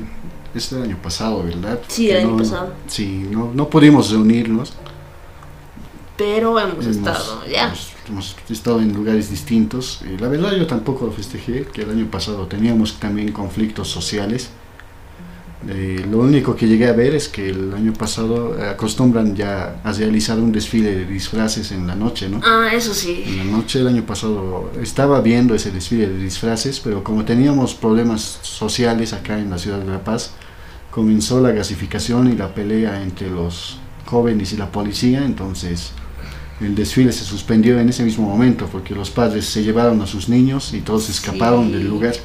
es 0.54 0.70
del 0.70 0.84
año 0.84 1.00
pasado, 1.02 1.42
¿verdad? 1.42 1.80
Sí, 1.88 2.06
Que 2.06 2.12
el 2.12 2.18
año 2.20 2.32
no- 2.34 2.38
pasado. 2.38 2.74
Sí, 2.86 3.26
no, 3.32 3.52
no 3.52 3.68
pudimos 3.68 4.12
reunirnos. 4.12 4.74
Pero 6.18 6.60
hemos, 6.60 6.86
Hemos- 6.86 6.98
estado, 6.98 7.46
ya. 7.48 7.66
Hemos, 7.66 7.94
hemos 8.10 8.36
estado 8.50 8.82
en 8.82 8.94
lugares 8.94 9.30
distintos. 9.30 10.02
Eh, 10.06 10.18
la 10.20 10.28
verdad 10.28 10.54
yo 10.56 10.68
tampoco 10.68 11.06
lo 11.06 11.12
festejé, 11.12 11.66
que 11.66 11.82
el 11.82 11.92
año 11.92 12.08
pasado 12.10 12.48
teníamos 12.48 13.00
también 13.00 13.32
conflictos 13.32 13.88
sociales. 13.90 14.50
Eh, 15.68 16.06
lo 16.10 16.20
único 16.20 16.56
que 16.56 16.68
llegué 16.68 16.88
a 16.88 16.94
ver 16.94 17.16
es 17.16 17.28
que 17.28 17.50
el 17.50 17.74
año 17.74 17.92
pasado 17.92 18.56
acostumbran 18.62 19.36
ya 19.36 19.82
a 19.84 19.92
realizar 19.92 20.38
un 20.40 20.52
desfile 20.52 20.96
de 20.96 21.06
disfraces 21.06 21.72
en 21.72 21.88
la 21.88 21.96
noche, 21.96 22.30
¿no? 22.30 22.42
Ah, 22.44 22.70
eso 22.74 22.94
sí. 22.94 23.24
En 23.26 23.38
la 23.38 23.44
noche 23.46 23.80
el 23.80 23.88
año 23.88 24.04
pasado 24.06 24.72
estaba 24.82 25.20
viendo 25.22 25.56
ese 25.56 25.72
desfile 25.72 26.08
de 26.08 26.18
disfraces, 26.20 26.80
pero 26.80 27.04
como 27.04 27.26
teníamos 27.26 27.74
problemas 27.74 28.40
sociales 28.44 29.14
acá 29.14 29.40
en 29.40 29.50
la 29.50 29.58
ciudad 29.58 29.80
de 29.80 29.92
La 29.92 30.04
Paz, 30.04 30.32
comenzó 30.92 31.42
la 31.42 31.52
gasificación 31.52 32.32
y 32.32 32.36
la 32.36 32.54
pelea 32.54 33.02
entre 33.02 33.30
los 33.30 33.80
jóvenes 34.06 34.54
y 34.54 34.58
la 34.58 34.72
policía, 34.72 35.26
entonces 35.26 35.92
el 36.62 36.76
desfile 36.76 37.12
se 37.12 37.24
suspendió 37.24 37.80
en 37.80 37.90
ese 37.90 38.04
mismo 38.04 38.28
momento 38.28 38.68
porque 38.72 38.96
los 38.96 39.10
padres 39.10 39.46
se 39.46 39.64
llevaron 39.64 40.02
a 40.02 40.08
sus 40.08 40.28
niños 40.30 40.74
y 40.74 40.82
todos 40.82 41.10
escaparon 41.10 41.68
Sí. 41.68 41.74
del 41.74 41.88
lugar. 41.88 42.16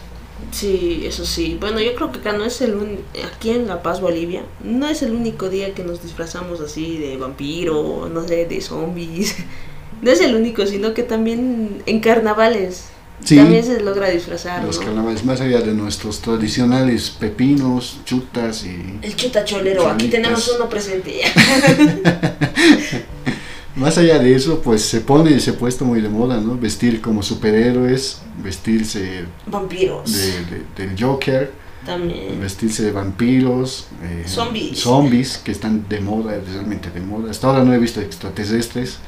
Sí, 0.51 1.03
eso 1.07 1.25
sí. 1.25 1.57
Bueno, 1.61 1.81
yo 1.81 1.95
creo 1.95 2.13
que 2.13 2.19
acá 2.19 2.33
no 2.33 2.45
es 2.45 2.61
el 2.61 2.75
un... 2.75 2.99
aquí 3.35 3.51
en 3.51 3.67
La 3.69 3.83
Paz, 3.83 4.01
Bolivia, 4.01 4.43
no 4.63 4.87
es 4.89 5.03
el 5.03 5.13
único 5.13 5.49
día 5.49 5.73
que 5.75 5.83
nos 5.85 6.03
disfrazamos 6.03 6.61
así 6.61 6.99
de 6.99 7.17
vampiro, 7.17 8.11
no 8.13 8.27
sé, 8.27 8.47
de 8.47 8.61
zombies. 8.61 9.37
No 10.03 10.11
es 10.11 10.21
el 10.21 10.35
único, 10.35 10.67
sino 10.67 10.95
que 10.95 11.05
también 11.05 11.81
en 11.87 12.01
carnavales 12.01 12.87
Sí, 13.23 13.37
también 13.37 13.65
se 13.65 13.81
logra 13.81 14.11
disfrazar, 14.11 14.65
los 14.65 14.81
¿no? 14.81 14.87
carnavales, 14.87 15.25
más 15.25 15.41
allá 15.41 15.61
de 15.61 15.75
nuestros 15.75 16.19
tradicionales 16.21 17.09
pepinos, 17.11 18.01
chutas 18.05 18.65
y... 18.65 18.99
El 19.01 19.15
chutacholero, 19.15 19.87
aquí 19.87 20.11
Cholitas. 20.11 20.11
tenemos 20.23 20.53
uno 20.57 20.69
presente. 20.69 21.21
Más 23.75 23.97
allá 23.97 24.19
de 24.19 24.35
eso, 24.35 24.61
pues 24.61 24.83
se 24.83 25.01
pone, 25.01 25.39
se 25.41 25.51
ha 25.51 25.55
puesto 25.55 25.85
muy 25.85 26.01
de 26.03 26.09
moda, 26.11 26.39
¿no? 26.41 26.59
Vestir 26.59 27.01
como 27.01 27.23
superhéroes, 27.23 28.21
vestirse 28.43 29.25
Vampiros. 29.47 30.13
de, 30.13 30.27
de- 30.45 30.87
del 30.87 31.03
Joker, 31.03 31.51
También. 31.87 32.39
vestirse 32.41 32.83
de 32.83 32.93
vampiros, 32.93 33.87
eh, 34.03 34.25
Zombies. 34.27 34.79
zombies 34.79 35.39
que 35.39 35.53
están 35.53 35.89
de 35.89 36.01
moda, 36.01 36.39
realmente 36.47 36.91
de 36.91 37.01
moda. 37.01 37.31
Hasta 37.31 37.47
ahora 37.47 37.65
no 37.65 37.73
he 37.73 37.79
visto 37.79 38.01
extraterrestres, 38.01 38.99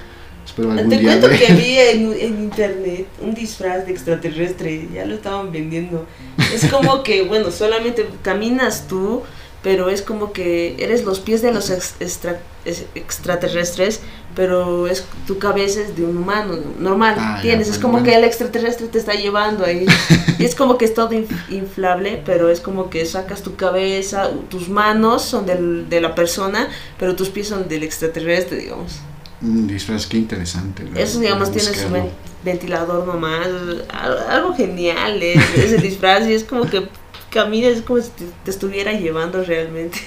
espero 0.46 0.72
algún 0.72 0.88
Te 0.88 0.98
día 0.98 1.10
cuento 1.20 1.28
ver. 1.28 1.38
que 1.40 1.52
vi 1.52 1.76
en, 1.78 2.12
en 2.14 2.42
internet 2.44 3.06
un 3.20 3.34
disfraz 3.34 3.84
de 3.86 3.92
extraterrestre, 3.92 4.88
ya 4.94 5.04
lo 5.04 5.14
estaban 5.16 5.52
vendiendo. 5.52 6.06
Es 6.54 6.70
como 6.70 7.02
que, 7.04 7.22
bueno, 7.22 7.50
solamente 7.50 8.08
caminas 8.22 8.86
tú, 8.88 9.22
pero 9.62 9.90
es 9.90 10.00
como 10.00 10.32
que 10.32 10.74
eres 10.78 11.04
los 11.04 11.20
pies 11.20 11.42
de 11.42 11.52
los 11.52 11.68
ex- 11.70 11.96
extra- 12.00 12.40
es- 12.64 12.86
extraterrestres, 12.94 14.00
pero 14.34 14.86
es 14.86 15.04
tu 15.26 15.38
cabeza 15.38 15.80
es 15.80 15.96
de 15.96 16.04
un 16.04 16.16
humano 16.16 16.56
normal, 16.78 17.14
Ah, 17.18 17.36
ya, 17.36 17.42
¿tienes? 17.42 17.68
es 17.68 17.74
bueno, 17.74 17.82
como 17.82 17.92
bueno. 17.98 18.06
que 18.06 18.16
el 18.16 18.24
extraterrestre 18.24 18.88
te 18.88 18.98
está 18.98 19.14
llevando 19.14 19.64
ahí. 19.64 19.86
Y 20.38 20.44
es 20.44 20.54
como 20.56 20.76
que 20.78 20.84
es 20.84 20.94
todo 20.94 21.10
inf- 21.10 21.48
inflable, 21.50 22.20
pero 22.26 22.48
es 22.48 22.60
como 22.60 22.90
que 22.90 23.06
sacas 23.06 23.42
tu 23.42 23.54
cabeza, 23.54 24.30
tus 24.50 24.68
manos 24.68 25.22
son 25.22 25.46
del- 25.46 25.88
de 25.88 26.00
la 26.00 26.14
persona, 26.16 26.68
pero 26.98 27.14
tus 27.14 27.28
pies 27.28 27.48
son 27.48 27.68
del 27.68 27.84
extraterrestre, 27.84 28.58
digamos. 28.58 28.94
Un 29.40 29.66
disfraz, 29.68 30.06
qué 30.06 30.16
interesante. 30.16 30.82
¿no? 30.84 30.98
Eso, 30.98 31.20
digamos, 31.20 31.52
tiene 31.52 31.68
su 31.74 31.88
ven- 31.90 32.10
ventilador 32.44 33.06
nomás. 33.06 33.46
al- 33.90 34.18
Algo 34.30 34.54
genial, 34.54 35.22
eh, 35.22 35.34
ese 35.56 35.76
disfraz. 35.78 36.26
Y 36.26 36.32
es 36.34 36.42
como 36.44 36.64
que 36.68 36.88
caminas, 37.30 37.72
es 37.74 37.82
como 37.82 38.00
si 38.00 38.08
te, 38.10 38.24
te 38.44 38.50
estuviera 38.50 38.92
llevando 38.92 39.42
realmente. 39.44 39.98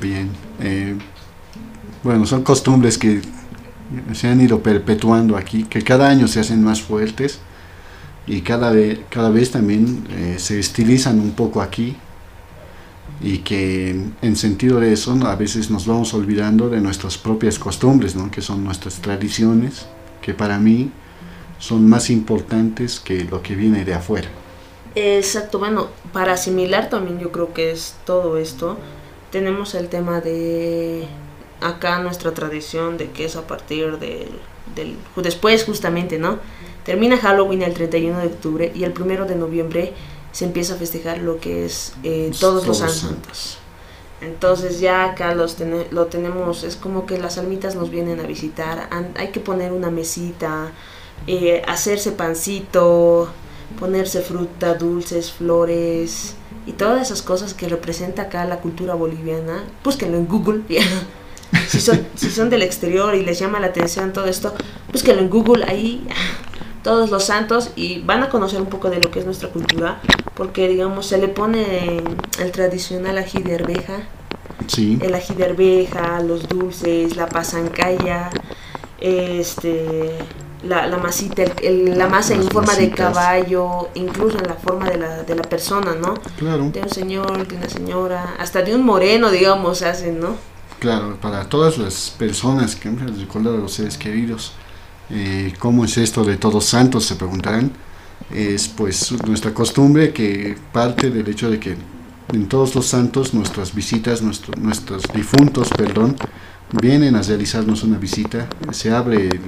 Bien. 0.00 0.30
eh, 0.60 0.96
bueno, 2.04 2.26
son 2.26 2.42
costumbres 2.42 2.98
que 2.98 3.22
se 4.12 4.28
han 4.28 4.40
ido 4.40 4.62
perpetuando 4.62 5.36
aquí, 5.36 5.64
que 5.64 5.82
cada 5.82 6.08
año 6.08 6.28
se 6.28 6.40
hacen 6.40 6.62
más 6.62 6.82
fuertes 6.82 7.40
y 8.26 8.42
cada 8.42 8.70
vez, 8.70 9.00
cada 9.08 9.30
vez 9.30 9.50
también 9.50 10.06
eh, 10.10 10.36
se 10.38 10.60
estilizan 10.60 11.18
un 11.18 11.32
poco 11.32 11.62
aquí 11.62 11.96
y 13.22 13.38
que 13.38 13.90
en, 13.90 14.14
en 14.20 14.36
sentido 14.36 14.80
de 14.80 14.92
eso 14.92 15.18
a 15.26 15.34
veces 15.36 15.70
nos 15.70 15.86
vamos 15.86 16.12
olvidando 16.14 16.68
de 16.68 16.80
nuestras 16.80 17.16
propias 17.16 17.58
costumbres, 17.58 18.14
¿no? 18.14 18.30
que 18.30 18.42
son 18.42 18.62
nuestras 18.64 18.96
tradiciones, 18.96 19.86
que 20.20 20.34
para 20.34 20.58
mí 20.58 20.90
son 21.58 21.88
más 21.88 22.10
importantes 22.10 23.00
que 23.00 23.24
lo 23.24 23.42
que 23.42 23.54
viene 23.54 23.84
de 23.84 23.94
afuera. 23.94 24.28
Exacto, 24.94 25.58
bueno, 25.58 25.88
para 26.12 26.34
asimilar 26.34 26.88
también 26.90 27.18
yo 27.18 27.32
creo 27.32 27.54
que 27.54 27.70
es 27.72 27.96
todo 28.04 28.36
esto. 28.36 28.76
Tenemos 29.32 29.74
el 29.74 29.88
tema 29.88 30.20
de 30.20 31.08
acá 31.64 31.98
nuestra 31.98 32.32
tradición 32.32 32.98
de 32.98 33.10
que 33.10 33.24
es 33.24 33.36
a 33.36 33.46
partir 33.46 33.98
del, 33.98 34.28
del 34.74 34.96
después 35.16 35.64
justamente, 35.64 36.18
¿no? 36.18 36.38
Termina 36.84 37.16
Halloween 37.16 37.62
el 37.62 37.72
31 37.72 38.18
de 38.20 38.26
octubre 38.26 38.72
y 38.74 38.84
el 38.84 38.92
1 38.98 39.24
de 39.24 39.34
noviembre 39.34 39.94
se 40.32 40.44
empieza 40.44 40.74
a 40.74 40.76
festejar 40.76 41.18
lo 41.18 41.40
que 41.40 41.64
es 41.64 41.94
eh, 42.02 42.30
todos, 42.38 42.66
los 42.66 42.78
santos. 42.78 43.58
Entonces 44.20 44.80
ya 44.80 45.04
acá 45.04 45.34
los 45.34 45.56
lo 45.90 46.06
tenemos, 46.06 46.62
es 46.62 46.76
como 46.76 47.06
que 47.06 47.18
las 47.18 47.38
almitas 47.38 47.74
nos 47.74 47.90
vienen 47.90 48.20
a 48.20 48.24
visitar, 48.24 48.88
hay 49.16 49.28
que 49.28 49.40
poner 49.40 49.72
una 49.72 49.90
mesita, 49.90 50.72
eh, 51.26 51.62
hacerse 51.66 52.12
pancito, 52.12 53.28
ponerse 53.78 54.20
fruta, 54.20 54.74
dulces, 54.74 55.32
flores 55.32 56.34
y 56.66 56.72
todas 56.72 57.02
esas 57.02 57.22
cosas 57.22 57.54
que 57.54 57.68
representa 57.68 58.22
acá 58.22 58.44
la 58.44 58.60
cultura 58.60 58.94
boliviana. 58.94 59.64
Búsquenlo 59.82 60.18
en 60.18 60.26
Google. 60.26 60.62
si, 61.68 61.80
son, 61.80 62.06
si 62.14 62.30
son 62.30 62.50
del 62.50 62.62
exterior 62.62 63.14
y 63.14 63.24
les 63.24 63.38
llama 63.38 63.60
la 63.60 63.68
atención 63.68 64.12
todo 64.12 64.26
esto, 64.26 64.54
búsquenlo 64.92 65.22
en 65.22 65.30
Google 65.30 65.64
ahí 65.64 66.06
todos 66.82 67.10
los 67.10 67.24
santos 67.24 67.70
y 67.76 68.00
van 68.02 68.22
a 68.22 68.28
conocer 68.28 68.60
un 68.60 68.68
poco 68.68 68.90
de 68.90 69.00
lo 69.00 69.10
que 69.10 69.20
es 69.20 69.24
nuestra 69.24 69.48
cultura 69.48 70.00
porque 70.34 70.68
digamos 70.68 71.06
se 71.06 71.18
le 71.18 71.28
pone 71.28 72.02
el 72.38 72.52
tradicional 72.52 73.16
ají 73.16 73.42
de 73.42 73.54
arveja 73.54 74.00
sí. 74.66 74.98
el 75.00 75.14
ají 75.14 75.34
de 75.34 75.44
arveja 75.44 76.20
los 76.20 76.46
dulces 76.46 77.16
la 77.16 77.26
pasancaya 77.26 78.28
este 79.00 80.18
la, 80.64 80.86
la 80.86 80.96
masita, 80.96 81.42
el, 81.62 81.96
la 81.96 82.08
masa 82.08 82.34
en 82.34 82.42
forma 82.44 82.74
de 82.74 82.90
caballo, 82.90 83.88
incluso 83.94 84.38
en 84.38 84.46
la 84.46 84.54
forma 84.54 84.88
de 84.88 84.96
la, 84.96 85.22
de 85.22 85.34
la 85.34 85.42
persona, 85.42 85.94
¿no? 85.94 86.14
Claro. 86.38 86.70
De 86.70 86.80
un 86.80 86.88
señor, 86.88 87.46
de 87.46 87.56
una 87.56 87.68
señora, 87.68 88.34
hasta 88.38 88.62
de 88.62 88.74
un 88.74 88.82
moreno, 88.82 89.30
digamos, 89.30 89.82
hacen, 89.82 90.20
¿no? 90.20 90.36
Claro, 90.84 91.16
para 91.18 91.48
todas 91.48 91.78
las 91.78 92.10
personas 92.10 92.76
que 92.76 92.90
han 92.90 92.98
recordado 93.18 93.56
a 93.56 93.60
los 93.60 93.72
seres 93.72 93.96
queridos, 93.96 94.52
eh, 95.08 95.54
¿cómo 95.58 95.86
es 95.86 95.96
esto 95.96 96.24
de 96.24 96.36
todos 96.36 96.66
santos? 96.66 97.06
Se 97.06 97.16
preguntarán. 97.16 97.72
Es 98.30 98.68
pues 98.68 99.10
nuestra 99.26 99.54
costumbre 99.54 100.12
que 100.12 100.58
parte 100.74 101.08
del 101.08 101.26
hecho 101.26 101.50
de 101.50 101.58
que 101.58 101.74
en 102.34 102.48
todos 102.48 102.74
los 102.74 102.84
santos 102.84 103.32
nuestras 103.32 103.74
visitas, 103.74 104.20
nuestro, 104.20 104.52
nuestros 104.60 105.04
difuntos, 105.14 105.70
perdón, 105.70 106.16
vienen 106.70 107.16
a 107.16 107.22
realizarnos 107.22 107.82
una 107.82 107.96
visita, 107.96 108.46
se 108.70 108.90
abre 108.90 109.28
el, 109.28 109.40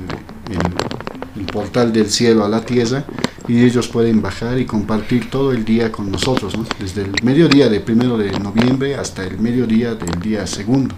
el, 1.37 1.45
portal 1.53 1.93
del 1.93 2.09
cielo 2.09 2.47
a 2.47 2.49
la 2.49 2.65
tierra 2.65 3.05
y 3.49 3.65
ellos 3.65 3.89
pueden 3.89 4.23
bajar 4.23 4.59
y 4.59 4.67
compartir 4.67 5.31
todo 5.31 5.53
el 5.53 5.65
día 5.65 5.93
con 5.93 6.11
nosotros, 6.11 6.55
desde 6.79 7.03
el 7.03 7.13
mediodía 7.23 7.69
de 7.69 7.81
primero 7.81 8.17
de 8.19 8.31
noviembre 8.39 8.95
hasta 8.97 9.25
el 9.25 9.39
mediodía 9.39 9.95
del 9.95 10.21
día 10.21 10.47
segundo. 10.47 10.95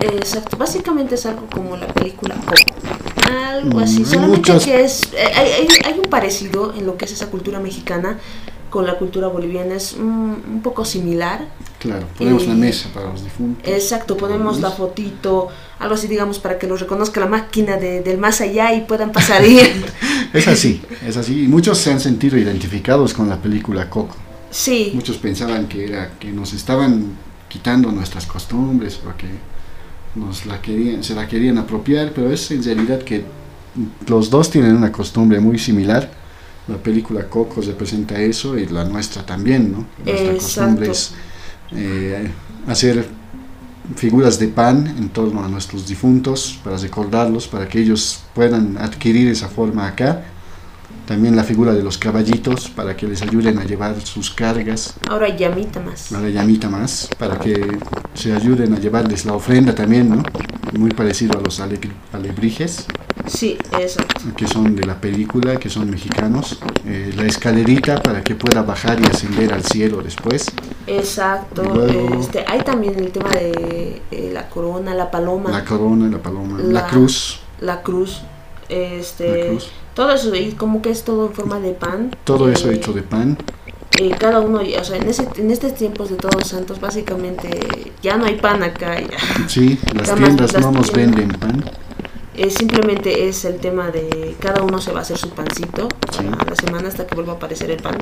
Exacto, 0.00 0.56
básicamente 0.56 1.14
es 1.14 1.26
algo 1.26 1.46
como 1.46 1.76
la 1.76 1.86
película 1.88 2.34
algo 3.32 3.80
así, 3.80 4.00
mm, 4.00 4.06
solamente 4.06 4.52
que 4.64 4.84
es, 4.84 5.02
eh, 5.12 5.32
hay, 5.34 5.68
hay, 5.84 5.98
un 5.98 6.10
parecido 6.10 6.74
en 6.74 6.86
lo 6.86 6.96
que 6.96 7.04
es 7.04 7.12
esa 7.12 7.28
cultura 7.28 7.60
mexicana 7.60 8.18
con 8.70 8.86
la 8.86 8.98
cultura 8.98 9.28
boliviana, 9.28 9.74
es 9.74 9.92
un 9.92 10.60
poco 10.62 10.84
similar, 10.84 11.46
Claro, 11.82 12.06
ponemos 12.16 12.46
la 12.46 12.54
mesa 12.54 12.88
para 12.94 13.10
los 13.10 13.24
difuntos. 13.24 13.68
Exacto, 13.68 14.16
ponemos 14.16 14.60
la 14.60 14.70
fotito, 14.70 15.48
algo 15.80 15.96
así, 15.96 16.06
digamos, 16.06 16.38
para 16.38 16.56
que 16.56 16.68
los 16.68 16.78
reconozca 16.78 17.18
la 17.18 17.26
máquina 17.26 17.76
de, 17.76 18.02
del 18.02 18.18
más 18.18 18.40
allá 18.40 18.72
y 18.72 18.82
puedan 18.82 19.10
pasar 19.10 19.42
ahí. 19.42 19.58
es 20.32 20.46
así, 20.46 20.80
es 21.04 21.16
así. 21.16 21.42
Y 21.42 21.48
muchos 21.48 21.78
se 21.78 21.90
han 21.90 21.98
sentido 21.98 22.38
identificados 22.38 23.12
con 23.12 23.28
la 23.28 23.42
película 23.42 23.90
Coco. 23.90 24.14
Sí. 24.52 24.92
Muchos 24.94 25.16
pensaban 25.16 25.66
que 25.66 25.88
era 25.88 26.12
que 26.20 26.30
nos 26.30 26.52
estaban 26.52 27.16
quitando 27.48 27.90
nuestras 27.90 28.26
costumbres 28.26 29.00
o 29.04 29.16
que 29.16 29.26
nos 30.14 30.46
la 30.46 30.62
querían, 30.62 31.02
se 31.02 31.16
la 31.16 31.26
querían 31.26 31.58
apropiar, 31.58 32.12
pero 32.14 32.30
es 32.30 32.48
en 32.52 32.62
realidad 32.62 33.02
que 33.02 33.24
los 34.06 34.30
dos 34.30 34.50
tienen 34.50 34.76
una 34.76 34.92
costumbre 34.92 35.40
muy 35.40 35.58
similar. 35.58 36.08
La 36.68 36.76
película 36.76 37.28
Coco 37.28 37.60
representa 37.60 38.20
eso 38.20 38.56
y 38.56 38.66
la 38.66 38.84
nuestra 38.84 39.26
también, 39.26 39.72
¿no? 39.72 39.86
Nuestra 40.04 40.34
costumbre 40.34 40.92
es 40.92 41.12
eh, 41.76 42.30
hacer 42.66 43.06
figuras 43.96 44.38
de 44.38 44.48
pan 44.48 44.86
en 44.98 45.08
torno 45.08 45.44
a 45.44 45.48
nuestros 45.48 45.86
difuntos 45.86 46.58
para 46.62 46.76
recordarlos, 46.76 47.48
para 47.48 47.68
que 47.68 47.80
ellos 47.80 48.22
puedan 48.34 48.78
adquirir 48.78 49.28
esa 49.28 49.48
forma 49.48 49.86
acá. 49.86 50.24
También 51.06 51.36
la 51.36 51.44
figura 51.44 51.72
de 51.72 51.82
los 51.82 51.98
caballitos 51.98 52.70
para 52.70 52.96
que 52.96 53.06
les 53.06 53.22
ayuden 53.22 53.58
a 53.58 53.64
llevar 53.64 54.00
sus 54.00 54.30
cargas. 54.30 54.94
Ahora 55.08 55.28
llamita 55.28 55.80
más. 55.80 56.12
Ahora 56.12 56.28
llamita 56.28 56.68
más, 56.68 57.08
para 57.18 57.38
que 57.38 57.78
se 58.14 58.32
ayuden 58.32 58.72
a 58.74 58.78
llevarles 58.78 59.24
la 59.24 59.34
ofrenda 59.34 59.74
también, 59.74 60.10
¿no? 60.10 60.22
Muy 60.78 60.90
parecido 60.90 61.38
a 61.38 61.42
los 61.42 61.60
alebrijes. 61.60 62.86
Sí, 63.26 63.56
exacto. 63.78 64.34
Que 64.36 64.46
son 64.46 64.74
de 64.74 64.84
la 64.84 65.00
película, 65.00 65.56
que 65.56 65.68
son 65.68 65.90
mexicanos. 65.90 66.58
Eh, 66.86 67.12
la 67.16 67.24
escalerita 67.24 68.02
para 68.02 68.22
que 68.22 68.34
pueda 68.34 68.62
bajar 68.62 69.00
y 69.00 69.04
ascender 69.04 69.52
al 69.52 69.64
cielo 69.64 70.02
después. 70.02 70.46
Exacto. 70.86 71.86
este, 72.20 72.44
hay 72.46 72.62
también 72.62 72.98
el 72.98 73.12
tema 73.12 73.30
de 73.30 74.02
eh, 74.10 74.30
la 74.32 74.48
corona, 74.48 74.94
la 74.94 75.10
paloma. 75.10 75.50
La 75.50 75.64
corona, 75.64 76.08
la 76.08 76.18
paloma, 76.18 76.58
la, 76.58 76.86
cruz. 76.86 77.40
La 77.60 77.82
cruz. 77.82 78.22
Este, 78.68 79.58
Todo 79.94 80.12
eso, 80.12 80.34
y 80.34 80.52
como 80.52 80.82
que 80.82 80.90
es 80.90 81.04
todo 81.04 81.26
en 81.26 81.32
forma 81.32 81.60
de 81.60 81.72
pan. 81.72 82.14
Todo 82.24 82.48
eso 82.48 82.70
eh, 82.70 82.74
hecho 82.74 82.92
de 82.92 83.02
pan. 83.02 83.36
cada 84.18 84.40
uno, 84.40 84.60
o 84.60 84.84
sea, 84.84 84.96
en, 84.96 85.08
ese, 85.08 85.28
en 85.36 85.50
estos 85.50 85.74
tiempos 85.74 86.10
de 86.10 86.16
Todos 86.16 86.48
Santos, 86.48 86.80
básicamente 86.80 87.50
ya 88.02 88.16
no 88.16 88.24
hay 88.24 88.36
pan 88.36 88.62
acá. 88.62 89.00
Ya. 89.00 89.48
Sí, 89.48 89.78
las 89.94 90.14
tiendas 90.14 90.58
no 90.60 90.72
nos 90.72 90.92
venden 90.92 91.28
pan 91.28 91.64
simplemente 92.50 93.28
es 93.28 93.44
el 93.44 93.58
tema 93.58 93.90
de 93.90 94.36
cada 94.40 94.62
uno 94.62 94.80
se 94.80 94.92
va 94.92 95.00
a 95.00 95.02
hacer 95.02 95.18
su 95.18 95.30
pancito 95.30 95.88
a 96.18 96.50
la 96.50 96.56
semana 96.56 96.88
hasta 96.88 97.06
que 97.06 97.14
vuelva 97.14 97.34
a 97.34 97.36
aparecer 97.36 97.70
el 97.70 97.82
pan. 97.82 97.98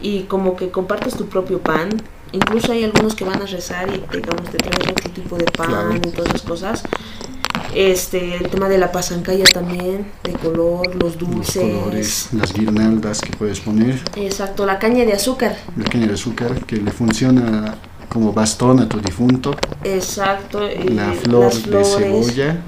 Y 0.00 0.22
como 0.22 0.56
que 0.56 0.70
compartes 0.70 1.16
tu 1.16 1.26
propio 1.26 1.60
pan. 1.60 1.90
Incluso 2.32 2.72
hay 2.72 2.84
algunos 2.84 3.14
que 3.14 3.24
van 3.24 3.40
a 3.40 3.46
rezar 3.46 3.88
y 3.88 4.16
digamos 4.16 4.50
te 4.50 4.58
traen 4.58 4.90
otro 4.90 5.10
tipo 5.10 5.36
de 5.36 5.44
pan 5.44 5.96
y 5.96 6.10
todas 6.10 6.30
esas 6.30 6.42
cosas. 6.42 6.82
Este, 7.76 8.36
el 8.36 8.48
tema 8.48 8.70
de 8.70 8.78
la 8.78 8.90
pasancaya 8.90 9.44
también, 9.44 10.06
de 10.24 10.32
color, 10.32 10.94
los 10.94 11.18
dulces. 11.18 11.62
Los 11.62 11.78
colores, 11.78 12.28
las 12.32 12.52
guirnaldas 12.54 13.20
que 13.20 13.36
puedes 13.36 13.60
poner. 13.60 14.00
Exacto, 14.16 14.64
la 14.64 14.78
caña 14.78 15.04
de 15.04 15.12
azúcar. 15.12 15.58
La 15.76 15.84
caña 15.84 16.06
de 16.06 16.14
azúcar 16.14 16.64
que 16.64 16.76
le 16.76 16.90
funciona 16.90 17.76
como 18.08 18.32
bastón 18.32 18.80
a 18.80 18.88
tu 18.88 18.98
difunto. 19.00 19.54
Exacto. 19.84 20.60
La 20.88 21.12
flor 21.12 21.52
de 21.52 21.84
cebolla 21.84 22.62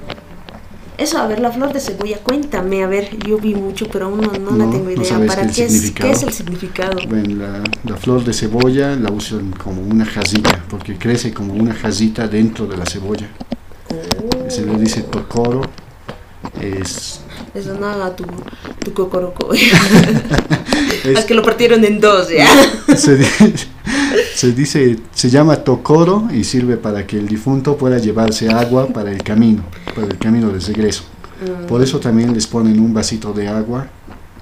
eso, 0.98 1.16
a 1.18 1.28
ver, 1.28 1.38
la 1.38 1.52
flor 1.52 1.72
de 1.72 1.78
cebolla, 1.78 2.18
cuéntame, 2.18 2.82
a 2.82 2.88
ver, 2.88 3.16
yo 3.24 3.38
vi 3.38 3.54
mucho, 3.54 3.86
pero 3.86 4.06
aún 4.06 4.20
no, 4.20 4.32
no, 4.32 4.56
la 4.56 4.68
tengo 4.68 4.90
idea. 4.90 5.26
¿Para 5.28 5.46
qué 5.46 5.66
es, 5.66 5.92
qué 5.92 6.10
es 6.10 6.24
el 6.24 6.32
significado? 6.32 6.98
Bueno, 7.08 7.36
la, 7.36 7.62
la, 7.84 7.96
flor 7.96 8.24
de 8.24 8.32
cebolla 8.32 8.96
la 8.96 9.12
usan 9.12 9.52
como 9.52 9.80
una 9.80 10.04
jazita, 10.04 10.64
porque 10.68 10.98
crece 10.98 11.32
como 11.32 11.54
una 11.54 11.72
jazita 11.72 12.26
dentro 12.26 12.66
de 12.66 12.76
la 12.76 12.84
cebolla. 12.84 13.28
Se 14.48 14.64
le 14.64 14.76
dice 14.78 15.02
tocoro. 15.02 15.62
Es 16.60 17.20
eso 17.54 17.74
no 17.78 17.86
haga 17.86 18.14
tu, 18.14 18.24
tu 18.84 18.92
cocoroco. 18.92 19.52
es, 19.52 21.24
que 21.26 21.34
lo 21.34 21.42
partieron 21.42 21.84
en 21.84 22.00
dos, 22.00 22.28
¿ya? 22.28 22.46
Se, 22.96 23.18
se, 24.34 24.52
dice, 24.52 24.98
se 25.12 25.30
llama 25.30 25.56
tocoro 25.56 26.28
y 26.32 26.44
sirve 26.44 26.76
para 26.76 27.06
que 27.06 27.18
el 27.18 27.26
difunto 27.26 27.76
pueda 27.76 27.98
llevarse 27.98 28.48
agua 28.48 28.86
para 28.88 29.10
el 29.10 29.22
camino, 29.22 29.64
para 29.94 30.06
el 30.08 30.18
camino 30.18 30.50
de 30.50 30.60
regreso. 30.60 31.04
Mm. 31.40 31.66
Por 31.66 31.82
eso 31.82 31.98
también 32.00 32.34
les 32.34 32.46
ponen 32.46 32.78
un 32.80 32.92
vasito 32.92 33.32
de 33.32 33.48
agua 33.48 33.88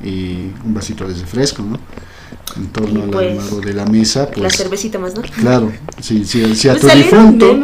y 0.02 0.50
un 0.64 0.74
vasito 0.74 1.06
de 1.06 1.14
refresco, 1.14 1.62
¿no? 1.62 1.78
En 2.54 2.68
torno 2.68 3.02
al 3.02 3.10
pues, 3.10 3.38
armado 3.38 3.60
de 3.60 3.74
la 3.74 3.86
mesa. 3.86 4.26
Pues, 4.28 4.38
la 4.38 4.50
cervecita 4.50 4.98
más, 4.98 5.14
¿no? 5.14 5.22
Claro, 5.22 5.72
si, 6.00 6.24
si, 6.24 6.54
si 6.54 6.68
a 6.68 6.72
pues 6.74 6.92
tu 6.92 6.98
difunto 6.98 7.58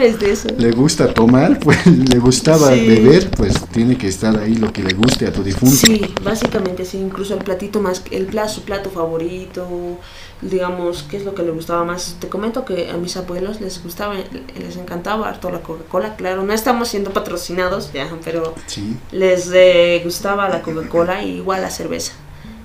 le 0.59 0.73
gusta 0.73 1.13
tomar, 1.15 1.59
pues 1.61 1.87
le 1.87 2.19
gustaba 2.19 2.71
beber, 2.71 3.31
pues 3.31 3.55
tiene 3.71 3.97
que 3.97 4.09
estar 4.09 4.37
ahí 4.39 4.57
lo 4.57 4.73
que 4.73 4.83
le 4.83 4.95
guste 4.95 5.27
a 5.27 5.33
tu 5.33 5.43
difunto. 5.43 5.77
Sí, 5.77 6.03
básicamente 6.23 6.85
sí, 6.85 6.99
incluso 6.99 7.35
el 7.35 7.45
platito 7.45 7.81
más, 7.81 8.03
el 8.11 8.27
plato, 8.27 8.49
su 8.49 8.63
plato 8.63 8.91
favorito, 8.91 9.99
digamos, 10.41 11.05
qué 11.05 11.17
es 11.17 11.25
lo 11.25 11.35
que 11.35 11.43
le 11.43 11.53
gustaba 11.53 11.85
más. 11.85 12.17
Te 12.19 12.29
comento 12.29 12.65
que 12.65 12.91
a 12.91 12.97
mis 12.97 13.17
abuelos 13.17 13.61
les 13.61 13.83
gustaba, 13.83 14.17
les 14.59 14.77
encantaba 14.77 15.29
harto 15.29 15.51
la 15.51 15.61
Coca-Cola, 15.61 16.17
claro, 16.17 16.43
no 16.43 16.53
estamos 16.53 16.89
siendo 16.89 17.13
patrocinados, 17.13 17.93
ya, 17.93 18.09
pero 18.25 18.55
les 19.13 19.51
eh, 19.53 20.01
gustaba 20.05 20.49
la 20.49 20.63
Coca-Cola 20.63 21.23
y 21.23 21.37
igual 21.37 21.63
la 21.63 21.71
cerveza. 21.71 22.13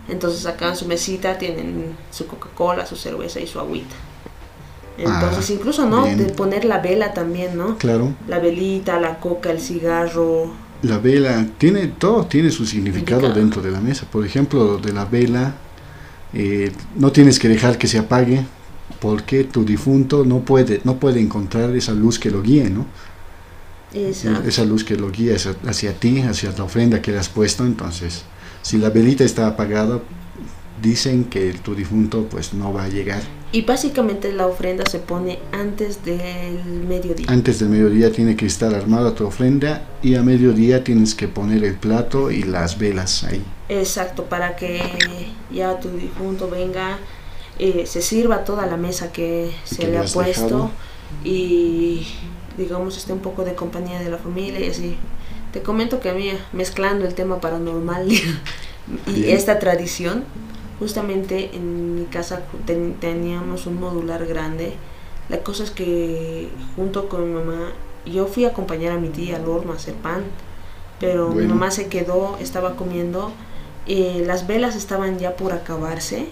Entonces 0.10 0.46
acá 0.46 0.70
en 0.70 0.76
su 0.76 0.86
mesita 0.86 1.38
tienen 1.38 1.96
su 2.12 2.28
Coca-Cola, 2.28 2.86
su 2.86 2.96
cerveza 2.96 3.40
y 3.40 3.48
su 3.48 3.60
agüita. 3.60 3.96
Entonces, 4.98 5.50
ah, 5.50 5.54
incluso, 5.54 5.86
¿no? 5.86 6.06
De 6.06 6.26
poner 6.26 6.66
la 6.66 6.80
vela 6.80 7.14
también, 7.14 7.56
¿no? 7.56 7.78
Claro. 7.78 8.14
La 8.28 8.40
velita, 8.40 9.00
la 9.00 9.20
coca, 9.20 9.52
el 9.52 9.60
cigarro. 9.60 10.52
La 10.82 10.98
vela, 10.98 11.46
tiene 11.58 11.88
todo 11.88 12.26
tiene 12.26 12.50
su 12.50 12.66
significado 12.66 13.32
dentro 13.32 13.62
de 13.62 13.72
la 13.72 13.80
mesa. 13.80 14.08
Por 14.12 14.26
ejemplo, 14.26 14.78
de 14.78 14.94
la 14.94 15.06
vela, 15.06 15.54
eh, 16.34 16.72
no 16.96 17.12
tienes 17.12 17.38
que 17.38 17.48
dejar 17.48 17.78
que 17.78 17.88
se 17.88 18.00
apague 18.00 18.44
porque 19.00 19.44
tu 19.44 19.64
difunto 19.64 20.26
no 20.26 20.40
puede, 20.40 20.82
no 20.84 20.98
puede 20.98 21.20
encontrar 21.20 21.76
esa 21.76 21.94
luz 21.94 22.18
que 22.18 22.32
lo 22.32 22.42
guíe, 22.42 22.70
¿no? 22.70 22.86
Esa 23.94 24.66
luz 24.66 24.84
que 24.84 24.96
lo 24.96 25.12
guía 25.12 25.36
hacia, 25.36 25.56
hacia 25.66 25.94
ti, 25.94 26.22
hacia 26.22 26.52
la 26.52 26.64
ofrenda 26.64 27.02
que 27.02 27.12
le 27.12 27.20
has 27.20 27.30
puesto, 27.30 27.66
entonces, 27.66 28.24
si 28.68 28.78
la 28.78 28.90
velita 28.90 29.24
está 29.24 29.48
apagada, 29.48 30.02
dicen 30.82 31.24
que 31.24 31.54
tu 31.54 31.74
difunto 31.74 32.28
pues 32.30 32.54
no 32.54 32.74
va 32.74 32.84
a 32.84 32.90
llegar. 32.90 33.22
Y 33.54 33.62
básicamente 33.62 34.34
la 34.34 34.46
ofrenda 34.46 34.84
se 34.92 35.00
pone 35.00 35.40
antes 35.54 36.04
del 36.04 36.84
mediodía. 36.86 37.28
Antes 37.30 37.60
del 37.60 37.70
mediodía 37.70 38.12
tiene 38.12 38.36
que 38.36 38.46
estar 38.46 38.76
armada 38.76 39.16
tu 39.16 39.26
ofrenda 39.26 39.88
y 40.04 40.16
a 40.16 40.22
mediodía 40.22 40.84
tienes 40.84 41.16
que 41.16 41.30
poner 41.30 41.64
el 41.64 41.76
plato 41.76 42.30
y 42.30 42.44
las 42.44 42.78
velas 42.78 43.24
ahí. 43.24 43.42
Exacto, 43.70 44.26
para 44.26 44.58
que 44.58 44.82
ya 45.50 45.80
tu 45.80 45.88
difunto 45.92 46.50
venga, 46.50 46.98
eh, 47.60 47.86
se 47.86 48.02
sirva 48.02 48.44
toda 48.44 48.66
la 48.66 48.76
mesa 48.76 49.14
que 49.14 49.50
se 49.64 49.88
le 49.88 49.98
ha 49.98 50.04
puesto 50.04 50.72
y 51.24 52.06
digamos 52.58 52.98
esté 52.98 53.14
un 53.14 53.20
poco 53.20 53.46
de 53.46 53.56
compañía 53.56 54.02
de 54.02 54.10
la 54.10 54.18
familia 54.18 54.60
y 54.60 54.70
así. 54.72 54.98
Te 55.58 55.64
comento 55.64 56.00
que 56.00 56.10
a 56.10 56.14
mí, 56.14 56.30
mezclando 56.54 57.08
el 57.08 57.16
tema 57.16 57.42
paranormal 57.42 58.08
y 59.08 59.32
esta 59.32 59.58
tradición, 59.58 60.24
justamente 60.78 61.50
en 61.56 61.96
mi 61.96 62.06
casa 62.06 62.44
teníamos 63.00 63.66
un 63.66 63.80
modular 63.80 64.28
grande. 64.28 64.74
La 65.30 65.40
cosa 65.40 65.64
es 65.64 65.72
que 65.72 66.50
junto 66.76 67.10
con 67.10 67.28
mi 67.28 67.34
mamá, 67.34 67.72
yo 68.06 68.28
fui 68.28 68.46
a 68.46 68.50
acompañar 68.50 68.92
a 68.92 69.00
mi 69.00 69.10
tía 69.10 69.38
al 69.38 69.50
horno 69.50 69.74
a 69.74 69.78
hacer 69.78 69.96
pan, 69.96 70.26
pero 71.00 71.30
mi 71.30 71.48
mamá 71.48 71.72
se 71.72 71.88
quedó, 71.88 72.38
estaba 72.40 72.76
comiendo, 72.76 73.32
eh, 73.88 74.22
las 74.28 74.46
velas 74.46 74.76
estaban 74.76 75.18
ya 75.18 75.36
por 75.38 75.54
acabarse, 75.54 76.28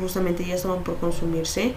justamente 0.00 0.44
ya 0.44 0.56
estaban 0.56 0.82
por 0.82 0.96
consumirse. 0.96 1.74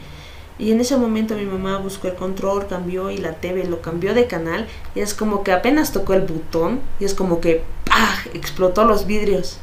Y 0.60 0.74
en 0.74 0.82
ese 0.82 0.98
momento 0.98 1.36
mi 1.36 1.46
mamá 1.46 1.78
buscó 1.78 2.10
el 2.10 2.16
control, 2.16 2.68
cambió 2.68 3.10
y 3.10 3.18
la 3.18 3.36
TV 3.36 3.64
lo 3.64 3.82
cambió 3.82 4.14
de 4.14 4.28
canal. 4.28 4.68
Y 4.94 5.00
es 5.00 5.14
como 5.14 5.42
que 5.42 5.54
apenas 5.54 5.94
tocó 5.94 6.14
el 6.14 6.22
botón 6.22 6.82
y 7.00 7.06
es 7.06 7.14
como 7.14 7.40
que 7.40 7.64
¡pah! 7.86 8.18
explotó 8.34 8.84
los 8.84 9.08
vidrios. 9.08 9.60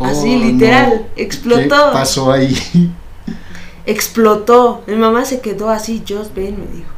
Así, 0.00 0.34
oh, 0.34 0.44
literal, 0.44 1.06
explotó. 1.14 1.86
¿Qué 1.86 1.92
pasó 1.92 2.32
ahí? 2.32 2.54
Explotó. 3.86 4.82
Mi 4.88 4.96
mamá 4.96 5.24
se 5.24 5.40
quedó 5.40 5.70
así, 5.70 6.02
Just 6.06 6.34
ven, 6.34 6.58
me 6.58 6.66
dijo. 6.76 6.90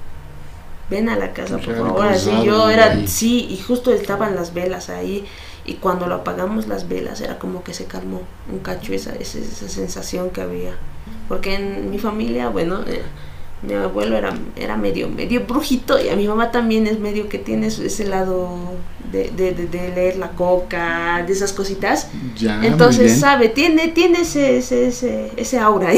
Ven 0.89 1.11
a 1.11 1.17
la 1.17 1.35
casa, 1.35 1.59
por 1.59 1.77
favor. 1.77 2.07
Así 2.07 2.31
yo 2.45 2.71
era, 2.71 3.07
sí, 3.07 3.47
y 3.51 3.59
justo 3.59 3.93
estaban 3.93 4.35
las 4.35 4.55
velas 4.55 4.89
ahí. 4.89 5.27
Y 5.67 5.75
cuando 5.75 6.07
lo 6.07 6.15
apagamos 6.15 6.67
las 6.67 6.89
velas, 6.89 7.21
era 7.21 7.39
como 7.39 7.63
que 7.63 7.75
se 7.75 7.85
calmó 7.85 8.23
un 8.51 8.61
cacho 8.61 8.95
esa, 8.95 9.15
esa, 9.15 9.39
esa 9.39 9.69
sensación 9.69 10.31
que 10.31 10.41
había. 10.41 10.75
Porque 11.29 11.55
en 11.55 11.91
mi 11.91 11.99
familia, 11.99 12.49
bueno, 12.49 12.81
eh, 12.87 13.03
mi 13.63 13.75
abuelo 13.75 14.17
era, 14.17 14.35
era 14.57 14.77
medio, 14.77 15.09
medio 15.09 15.45
brujito 15.47 16.01
y 16.01 16.09
a 16.09 16.17
mi 16.17 16.29
mamá 16.29 16.51
también 16.51 16.87
es 16.87 17.01
medio 17.01 17.29
que 17.29 17.39
tiene 17.39 17.67
ese 17.67 18.05
lado 18.05 18.49
de, 19.11 19.31
de, 19.31 19.53
de, 19.53 19.89
leer 19.95 20.17
la 20.17 20.31
coca, 20.31 21.25
de 21.27 21.33
esas 21.33 21.53
cositas. 21.53 22.09
Entonces 22.63 23.19
sabe, 23.19 23.49
tiene, 23.49 23.89
tiene 23.89 24.21
ese, 24.21 24.59
ese, 24.59 25.33
ese, 25.37 25.59
aura 25.59 25.93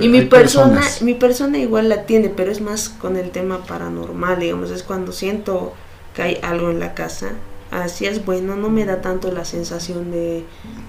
y 0.00 0.08
mi 0.08 0.22
persona, 0.22 0.80
mi 1.02 1.14
persona 1.14 1.58
igual 1.58 1.88
la 1.88 2.06
tiene, 2.06 2.30
pero 2.30 2.50
es 2.50 2.60
más 2.60 2.88
con 2.88 3.16
el 3.16 3.30
tema 3.30 3.58
paranormal, 3.66 4.40
digamos, 4.40 4.70
es 4.70 4.82
cuando 4.82 5.12
siento 5.12 5.74
que 6.14 6.22
hay 6.22 6.38
algo 6.42 6.70
en 6.70 6.80
la 6.80 6.94
casa. 6.94 7.32
Así 7.70 8.04
es 8.04 8.24
bueno, 8.24 8.56
no 8.56 8.68
me 8.68 8.84
da 8.84 9.00
tanto 9.00 9.30
la 9.30 9.44
sensación 9.44 10.10
de, 10.10 10.44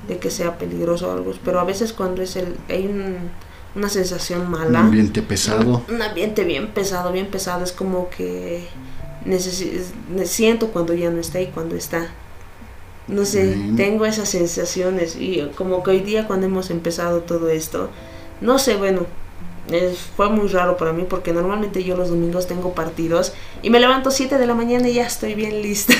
de 0.07 0.17
que 0.17 0.31
sea 0.31 0.57
peligroso 0.57 1.09
o 1.09 1.11
algo, 1.11 1.31
pero 1.45 1.59
a 1.59 1.63
veces 1.63 1.93
cuando 1.93 2.23
es 2.23 2.35
el, 2.35 2.55
hay 2.69 2.87
un 2.87 3.29
una 3.75 3.89
sensación 3.89 4.49
mala. 4.49 4.79
Un 4.79 4.87
ambiente 4.87 5.21
pesado. 5.21 5.83
Un, 5.89 6.01
ambiente 6.01 6.43
bien 6.43 6.69
pesado, 6.69 7.11
bien 7.11 7.27
pesado. 7.27 7.63
Es 7.63 7.71
como 7.71 8.09
que 8.09 8.67
siento 10.25 10.67
cuando 10.69 10.93
ya 10.93 11.09
no 11.09 11.19
está 11.19 11.41
y 11.41 11.47
cuando 11.47 11.75
está. 11.75 12.09
No 13.07 13.25
sé, 13.25 13.57
tengo 13.75 14.05
esas 14.05 14.29
sensaciones 14.29 15.15
y 15.15 15.41
como 15.55 15.83
que 15.83 15.91
hoy 15.91 15.99
día 15.99 16.27
cuando 16.27 16.45
hemos 16.45 16.69
empezado 16.69 17.21
todo 17.21 17.49
esto, 17.49 17.89
no 18.39 18.57
sé, 18.57 18.75
bueno, 18.75 19.05
fue 20.15 20.29
muy 20.29 20.47
raro 20.47 20.77
para 20.77 20.93
mí 20.93 21.05
porque 21.09 21.33
normalmente 21.33 21.83
yo 21.83 21.95
los 21.97 22.09
domingos 22.09 22.47
tengo 22.47 22.73
partidos 22.73 23.33
y 23.61 23.69
me 23.69 23.79
levanto 23.79 24.11
7 24.11 24.37
de 24.37 24.45
la 24.45 24.53
mañana 24.53 24.87
y 24.87 24.93
ya 24.93 25.05
estoy 25.05 25.33
bien 25.35 25.61
lista. 25.61 25.93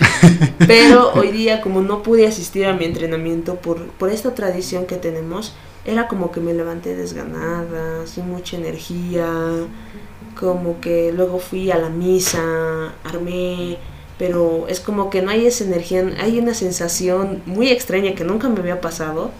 Pero 0.66 1.12
hoy 1.14 1.30
día 1.30 1.60
como 1.60 1.80
no 1.80 2.02
pude 2.02 2.26
asistir 2.26 2.66
a 2.66 2.72
mi 2.72 2.84
entrenamiento 2.84 3.56
por, 3.56 3.86
por 3.88 4.10
esta 4.10 4.34
tradición 4.34 4.86
que 4.86 4.96
tenemos, 4.96 5.54
era 5.86 6.08
como 6.08 6.32
que 6.32 6.40
me 6.40 6.52
levanté 6.52 6.96
desganada, 6.96 8.06
sin 8.06 8.28
mucha 8.28 8.56
energía, 8.56 9.28
como 10.38 10.80
que 10.80 11.12
luego 11.12 11.38
fui 11.38 11.70
a 11.70 11.78
la 11.78 11.88
misa, 11.88 12.92
armé, 13.04 13.78
pero 14.18 14.66
es 14.68 14.80
como 14.80 15.10
que 15.10 15.22
no 15.22 15.30
hay 15.30 15.46
esa 15.46 15.64
energía, 15.64 16.04
hay 16.20 16.38
una 16.38 16.54
sensación 16.54 17.42
muy 17.46 17.68
extraña 17.68 18.14
que 18.14 18.24
nunca 18.24 18.48
me 18.48 18.58
había 18.60 18.80
pasado, 18.80 19.30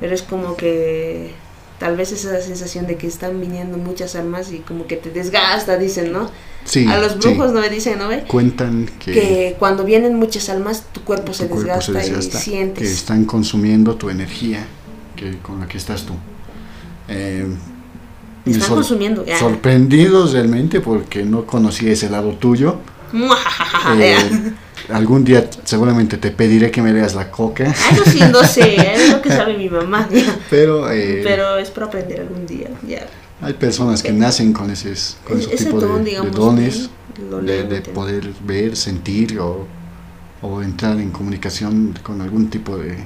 pero 0.00 0.14
es 0.14 0.22
como 0.22 0.56
que 0.56 1.32
tal 1.78 1.96
vez 1.96 2.12
esa 2.12 2.40
sensación 2.40 2.86
de 2.86 2.96
que 2.96 3.06
están 3.06 3.38
viniendo 3.40 3.76
muchas 3.76 4.16
almas 4.16 4.52
y 4.52 4.60
como 4.60 4.86
que 4.86 4.96
te 4.96 5.10
desgasta, 5.10 5.76
dicen, 5.76 6.12
¿no? 6.12 6.30
Sí, 6.64 6.86
a 6.86 6.96
los 6.98 7.18
brujos 7.18 7.52
no 7.52 7.60
me 7.60 7.68
dicen, 7.68 7.98
¿no 7.98 8.08
ve? 8.08 8.24
Cuentan 8.26 8.88
que, 8.98 9.12
que 9.12 9.56
cuando 9.58 9.84
vienen 9.84 10.14
muchas 10.14 10.48
almas 10.48 10.84
tu 10.92 11.02
cuerpo, 11.02 11.34
se, 11.34 11.46
desgasta 11.46 12.02
y 12.02 12.22
sientes 12.22 12.88
que 12.88 12.94
están 12.94 13.26
consumiendo 13.26 13.96
tu 13.96 14.08
energía 14.08 14.66
que, 15.14 15.38
con 15.38 15.60
la 15.60 15.66
que 15.66 15.78
estás 15.78 16.04
tú. 16.04 16.14
Eh, 17.08 17.46
Están 18.46 18.70
consumiendo. 18.70 19.24
Sorprendidos 19.38 20.32
realmente 20.32 20.80
porque 20.80 21.24
no 21.24 21.46
conocía 21.46 21.92
ese 21.92 22.10
lado 22.10 22.32
tuyo. 22.32 22.78
Eh, 23.98 24.16
algún 24.88 25.24
día 25.24 25.48
seguramente 25.64 26.16
te 26.16 26.30
pediré 26.30 26.70
que 26.70 26.82
me 26.82 26.92
leas 26.92 27.14
la 27.14 27.30
coca. 27.30 27.64
Eso 27.64 28.04
sí, 28.06 28.20
no 28.32 28.42
sé, 28.44 28.76
es 28.94 29.10
lo 29.10 29.22
que 29.22 29.28
sabe 29.28 29.56
mi 29.56 29.68
mamá. 29.68 30.08
Pero, 30.50 30.90
eh, 30.90 31.20
Pero 31.22 31.58
es 31.58 31.70
para 31.70 31.86
aprender 31.86 32.20
algún 32.20 32.46
día. 32.46 32.70
Ya. 32.86 33.06
Hay 33.40 33.52
personas 33.54 34.02
que 34.02 34.12
nacen 34.12 34.52
con 34.52 34.70
ese, 34.70 34.94
con 35.26 35.38
ese, 35.38 35.56
tipo 35.56 35.80
de, 35.80 36.16
dones, 36.32 36.88
de, 37.42 37.80
poder 37.92 38.30
ver, 38.44 38.74
sentir 38.76 39.38
o, 39.38 39.66
o 40.40 40.62
entrar 40.62 40.98
en 40.98 41.10
comunicación 41.10 41.98
con 42.02 42.22
algún 42.22 42.48
tipo 42.48 42.76
de, 42.78 42.96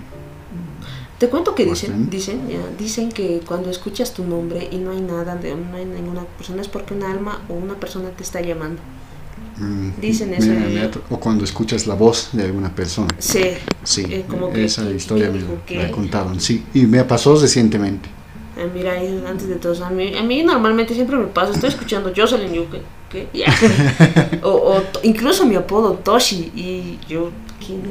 te 1.19 1.29
cuento 1.29 1.55
que 1.55 1.65
dicen, 1.65 2.09
dicen, 2.09 2.43
dicen 2.79 3.11
que 3.11 3.41
cuando 3.47 3.71
escuchas 3.71 4.15
tu 4.15 4.25
nombre 4.25 4.69
y 4.71 4.77
no 4.77 4.93
hay 4.93 5.01
nada, 5.01 5.35
de, 5.35 5.55
no 5.55 5.77
hay 5.77 5.85
ninguna 5.85 6.25
persona, 6.25 6.63
es 6.63 6.69
porque 6.69 6.95
un 6.95 7.03
alma 7.03 7.43
o 7.49 7.55
una 7.55 7.75
persona 7.75 8.11
te 8.11 8.23
está 8.23 8.41
llamando. 8.41 8.81
Mm, 9.59 10.01
dicen 10.01 10.33
eso. 10.35 11.01
o 11.11 11.19
cuando 11.19 11.43
escuchas 11.43 11.87
la 11.89 11.95
voz 11.95 12.31
de 12.33 12.45
alguna 12.45 12.73
persona. 12.73 13.09
Sí. 13.19 13.43
Sí, 13.83 14.07
eh, 14.09 14.25
esa 14.55 14.89
historia 14.91 15.31
me, 15.31 15.77
la 15.77 15.91
contaron, 15.91 16.41
sí. 16.41 16.65
Y 16.73 16.87
me 16.87 17.03
pasó 17.05 17.35
recientemente. 17.35 18.09
Eh, 18.57 18.71
mira, 18.73 18.95
antes 19.29 19.49
de 19.49 19.57
todo, 19.57 19.85
a 19.85 19.91
mí, 19.91 20.17
a 20.17 20.23
mí 20.23 20.43
normalmente 20.45 20.95
siempre 20.95 21.17
me 21.17 21.27
pasa, 21.27 21.53
estoy 21.53 21.71
escuchando 21.71 22.13
Jocelyn 22.15 22.53
Yuke, 22.53 22.83
¿qué? 23.11 23.29
o, 24.43 24.49
o 24.49 24.83
incluso 25.03 25.47
mi 25.47 25.55
apodo 25.55 25.95
Toshi, 25.95 26.53
y 26.55 26.99
yo 27.09 27.31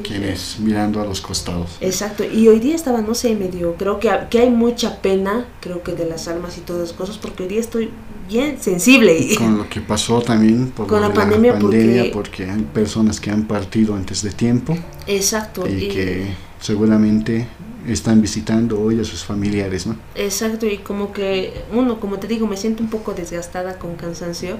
¿Quién, 0.02 0.24
es? 0.24 0.58
Mirando 0.58 1.00
a 1.00 1.04
los 1.04 1.20
costados. 1.20 1.76
Exacto, 1.80 2.24
y 2.24 2.48
hoy 2.48 2.58
día 2.58 2.74
estaba, 2.74 3.00
no 3.00 3.14
sé, 3.14 3.34
medio, 3.34 3.74
creo 3.74 4.00
que, 4.00 4.10
que 4.28 4.40
hay 4.40 4.50
mucha 4.50 5.00
pena, 5.00 5.46
creo 5.60 5.82
que 5.82 5.92
de 5.92 6.04
las 6.04 6.26
almas 6.26 6.58
y 6.58 6.62
todas 6.62 6.88
las 6.88 6.92
cosas, 6.92 7.18
porque 7.18 7.44
hoy 7.44 7.48
día 7.48 7.60
estoy 7.60 7.90
bien 8.28 8.60
sensible. 8.60 9.16
Con 9.36 9.58
lo 9.58 9.68
que 9.68 9.80
pasó 9.80 10.20
también 10.20 10.70
por 10.70 10.88
con 10.88 11.00
la, 11.00 11.12
pandemia, 11.12 11.58
porque, 11.58 12.10
porque, 12.12 12.50
hay 12.50 12.62
personas 12.62 13.20
que 13.20 13.30
han 13.30 13.44
partido 13.44 13.94
antes 13.94 14.22
de 14.22 14.32
tiempo. 14.32 14.76
Exacto. 15.06 15.66
Y, 15.68 15.88
que 15.88 16.26
seguramente 16.60 17.46
están 17.86 18.20
visitando 18.20 18.80
hoy 18.80 19.00
a 19.00 19.04
sus 19.04 19.24
familiares, 19.24 19.86
¿no? 19.86 19.96
Exacto, 20.16 20.66
y 20.66 20.78
como 20.78 21.12
que 21.12 21.52
uno, 21.72 22.00
como 22.00 22.18
te 22.18 22.26
digo, 22.26 22.46
me 22.46 22.56
siento 22.56 22.82
un 22.82 22.90
poco 22.90 23.14
desgastada 23.14 23.78
con 23.78 23.94
cansancio 23.94 24.58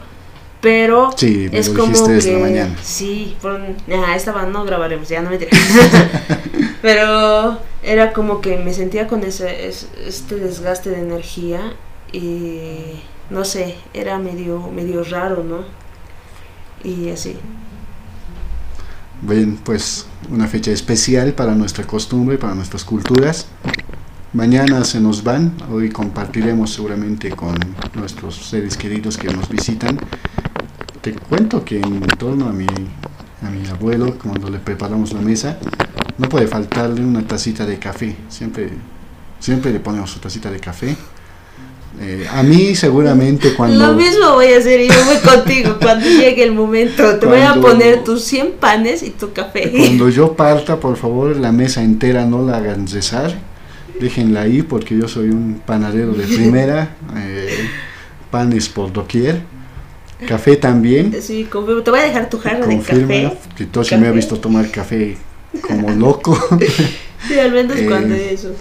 pero 0.60 1.10
es 1.18 1.68
como 1.70 2.06
que 2.06 2.66
sí 2.82 3.36
por, 3.40 3.60
estaba 4.14 4.44
no 4.46 4.64
grabaremos 4.64 5.08
ya 5.08 5.22
no 5.22 5.30
me 5.30 5.38
pero 6.82 7.60
era 7.82 8.12
como 8.12 8.40
que 8.40 8.56
me 8.56 8.74
sentía 8.74 9.06
con 9.06 9.22
ese 9.22 9.68
este 9.68 10.34
desgaste 10.36 10.90
de 10.90 11.00
energía 11.00 11.74
y 12.12 13.00
no 13.30 13.44
sé 13.44 13.76
era 13.94 14.18
medio 14.18 14.68
medio 14.74 15.04
raro 15.04 15.44
no 15.44 15.64
y 16.84 17.10
así. 17.10 17.36
Bien 19.22 19.56
pues 19.56 20.06
una 20.30 20.46
fecha 20.46 20.70
especial 20.70 21.32
para 21.32 21.54
nuestra 21.54 21.84
costumbre 21.84 22.38
para 22.38 22.54
nuestras 22.54 22.84
culturas 22.84 23.46
Mañana 24.32 24.84
se 24.84 25.00
nos 25.00 25.24
van, 25.24 25.54
hoy 25.70 25.90
compartiremos 25.90 26.72
seguramente 26.72 27.30
con 27.30 27.54
nuestros 27.94 28.36
seres 28.36 28.76
queridos 28.76 29.16
que 29.16 29.28
nos 29.28 29.48
visitan 29.48 29.98
te 31.00 31.12
cuento 31.12 31.64
que 31.64 31.78
en 31.78 32.00
torno 32.18 32.48
a 32.48 32.52
mi, 32.52 32.66
a 32.66 33.50
mi 33.50 33.66
abuelo, 33.68 34.16
cuando 34.22 34.50
le 34.50 34.58
preparamos 34.58 35.12
la 35.12 35.20
mesa, 35.20 35.58
no 36.18 36.28
puede 36.28 36.46
faltarle 36.46 37.00
una 37.00 37.26
tacita 37.26 37.64
de 37.64 37.78
café. 37.78 38.16
Siempre 38.28 38.70
Siempre 39.40 39.72
le 39.72 39.78
ponemos 39.78 40.10
su 40.10 40.18
tacita 40.18 40.50
de 40.50 40.58
café. 40.58 40.96
Eh, 42.00 42.26
a 42.30 42.42
mí 42.42 42.74
seguramente 42.74 43.54
cuando... 43.54 43.86
Lo 43.86 43.94
mismo 43.94 44.32
voy 44.34 44.52
a 44.52 44.58
hacer 44.58 44.80
yo 44.80 45.04
voy 45.04 45.16
contigo 45.16 45.76
cuando 45.80 46.06
llegue 46.06 46.42
el 46.42 46.52
momento. 46.52 47.18
Te 47.18 47.26
voy 47.26 47.40
a 47.40 47.54
poner 47.54 48.04
tus 48.04 48.24
100 48.24 48.52
panes 48.60 49.02
y 49.02 49.10
tu 49.10 49.32
café. 49.32 49.70
Cuando 49.70 50.08
yo 50.08 50.34
parta, 50.34 50.78
por 50.78 50.96
favor, 50.96 51.36
la 51.36 51.52
mesa 51.52 51.82
entera 51.82 52.26
no 52.26 52.44
la 52.44 52.58
hagan 52.58 52.88
cesar. 52.88 53.34
Déjenla 54.00 54.42
ahí 54.42 54.62
porque 54.62 54.96
yo 54.96 55.08
soy 55.08 55.30
un 55.30 55.60
panadero 55.64 56.12
de 56.12 56.24
primera. 56.24 56.96
Eh, 57.16 57.68
panes 58.30 58.68
por 58.68 58.92
doquier. 58.92 59.40
Café 60.26 60.56
también. 60.56 61.14
Sí, 61.22 61.48
te 61.50 61.58
voy 61.90 62.00
a 62.00 62.02
dejar 62.02 62.28
tu 62.28 62.38
jarra 62.38 62.66
de 62.66 62.78
café. 62.78 63.38
Que 63.56 63.64
Toshi 63.66 63.96
me 63.96 64.08
ha 64.08 64.12
visto 64.12 64.38
tomar 64.38 64.70
café 64.70 65.16
como 65.62 65.90
loco. 65.96 66.38
sí, 67.26 67.38
al 67.38 67.52
menos 67.52 67.78
cuando 67.86 68.14
eh, 68.14 68.34
eso 68.34 68.54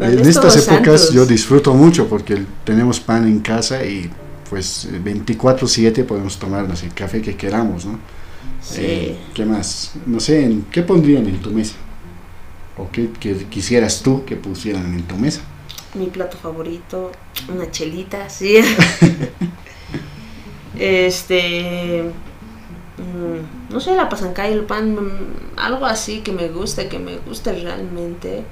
en 0.00 0.26
estas 0.26 0.56
épocas 0.56 1.10
yo 1.12 1.24
disfruto 1.24 1.72
mucho 1.74 2.08
porque 2.08 2.44
tenemos 2.64 3.00
pan 3.00 3.26
en 3.26 3.40
casa 3.40 3.84
y 3.84 4.10
pues 4.50 4.88
24/7 5.04 6.04
podemos 6.04 6.38
tomarnos 6.38 6.82
el 6.82 6.92
café 6.92 7.22
que 7.22 7.36
queramos, 7.36 7.86
¿no? 7.86 7.98
Sí. 8.60 8.80
Eh, 8.80 9.16
¿Qué 9.34 9.44
más? 9.44 9.92
No 10.06 10.20
sé, 10.20 10.56
¿qué 10.70 10.82
pondrían 10.82 11.26
en 11.26 11.40
tu 11.40 11.50
mesa? 11.50 11.74
¿O 12.76 12.90
qué, 12.90 13.08
quisieras 13.50 14.02
tú 14.02 14.24
que 14.24 14.36
pusieran 14.36 14.94
en 14.94 15.02
tu 15.04 15.16
mesa? 15.16 15.42
Mi 15.94 16.06
plato 16.06 16.36
favorito, 16.36 17.12
una 17.48 17.70
chelita, 17.70 18.28
sí. 18.28 18.56
este... 20.78 22.02
Mm, 22.96 23.72
no 23.72 23.80
sé, 23.80 23.94
la 23.94 24.08
pasancay, 24.08 24.52
el 24.52 24.64
pan, 24.64 24.94
mm, 24.94 25.58
algo 25.58 25.86
así 25.86 26.20
que 26.20 26.32
me 26.32 26.48
guste, 26.48 26.88
que 26.88 26.98
me 26.98 27.18
guste 27.18 27.52
realmente 27.52 28.44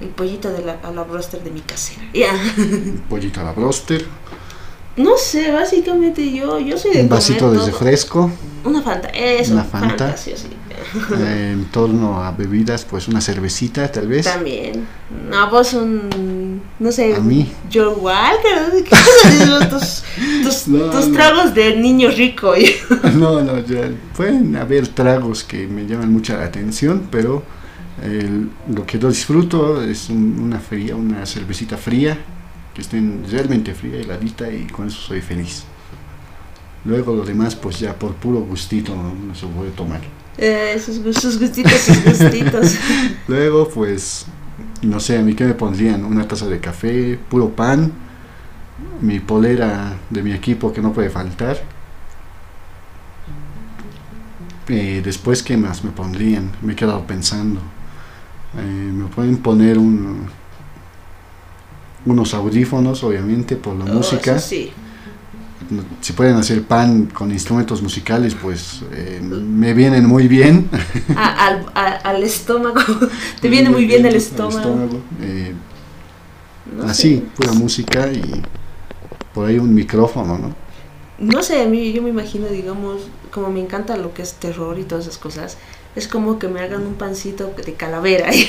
el 0.00 0.08
pollito 0.08 0.50
de 0.50 0.64
la, 0.64 0.78
a 0.82 0.90
la 0.90 1.04
broster 1.04 1.42
de 1.42 1.50
mi 1.50 1.60
casera. 1.60 2.02
Ya. 2.12 2.32
Pollito 3.08 3.40
a 3.40 3.44
la 3.44 3.52
broster. 3.52 4.04
No 4.96 5.16
sé, 5.16 5.50
básicamente 5.50 6.32
yo, 6.32 6.58
yo 6.58 6.76
soy 6.76 6.92
de 6.92 7.02
Un 7.02 7.08
vasito 7.08 7.50
de 7.50 7.64
refresco. 7.64 8.30
Una 8.64 8.82
Fanta, 8.82 9.08
eso. 9.08 9.54
Una 9.54 9.64
Fanta. 9.64 10.14
en 11.10 11.64
torno 11.72 12.22
a 12.22 12.32
bebidas, 12.32 12.84
pues 12.84 13.08
una 13.08 13.20
cervecita 13.20 13.90
tal 13.90 14.06
vez. 14.06 14.26
También. 14.26 14.86
No, 15.30 15.50
vos 15.50 15.72
un, 15.72 16.62
no 16.78 16.92
sé. 16.92 17.14
A 17.14 17.20
mí. 17.20 17.50
Joe 17.72 17.88
Walker, 17.88 18.84
tus, 19.70 20.02
tus, 20.42 20.64
tus 20.64 21.12
tragos 21.12 21.54
de 21.54 21.76
niño 21.76 22.10
rico. 22.10 22.54
no, 23.14 23.40
no, 23.40 23.64
ya, 23.64 23.90
pueden 24.14 24.54
haber 24.56 24.88
tragos 24.88 25.42
que 25.42 25.66
me 25.66 25.86
llaman 25.86 26.12
mucha 26.12 26.36
la 26.36 26.44
atención, 26.44 27.08
pero 27.10 27.42
lo 28.68 28.84
que 28.84 28.98
yo 28.98 29.08
disfruto 29.08 29.80
es 29.80 30.10
una 30.10 30.58
fría, 30.58 30.96
una 30.96 31.24
cervecita 31.24 31.76
fría, 31.76 32.18
que 32.74 32.80
esté 32.80 33.00
realmente 33.30 33.74
fría, 33.74 33.98
heladita, 33.98 34.50
y 34.50 34.66
con 34.66 34.88
eso 34.88 35.00
soy 35.00 35.20
feliz. 35.20 35.64
Luego 36.84 37.14
lo 37.14 37.24
demás, 37.24 37.54
pues 37.54 37.78
ya 37.78 37.94
por 37.94 38.14
puro 38.14 38.40
gustito 38.40 38.94
no, 38.94 39.34
se 39.34 39.46
puede 39.46 39.70
tomar. 39.70 40.00
Eh, 40.38 40.80
sus, 40.84 41.02
gustitos, 41.38 41.72
sus 41.72 42.04
gustitos. 42.04 42.76
Luego, 43.28 43.68
pues, 43.68 44.26
no 44.82 44.98
sé, 44.98 45.18
a 45.18 45.22
mí 45.22 45.34
qué 45.34 45.44
me 45.44 45.54
pondrían, 45.54 46.04
una 46.04 46.26
taza 46.26 46.46
de 46.46 46.58
café, 46.58 47.18
puro 47.28 47.50
pan, 47.50 47.92
mi 49.00 49.20
polera 49.20 49.96
de 50.10 50.22
mi 50.22 50.32
equipo 50.32 50.72
que 50.72 50.80
no 50.80 50.92
puede 50.92 51.10
faltar. 51.10 51.62
Eh, 54.68 55.02
después, 55.04 55.42
¿qué 55.42 55.56
más 55.56 55.84
me 55.84 55.90
pondrían? 55.90 56.50
Me 56.62 56.72
he 56.72 56.76
quedado 56.76 57.06
pensando. 57.06 57.60
Eh, 58.58 58.92
me 58.92 59.06
pueden 59.06 59.38
poner 59.38 59.78
un, 59.78 60.26
unos 62.06 62.34
audífonos, 62.34 63.02
obviamente, 63.04 63.56
por 63.56 63.76
la 63.76 63.84
oh, 63.84 63.94
música. 63.94 64.38
Sí. 64.38 64.70
Si 66.00 66.12
pueden 66.12 66.36
hacer 66.36 66.62
pan 66.64 67.06
con 67.06 67.30
instrumentos 67.30 67.80
musicales, 67.82 68.34
pues 68.34 68.82
eh, 68.92 69.20
me 69.22 69.72
vienen 69.72 70.06
muy 70.06 70.28
bien. 70.28 70.68
al, 71.16 71.66
al, 71.74 72.22
estómago, 72.22 72.80
te 73.40 73.48
viene 73.48 73.70
muy 73.70 73.86
bien, 73.86 74.04
el 74.04 74.16
estómago. 74.16 75.00
Eh, 75.20 75.54
así, 76.86 77.26
pura 77.36 77.52
música 77.52 78.12
y 78.12 78.42
por 79.32 79.48
ahí 79.48 79.58
un 79.58 79.74
micrófono, 79.74 80.38
¿no? 80.38 80.54
No 81.18 81.42
sé, 81.42 81.62
a 81.62 81.66
mí 81.66 81.92
yo 81.92 82.02
me 82.02 82.10
imagino, 82.10 82.48
digamos, 82.48 83.02
como 83.30 83.50
me 83.50 83.60
encanta 83.60 83.96
lo 83.96 84.12
que 84.12 84.22
es 84.22 84.34
terror 84.34 84.78
y 84.78 84.84
todas 84.84 85.06
esas 85.06 85.18
cosas, 85.18 85.56
es 85.94 86.08
como 86.08 86.38
que 86.38 86.48
me 86.48 86.60
hagan 86.60 86.86
un 86.86 86.94
pancito 86.94 87.52
de 87.64 87.74
calavera. 87.74 88.30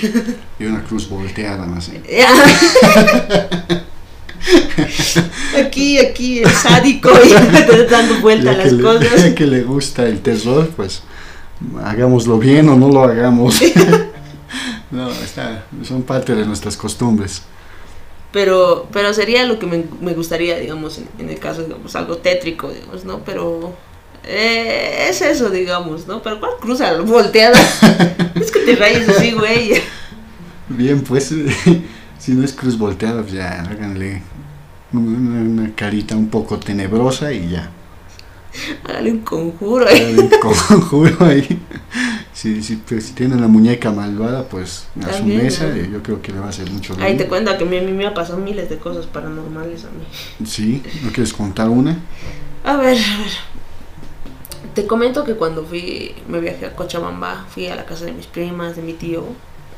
Y 0.60 0.66
una 0.66 0.84
cruz 0.84 1.10
volteada, 1.10 1.66
no 1.66 1.82
sé. 1.82 2.02
aquí, 5.66 6.00
aquí, 6.00 6.39
el 6.39 6.50
sádico, 6.50 7.12
y 7.12 7.30
dando 7.89 8.22
vuelta 8.22 8.52
a 8.52 8.54
las 8.54 8.74
cosas. 8.74 9.24
Ya 9.24 9.36
que 9.36 9.46
le 9.46 9.64
gusta 9.64 10.06
el 10.06 10.22
terror, 10.22 10.70
pues 10.76 11.04
hagámoslo 11.84 12.38
bien 12.38 12.70
o 12.70 12.76
no 12.76 12.89
lo 12.89 13.04
hagamos. 13.04 13.62
no, 14.91 15.12
está, 15.12 15.66
son 15.84 16.04
parte 16.04 16.36
de 16.36 16.46
nuestras 16.46 16.78
costumbres. 16.78 17.41
Pero, 18.32 18.88
pero 18.91 19.14
sería 19.14 19.46
lo 19.46 19.60
que 19.60 19.68
me, 19.68 19.84
me 20.02 20.14
gustaría, 20.14 20.58
digamos, 20.58 20.98
en, 20.98 21.08
en, 21.20 21.30
el 21.30 21.39
caso, 21.39 21.64
digamos, 21.64 21.96
algo 21.96 22.18
tétrico, 22.18 22.72
digamos, 22.72 23.06
¿no? 23.06 23.24
Pero 23.24 23.76
eh, 24.26 25.08
es 25.10 25.22
eso, 25.22 25.50
digamos, 25.50 26.08
¿no? 26.08 26.22
Pero 26.22 26.40
¿cuál 26.40 26.54
cruza 26.60 26.94
volteada? 27.02 27.60
es 28.36 28.52
que 28.52 28.60
te 28.62 28.76
rayes 28.76 29.08
así, 29.10 29.32
güey. 29.32 29.74
Bien, 30.70 31.02
pues, 31.02 31.34
si 32.20 32.32
no 32.34 32.44
es 32.44 32.54
cruz 32.54 32.78
volteada, 32.78 33.22
pues 33.22 33.34
ya, 33.34 33.62
háganle 33.62 34.22
una, 34.94 35.74
carita 35.76 36.16
un 36.16 36.30
poco 36.30 36.58
tenebrosa 36.58 37.34
y 37.34 37.50
ya. 37.50 37.70
Háganle 38.86 39.12
un 39.12 39.20
conjuro 39.20 39.88
ahí. 39.88 40.16
un 40.18 40.30
conjuro 40.40 41.26
ahí. 41.26 41.60
Si, 42.34 42.76
pues, 42.88 43.06
si, 43.06 43.14
tienen 43.14 43.42
la 43.42 43.48
muñeca 43.48 43.92
malvada, 43.92 44.48
pues 44.48 44.88
a 45.06 45.14
su 45.14 45.26
mesa, 45.26 45.76
yo 45.76 46.02
creo 46.02 46.22
que 46.22 46.32
le 46.32 46.40
va 46.40 46.48
a 46.48 46.50
hacer 46.50 46.70
mucho 46.72 46.96
bien. 46.96 47.08
Ahí 47.08 47.18
te 47.18 47.28
cuenta 47.28 47.58
que 47.58 47.64
a 47.64 47.68
mí, 47.68 47.78
a 47.78 47.82
mí 47.82 47.92
me 47.92 48.06
ha 48.06 48.14
pasado 48.14 48.40
miles 48.40 48.70
de 48.70 48.78
cosas 48.78 49.06
paranormales 49.06 49.86
a 49.86 49.88
mí. 49.88 50.46
Sí, 50.46 50.82
¿no 51.04 51.12
quieres 51.12 51.34
contar 51.34 51.70
una? 51.70 51.98
A 52.64 52.78
ver, 52.78 52.98
a 52.98 53.18
ver. 53.18 53.54
Te 54.74 54.88
comento 54.88 55.24
que 55.24 55.36
cuando 55.36 55.64
fui, 55.64 56.16
me 56.28 56.40
viajé 56.40 56.66
a 56.66 56.76
Cochabamba, 56.76 57.46
fui 57.50 57.68
a 57.68 57.76
la 57.76 57.86
casa 57.86 58.06
de 58.06 58.14
mis 58.14 58.26
primas, 58.26 58.76
de 58.76 58.82
mi 58.82 58.94
tío. 58.94 59.24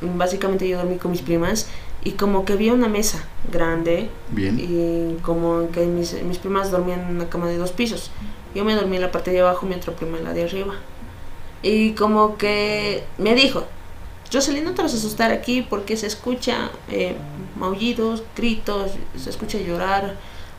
Básicamente 0.01 0.67
yo 0.67 0.77
dormí 0.77 0.97
con 0.97 1.11
mis 1.11 1.21
primas 1.21 1.67
y 2.03 2.11
como 2.11 2.45
que 2.45 2.53
había 2.53 2.73
una 2.73 2.87
mesa 2.87 3.25
grande. 3.51 4.09
Bien. 4.29 4.57
Y 4.59 5.21
como 5.21 5.69
que 5.71 5.85
mis, 5.85 6.21
mis 6.23 6.37
primas 6.37 6.71
dormían 6.71 7.01
en 7.01 7.15
una 7.15 7.29
cama 7.29 7.47
de 7.47 7.57
dos 7.57 7.71
pisos. 7.71 8.11
Yo 8.53 8.63
me 8.63 8.75
dormí 8.75 8.95
en 8.95 9.01
la 9.01 9.11
parte 9.11 9.31
de 9.31 9.41
abajo, 9.41 9.65
mi 9.65 9.75
otra 9.75 9.93
prima 9.93 10.17
en 10.17 10.23
la 10.23 10.33
de 10.33 10.43
arriba. 10.43 10.75
Y 11.61 11.91
como 11.91 12.37
que 12.37 13.03
me 13.17 13.35
dijo, 13.35 13.65
Jocelyn, 14.31 14.63
no 14.63 14.73
te 14.73 14.81
vas 14.81 14.93
a 14.93 14.97
asustar 14.97 15.31
aquí 15.31 15.61
porque 15.61 15.97
se 15.97 16.07
escucha 16.07 16.69
eh, 16.89 17.15
maullidos, 17.57 18.23
gritos, 18.35 18.91
se 19.17 19.29
escucha 19.29 19.57
llorar 19.57 20.15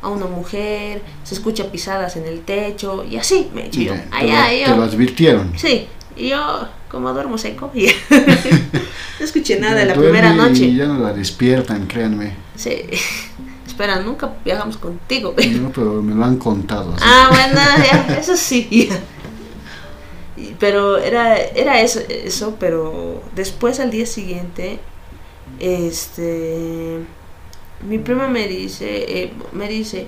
a 0.06 0.08
una 0.08 0.26
mujer, 0.26 1.02
se 1.24 1.34
escucha 1.34 1.70
pisadas 1.70 2.16
en 2.16 2.26
el 2.26 2.40
techo 2.40 3.04
y 3.04 3.16
así 3.16 3.50
me 3.52 3.66
he 3.66 3.70
yo. 3.70 3.92
Allá, 4.12 4.46
te, 4.48 4.76
lo, 4.76 4.84
advirtieron. 4.84 5.52
Sí, 5.56 5.88
y 6.16 6.28
yo 6.28 6.68
como 6.88 7.12
duermo 7.12 7.36
seco, 7.36 7.72
no 7.74 9.24
escuché 9.24 9.58
nada 9.60 9.74
de 9.74 9.86
la 9.86 9.94
primera 9.94 10.32
noche. 10.32 10.66
Y 10.66 10.76
ya 10.76 10.86
no 10.86 10.98
la 10.98 11.12
despiertan, 11.12 11.86
créanme. 11.86 12.34
Sí. 12.54 12.70
Espera, 13.66 14.00
nunca 14.00 14.32
viajamos 14.44 14.78
contigo. 14.78 15.34
No, 15.60 15.70
pero 15.70 16.00
me 16.00 16.14
lo 16.14 16.24
han 16.24 16.36
contado. 16.36 16.94
Ah, 17.02 17.28
bueno, 17.30 18.16
eso 18.18 18.36
sí. 18.36 18.88
Pero 20.58 20.96
era, 20.96 21.36
era 21.36 21.80
eso, 21.80 22.00
eso, 22.08 22.56
pero 22.58 23.22
después 23.34 23.80
al 23.80 23.90
día 23.90 24.06
siguiente, 24.06 24.78
este 25.58 27.00
mi 27.88 27.98
prima 27.98 28.28
me 28.28 28.48
dice, 28.48 29.22
eh, 29.22 29.32
me 29.52 29.68
dice, 29.68 30.06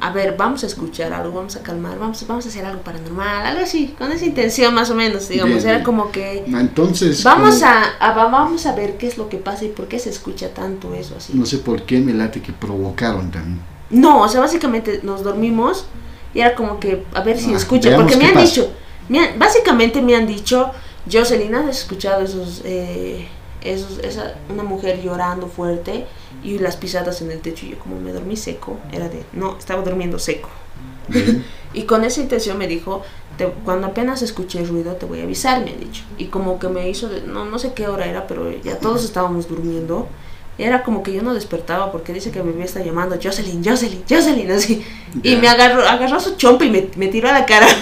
a 0.00 0.10
ver, 0.10 0.36
vamos 0.36 0.64
a 0.64 0.66
escuchar 0.66 1.12
algo, 1.12 1.34
vamos 1.34 1.56
a 1.56 1.62
calmar, 1.62 1.98
vamos, 1.98 2.26
vamos 2.26 2.46
a 2.46 2.48
hacer 2.48 2.64
algo 2.64 2.82
paranormal, 2.82 3.46
algo 3.46 3.62
así, 3.62 3.94
con 3.98 4.10
esa 4.10 4.24
intención 4.24 4.74
más 4.74 4.90
o 4.90 4.94
menos, 4.94 5.28
digamos, 5.28 5.64
era 5.64 5.82
como 5.82 6.10
que... 6.10 6.44
Entonces... 6.46 7.22
Vamos 7.22 7.62
a, 7.62 7.96
vamos 8.00 8.64
a 8.66 8.74
ver 8.74 8.96
qué 8.96 9.06
es 9.06 9.18
lo 9.18 9.28
que 9.28 9.36
pasa 9.36 9.66
y 9.66 9.68
por 9.68 9.88
qué 9.88 9.98
se 9.98 10.10
escucha 10.10 10.54
tanto 10.54 10.94
eso 10.94 11.14
así. 11.18 11.32
No 11.34 11.44
sé 11.44 11.58
por 11.58 11.82
qué 11.82 12.00
me 12.00 12.14
late 12.14 12.40
que 12.40 12.52
provocaron 12.52 13.30
también. 13.30 13.60
No, 13.90 14.22
o 14.22 14.28
sea, 14.28 14.40
básicamente 14.40 15.00
nos 15.02 15.22
dormimos 15.22 15.86
y 16.32 16.40
era 16.40 16.54
como 16.54 16.80
que, 16.80 17.04
a 17.12 17.20
ver 17.22 17.38
si 17.38 17.52
ah, 17.52 17.56
escucha, 17.56 17.94
porque 17.96 18.16
me 18.16 18.26
han 18.26 18.38
dicho, 18.38 18.72
básicamente 19.36 20.00
me 20.00 20.16
han 20.16 20.26
dicho, 20.26 20.70
Jocelyn, 21.10 21.54
¿has 21.54 21.78
escuchado 21.80 22.22
esos... 22.22 22.62
Eh, 22.64 23.28
esos, 23.62 23.98
esa, 23.98 24.34
una 24.48 24.62
mujer 24.62 25.02
llorando 25.02 25.46
fuerte 25.46 26.06
y 26.42 26.58
las 26.58 26.76
pisadas 26.76 27.22
en 27.22 27.30
el 27.30 27.40
techo. 27.40 27.66
Y 27.66 27.70
yo 27.70 27.78
como 27.78 28.00
me 28.00 28.12
dormí 28.12 28.36
seco, 28.36 28.78
era 28.92 29.08
de, 29.08 29.24
no, 29.32 29.56
estaba 29.58 29.82
durmiendo 29.82 30.18
seco. 30.18 30.48
y 31.72 31.82
con 31.84 32.04
esa 32.04 32.20
intención 32.20 32.58
me 32.58 32.66
dijo, 32.66 33.02
cuando 33.64 33.86
apenas 33.88 34.22
escuché 34.22 34.64
ruido 34.64 34.94
te 34.94 35.06
voy 35.06 35.20
a 35.20 35.24
avisar, 35.24 35.64
me 35.64 35.70
ha 35.70 35.76
dicho. 35.76 36.02
Y 36.18 36.26
como 36.26 36.58
que 36.58 36.68
me 36.68 36.88
hizo, 36.88 37.08
no, 37.26 37.44
no 37.44 37.58
sé 37.58 37.72
qué 37.72 37.88
hora 37.88 38.06
era, 38.06 38.26
pero 38.26 38.50
ya 38.62 38.78
todos 38.78 39.04
estábamos 39.04 39.48
durmiendo. 39.48 40.08
era 40.58 40.82
como 40.82 41.02
que 41.02 41.12
yo 41.12 41.22
no 41.22 41.32
despertaba 41.32 41.90
porque 41.90 42.12
dice 42.12 42.30
que 42.30 42.42
mi 42.42 42.52
bebé 42.52 42.64
está 42.64 42.82
llamando 42.82 43.16
Jocelyn, 43.22 43.64
Jocelyn, 43.64 44.04
Jocelyn, 44.08 44.50
así. 44.50 44.84
Y 45.22 45.36
me 45.36 45.48
agarró, 45.48 45.86
agarró 45.86 46.20
su 46.20 46.36
chompa 46.36 46.64
y 46.64 46.70
me, 46.70 46.88
me 46.96 47.08
tiró 47.08 47.28
a 47.28 47.32
la 47.32 47.46
cara. 47.46 47.66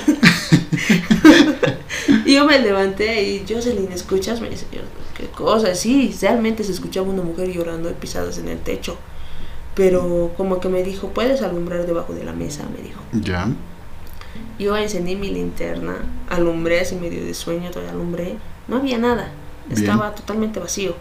y 2.24 2.34
yo 2.34 2.44
me 2.44 2.58
levanté 2.58 3.22
y 3.22 3.44
Jocelyn, 3.48 3.90
¿escuchas? 3.92 4.40
Me 4.40 4.48
dice, 4.50 4.66
¿qué 5.18 5.26
cosa? 5.26 5.74
Sí, 5.74 6.16
realmente 6.20 6.64
se 6.64 6.72
escuchaba 6.72 7.08
una 7.10 7.22
mujer 7.22 7.52
llorando 7.52 7.90
y 7.90 7.94
pisadas 7.94 8.38
en 8.38 8.48
el 8.48 8.58
techo. 8.58 8.96
Pero 9.74 10.32
como 10.36 10.58
que 10.58 10.68
me 10.68 10.82
dijo, 10.82 11.08
¿puedes 11.08 11.42
alumbrar 11.42 11.86
debajo 11.86 12.14
de 12.14 12.24
la 12.24 12.32
mesa? 12.32 12.64
Me 12.74 12.82
dijo. 12.82 13.00
Ya. 13.12 13.48
Yo 14.58 14.76
encendí 14.76 15.14
mi 15.14 15.30
linterna, 15.30 15.96
alumbré 16.28 16.80
así 16.80 16.96
medio 16.96 17.24
de 17.24 17.34
sueño, 17.34 17.70
todavía 17.70 17.92
alumbré. 17.92 18.36
No 18.66 18.76
había 18.76 18.98
nada, 18.98 19.30
estaba 19.70 20.14
totalmente 20.14 20.58
vacío. 20.58 20.94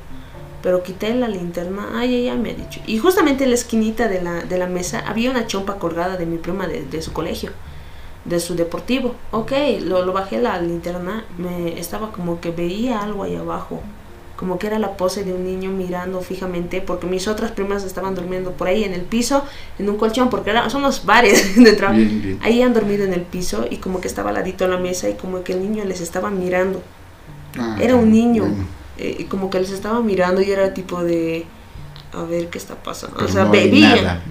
Pero 0.61 0.84
quité 0.84 1.13
la 1.13 1.28
linterna, 1.28 1.89
ay, 1.95 2.15
ella 2.15 2.36
me 2.36 2.51
ha 2.51 2.53
dicho. 2.53 2.82
Y 2.86 2.97
justamente 2.97 3.43
en 3.43 3.51
la 3.51 3.55
esquinita 3.55 4.07
de 4.07 4.22
la, 4.22 4.41
de 4.41 4.57
la 4.57 4.68
mesa 4.68 5.03
había 5.07 5.32
una 5.32 5.47
chompa 5.47 5.78
colgada 5.78 6.18
de 6.18 6.26
mi 6.26 6.38
prima 6.38 6.68
de, 6.68 6.84
de 6.84 7.01
su 7.01 7.13
colegio, 7.13 7.51
de 8.26 8.39
su 8.39 8.55
deportivo. 8.55 9.15
Ok, 9.32 9.53
lo, 9.82 10.03
lo 10.03 10.13
bajé 10.13 10.39
la 10.39 10.59
linterna, 10.61 11.26
me 11.38 11.80
estaba 11.80 12.11
como 12.11 12.39
que 12.41 12.51
veía 12.51 13.01
algo 13.01 13.24
ahí 13.24 13.36
abajo. 13.36 13.82
Como 14.38 14.57
que 14.59 14.67
era 14.67 14.79
la 14.79 14.95
pose 14.95 15.23
de 15.25 15.33
un 15.33 15.43
niño 15.43 15.71
mirando 15.71 16.21
fijamente, 16.21 16.79
porque 16.79 17.07
mis 17.07 17.27
otras 17.27 17.51
primas 17.51 17.83
estaban 17.83 18.15
durmiendo 18.15 18.51
por 18.51 18.67
ahí 18.67 18.83
en 18.85 18.93
el 18.93 19.01
piso, 19.01 19.43
en 19.79 19.89
un 19.89 19.97
colchón, 19.97 20.29
porque 20.29 20.51
era, 20.51 20.69
son 20.69 20.83
los 20.83 21.03
bares 21.05 21.55
de 21.61 21.73
trabajo. 21.73 21.99
Bien, 21.99 22.21
bien. 22.21 22.39
Ahí 22.43 22.61
han 22.61 22.73
dormido 22.73 23.03
en 23.03 23.13
el 23.13 23.23
piso 23.23 23.65
y 23.69 23.77
como 23.77 23.99
que 23.99 24.07
estaba 24.07 24.29
al 24.29 24.35
ladito 24.35 24.63
en 24.63 24.71
la 24.71 24.77
mesa 24.77 25.09
y 25.09 25.15
como 25.15 25.43
que 25.43 25.53
el 25.53 25.61
niño 25.61 25.83
les 25.83 25.99
estaba 26.01 26.29
mirando. 26.29 26.81
Ah, 27.57 27.77
Era 27.81 27.95
un 27.95 28.11
niño. 28.11 28.43
bueno, 28.43 28.67
eh, 28.99 29.17
y 29.19 29.23
como 29.25 29.49
que 29.49 29.59
les 29.59 29.71
estaba 29.71 30.01
mirando 30.01 30.41
y 30.41 30.51
era 30.51 30.73
tipo 30.73 31.03
de... 31.03 31.45
A 32.13 32.23
ver 32.23 32.47
qué 32.49 32.57
está 32.57 32.75
pasando. 32.75 33.17
pero 33.17 33.29
o 33.29 33.31
sea, 33.31 33.43
no 33.45 33.51
veía. 33.51 34.23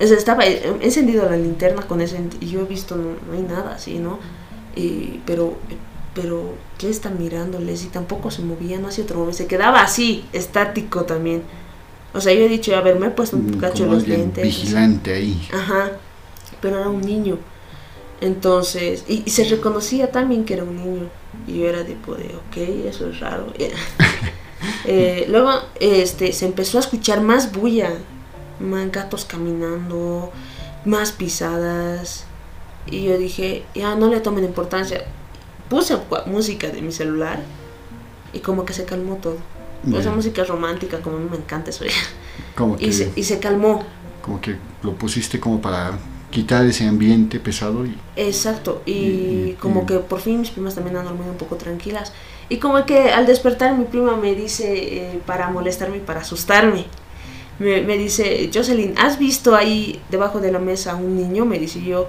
O 0.00 0.06
sea, 0.06 0.16
estaba 0.16 0.46
he 0.46 0.62
encendido 0.80 1.28
la 1.28 1.36
linterna 1.36 1.82
con 1.82 2.00
ese 2.00 2.20
y 2.40 2.46
yo 2.46 2.60
he 2.60 2.64
visto 2.64 2.94
no, 2.96 3.16
no 3.26 3.32
hay 3.32 3.42
nada 3.42 3.74
así, 3.74 3.98
¿no? 3.98 4.20
Y, 4.76 5.20
pero 5.26 5.56
pero 6.16 6.54
¿qué 6.78 6.90
está 6.90 7.10
mirándoles? 7.10 7.84
Y 7.84 7.88
tampoco 7.88 8.32
se 8.32 8.42
movía, 8.42 8.80
no 8.80 8.88
hacía 8.88 9.04
otro 9.04 9.18
movimiento, 9.18 9.38
se 9.44 9.48
quedaba 9.48 9.82
así, 9.82 10.26
estático 10.34 11.04
también. 11.04 11.44
O 12.14 12.20
sea, 12.22 12.34
yo 12.34 12.42
he 12.42 12.48
dicho, 12.48 12.74
a 12.76 12.82
ver, 12.82 12.98
me 12.98 13.08
he 13.08 13.10
puesto 13.10 13.36
un 13.38 13.52
Mm, 13.52 13.60
cacho 13.60 13.84
como 13.84 13.96
los 13.96 14.08
lentes. 14.08 14.42
vigilante 14.42 15.14
ahí. 15.14 15.48
Ajá, 15.52 15.92
pero 16.60 16.78
era 16.80 16.88
un 16.90 17.02
niño. 17.02 17.38
Entonces, 18.20 19.04
y, 19.08 19.24
y 19.26 19.30
se 19.30 19.44
reconocía 19.44 20.10
también 20.12 20.44
que 20.46 20.54
era 20.54 20.64
un 20.64 20.76
niño. 20.76 21.10
Y 21.46 21.60
yo 21.60 21.68
era 21.68 21.84
tipo 21.84 22.14
de, 22.16 22.34
ok, 22.36 22.56
eso 22.88 23.08
es 23.10 23.20
raro. 23.20 23.52
Eh, 24.84 25.26
luego 25.28 25.50
este, 25.80 26.32
se 26.32 26.46
empezó 26.46 26.78
a 26.78 26.80
escuchar 26.80 27.20
más 27.20 27.52
bulla, 27.52 27.92
más 28.60 28.90
gatos 28.92 29.24
caminando, 29.24 30.32
más 30.84 31.12
pisadas. 31.12 32.24
Y 32.86 33.04
yo 33.04 33.18
dije, 33.18 33.64
ya 33.74 33.96
no 33.96 34.08
le 34.08 34.20
tomen 34.20 34.44
importancia. 34.44 35.04
Puse 35.68 35.96
música 36.26 36.68
de 36.68 36.80
mi 36.82 36.92
celular 36.92 37.40
y 38.32 38.38
como 38.40 38.64
que 38.64 38.72
se 38.72 38.84
calmó 38.84 39.16
todo. 39.16 39.36
Esa 39.88 39.98
Bien. 39.98 40.14
música 40.16 40.44
romántica, 40.44 41.00
como 41.00 41.16
a 41.16 41.20
mí 41.20 41.28
me 41.30 41.36
encanta 41.36 41.70
eso. 41.70 41.84
Como 42.56 42.76
que, 42.76 42.86
Y 42.86 42.92
se, 42.92 43.12
y 43.16 43.22
se 43.22 43.38
calmó. 43.38 43.82
como 44.22 44.40
que 44.40 44.56
lo 44.82 44.92
pusiste 44.94 45.38
como 45.40 45.60
para 45.60 45.92
quitar 46.30 46.64
ese 46.66 46.86
ambiente 46.86 47.38
pesado 47.38 47.84
y 47.86 47.96
Exacto, 48.16 48.82
y, 48.86 48.92
Y- 48.92 49.56
como 49.60 49.82
y- 49.82 49.86
que 49.86 49.98
por 49.98 50.20
fin 50.20 50.40
mis 50.40 50.50
primas 50.50 50.74
también 50.74 50.96
han 50.96 51.04
dormido 51.04 51.30
un 51.30 51.36
poco 51.38 51.56
tranquilas. 51.56 52.12
Y 52.48 52.56
como 52.58 52.84
que 52.86 53.10
al 53.10 53.26
despertar 53.26 53.76
mi 53.76 53.84
prima 53.84 54.16
me 54.16 54.34
dice, 54.34 55.12
eh, 55.14 55.20
para 55.26 55.48
molestarme 55.50 55.98
y 55.98 56.00
para 56.00 56.20
asustarme, 56.20 56.84
me, 57.58 57.82
me 57.82 57.96
dice, 57.98 58.50
Jocelyn, 58.52 58.94
¿has 58.98 59.18
visto 59.18 59.54
ahí 59.56 60.00
debajo 60.10 60.40
de 60.40 60.50
la 60.52 60.58
mesa 60.58 60.92
a 60.92 60.96
un 60.96 61.16
niño? 61.16 61.44
Me 61.46 61.58
dice 61.58 61.82
yo, 61.82 62.02
"Eh, 62.02 62.06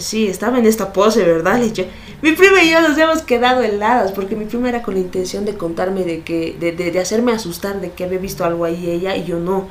sí, 0.00 0.26
estaba 0.26 0.58
en 0.58 0.66
esta 0.66 0.92
pose, 0.92 1.24
¿verdad? 1.24 1.58
Le 1.58 1.70
dije, 1.70 1.88
mi 2.22 2.32
prima 2.32 2.62
y 2.62 2.70
yo 2.70 2.80
nos 2.80 2.96
hemos 2.98 3.22
quedado 3.22 3.62
heladas 3.62 4.12
porque 4.12 4.36
mi 4.36 4.44
prima 4.46 4.68
era 4.68 4.82
con 4.82 4.94
la 4.94 5.00
intención 5.00 5.44
de 5.44 5.54
contarme 5.54 6.04
de 6.04 6.22
que, 6.22 6.56
de, 6.58 6.72
de, 6.72 6.90
de 6.90 6.98
hacerme 7.00 7.32
asustar 7.32 7.80
de 7.80 7.90
que 7.92 8.04
había 8.04 8.18
visto 8.18 8.44
algo 8.44 8.64
ahí 8.64 8.90
ella 8.90 9.16
y 9.16 9.24
yo 9.24 9.38
no. 9.38 9.68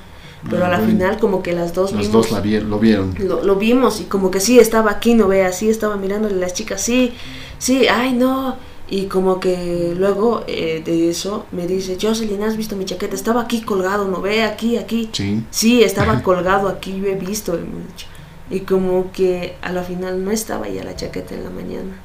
Pero 0.50 0.66
a 0.66 0.70
la 0.70 0.80
final 0.80 1.20
como 1.20 1.42
que 1.42 1.54
las 1.54 1.74
dos 1.74 1.94
las 1.94 2.02
vimos 2.02 2.14
dos 2.28 2.32
la 2.32 2.42
vi- 2.42 2.60
lo 2.60 2.78
vieron. 2.78 3.16
lo, 3.18 3.42
lo 3.44 3.56
vimos 3.56 4.02
y 4.02 4.04
como 4.04 4.30
que 4.30 4.42
sí 4.42 4.60
estaba 4.60 4.92
aquí, 4.92 5.14
no 5.14 5.30
vea, 5.30 5.54
sí 5.54 5.70
estaba 5.70 5.96
mirándole 5.96 6.36
a 6.36 6.40
las 6.40 6.54
chicas, 6.54 6.82
sí, 6.82 7.14
sí, 7.60 7.88
ay 7.88 8.12
no. 8.14 8.58
Y 8.90 9.06
como 9.06 9.40
que 9.40 9.94
luego 9.98 10.44
eh, 10.46 10.82
de 10.84 11.10
eso 11.10 11.46
me 11.54 11.66
dice, 11.66 11.98
Jocelyn, 12.00 12.44
¿has 12.44 12.58
visto 12.58 12.76
mi 12.76 12.84
chaqueta? 12.84 13.16
Estaba 13.16 13.42
aquí 13.42 13.62
colgado, 13.62 14.06
no 14.10 14.20
ve, 14.22 14.44
aquí, 14.44 14.76
aquí. 14.76 15.10
Sí. 15.14 15.42
Sí, 15.50 15.82
estaba 15.82 16.22
colgado 16.24 16.68
aquí, 16.68 17.00
yo 17.02 17.08
he 17.08 17.16
visto. 17.16 17.54
hemos 17.54 17.88
dicho. 17.88 18.08
Y 18.50 18.62
como 18.62 19.12
que 19.12 19.56
a 19.62 19.72
la 19.72 19.84
final 19.84 20.24
no 20.24 20.32
estaba 20.32 20.68
ya 20.68 20.84
la 20.84 20.96
chaqueta 20.96 21.34
en 21.36 21.44
la 21.44 21.50
mañana. 21.50 21.96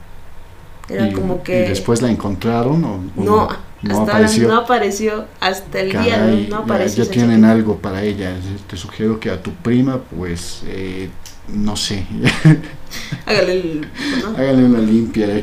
Era 0.89 1.09
y, 1.09 1.13
como 1.13 1.43
que... 1.43 1.67
y 1.67 1.69
después 1.69 2.01
la 2.01 2.11
encontraron 2.11 2.83
o, 2.85 2.95
o 2.95 3.25
no, 3.25 3.49
no, 3.83 3.91
hasta 3.91 3.95
ahora 3.95 4.13
apareció. 4.13 4.49
no 4.49 4.57
apareció, 4.57 5.25
hasta 5.41 5.81
el 5.81 5.91
día 5.91 6.17
Caray, 6.17 6.47
no 6.49 6.57
apareció. 6.59 7.05
ya, 7.05 7.11
tienen 7.11 7.43
chaqueta. 7.43 7.53
algo 7.53 7.77
para 7.77 8.03
ella. 8.03 8.35
Te 8.67 8.77
sugiero 8.77 9.21
que 9.21 9.31
a 9.31 9.43
tu 9.43 9.53
prima, 9.53 9.99
pues, 9.99 10.63
eh, 10.67 11.11
no 11.49 11.77
sé, 11.77 12.07
Hágale 13.27 13.53
el... 13.53 13.87
¿no? 14.23 14.31
hágale 14.31 14.65
una 14.65 14.81
limpia 14.81 15.27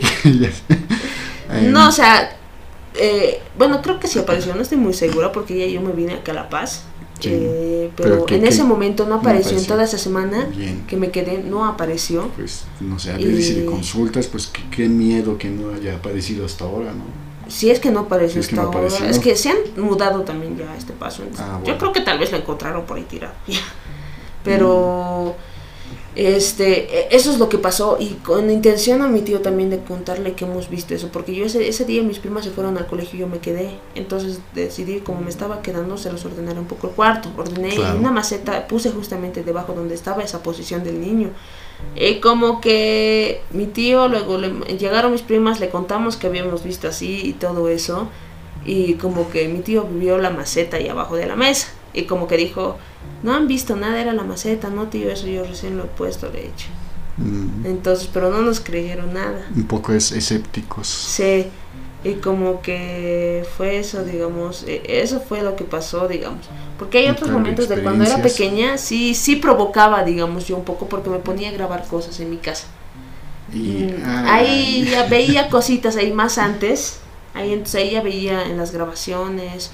No, 1.69 1.89
o 1.89 1.91
sea, 1.91 2.35
eh, 2.95 3.41
bueno, 3.57 3.81
creo 3.81 3.99
que 3.99 4.07
sí 4.07 4.19
apareció, 4.19 4.55
no 4.55 4.61
estoy 4.61 4.77
muy 4.77 4.93
segura 4.93 5.31
porque 5.31 5.57
ya 5.57 5.65
yo 5.67 5.81
me 5.81 5.91
vine 5.93 6.13
acá 6.15 6.31
a 6.31 6.35
La 6.35 6.49
Paz. 6.49 6.85
Sí, 7.19 7.29
eh, 7.31 7.91
pero 7.95 8.09
pero 8.15 8.25
que- 8.25 8.35
en 8.35 8.45
ese 8.45 8.63
momento 8.63 9.03
no 9.05 9.11
no 9.11 9.15
apareció, 9.15 9.57
en 9.57 9.65
toda 9.65 9.83
esa 9.85 9.97
semana 9.97 10.45
Bien. 10.55 10.85
que 10.87 10.97
me 10.97 11.11
quedé, 11.11 11.41
no 11.43 11.65
apareció. 11.65 12.27
Pues, 12.35 12.63
no 12.81 12.99
sé, 12.99 13.11
a 13.11 13.17
ver, 13.17 13.27
y 13.31 13.41
si 13.41 13.53
le 13.53 13.65
consultas, 13.65 14.27
pues 14.27 14.47
qué, 14.47 14.61
qué 14.69 14.89
miedo 14.89 15.37
que 15.37 15.49
no 15.49 15.73
haya 15.73 15.95
aparecido 15.95 16.45
hasta 16.45 16.65
ahora, 16.65 16.91
¿no? 16.91 17.03
Si 17.47 17.69
es 17.69 17.79
que 17.79 17.91
no 17.91 18.01
apareció 18.01 18.33
Si 18.33 18.39
es 18.39 18.47
que 18.49 18.55
hasta 18.55 18.63
no 18.63 18.67
ahora. 18.67 18.87
apareció. 18.87 19.05
Es 19.07 19.19
que 19.19 19.35
se 19.35 19.49
han 19.49 19.57
mudado 19.77 20.21
también 20.23 20.57
ya 20.57 20.71
a 20.71 20.75
este 20.77 20.93
paso. 20.93 21.21
entonces, 21.23 21.45
Ah, 21.47 21.61
Yo 21.65 21.77
creo 21.77 21.93
que 21.93 22.01
tal 22.01 22.17
vez 22.19 22.31
lo 22.31 22.37
encontraron 22.37 22.85
por 22.85 22.97
ahí 22.97 23.03
tirado. 23.03 23.33
Pero 24.43 25.35
este 26.15 26.99
e- 26.99 27.07
eso 27.15 27.31
es 27.31 27.39
lo 27.39 27.49
que 27.49 27.57
pasó 27.57 27.97
y 27.99 28.11
con 28.23 28.49
intención 28.49 29.01
a 29.01 29.07
mi 29.07 29.21
tío 29.21 29.41
también 29.41 29.69
de 29.69 29.79
contarle 29.79 30.33
que 30.33 30.45
hemos 30.45 30.69
visto 30.69 30.93
eso 30.95 31.09
porque 31.11 31.35
yo 31.35 31.45
ese, 31.45 31.67
ese 31.67 31.83
día 31.85 32.01
mis 32.03 32.19
primas 32.19 32.45
se 32.45 32.51
fueron 32.51 32.77
al 32.77 32.87
colegio 32.87 33.17
y 33.17 33.19
yo 33.21 33.27
me 33.27 33.39
quedé 33.39 33.71
entonces 33.95 34.39
decidí 34.53 34.99
como 35.01 35.21
me 35.21 35.29
estaba 35.29 35.61
quedando 35.61 35.97
se 35.97 36.11
los 36.11 36.23
ordenaré 36.25 36.59
un 36.59 36.67
poco 36.67 36.87
el 36.87 36.93
cuarto 36.93 37.29
ordené 37.37 37.75
Claro. 37.75 37.97
una 37.99 38.11
maceta 38.11 38.67
puse 38.67 38.91
justamente 38.91 39.43
debajo 39.43 39.73
donde 39.73 39.93
estaba 39.95 40.23
esa 40.23 40.41
posición 40.41 40.83
del 40.83 41.01
niño 41.01 41.29
y 41.95 42.15
como 42.21 42.61
que 42.61 43.41
mi 43.51 43.65
tío, 43.65 44.07
luego 44.07 44.37
le- 44.37 44.77
llegaron 44.77 45.11
mis 45.11 45.21
primas, 45.21 45.59
le 45.59 45.69
contamos 45.69 46.15
que 46.15 46.27
habíamos 46.27 46.63
visto 46.63 46.87
así 46.87 47.19
y 47.25 47.33
todo 47.33 47.67
eso. 47.67 48.07
Y 48.65 48.93
como 48.93 49.29
que 49.29 49.49
mi 49.49 49.59
tío 49.59 49.83
vio 49.83 50.17
la 50.17 50.29
maceta 50.29 50.77
ahí 50.77 50.87
abajo 50.87 51.17
de 51.17 51.25
la 51.25 51.35
mesa. 51.35 51.67
Y 51.93 52.03
como 52.03 52.27
que 52.29 52.37
dijo, 52.37 52.77
no 53.25 53.33
han 53.33 53.47
visto 53.47 53.75
nada, 53.75 53.99
era 54.01 54.13
la 54.13 54.23
maceta, 54.23 54.69
no 54.69 54.87
tío, 54.87 55.09
eso 55.11 55.27
yo 55.27 55.43
recién 55.43 55.77
lo 55.77 55.83
he 55.83 55.87
puesto, 55.87 56.29
de 56.29 56.45
hecho. 56.47 56.67
Mm, 57.17 57.65
Entonces, 57.65 58.09
pero 58.13 58.29
no 58.29 58.41
nos 58.41 58.59
creyeron 58.59 59.13
nada. 59.13 59.45
un 59.55 59.65
poco 59.65 59.91
es, 59.93 60.11
escépticos. 60.11 60.87
Sí, 60.87 61.47
y 62.03 62.13
como 62.15 62.61
que 62.61 63.43
fue 63.57 63.79
eso, 63.79 64.03
digamos, 64.03 64.63
e- 64.67 64.83
eso 65.01 65.19
fue 65.19 65.41
lo 65.41 65.55
que 65.55 65.63
pasó, 65.63 66.07
digamos. 66.07 66.45
Porque 66.77 66.99
hay 66.99 67.09
otros 67.09 67.31
momentos 67.31 67.67
de 67.69 67.81
cuando 67.81 68.03
era 68.03 68.21
pequeña, 68.21 68.77
sí, 68.77 69.15
sí 69.15 69.37
provocaba, 69.37 70.03
digamos, 70.03 70.45
yo 70.47 70.57
un 70.57 70.65
poco 70.65 70.87
porque 70.87 71.09
me 71.09 71.19
ponía 71.19 71.49
a 71.49 71.53
grabar 71.53 71.87
cosas 71.87 72.19
en 72.19 72.29
mi 72.29 72.37
casa. 72.37 72.67
Y, 73.53 73.57
Mm, 73.57 74.03
ay, 74.05 74.27
Ahí 74.29 74.85
ya 74.91 75.03
veía 75.07 75.49
cositas 75.49 75.95
ahí 75.95 76.11
más 76.13 76.37
antes. 76.37 76.99
Ahí 77.33 77.51
entonces 77.53 77.75
ahí 77.81 77.91
ya 77.91 78.01
veía 78.01 78.43
en 78.45 78.57
las 78.57 78.71
grabaciones 78.71 79.71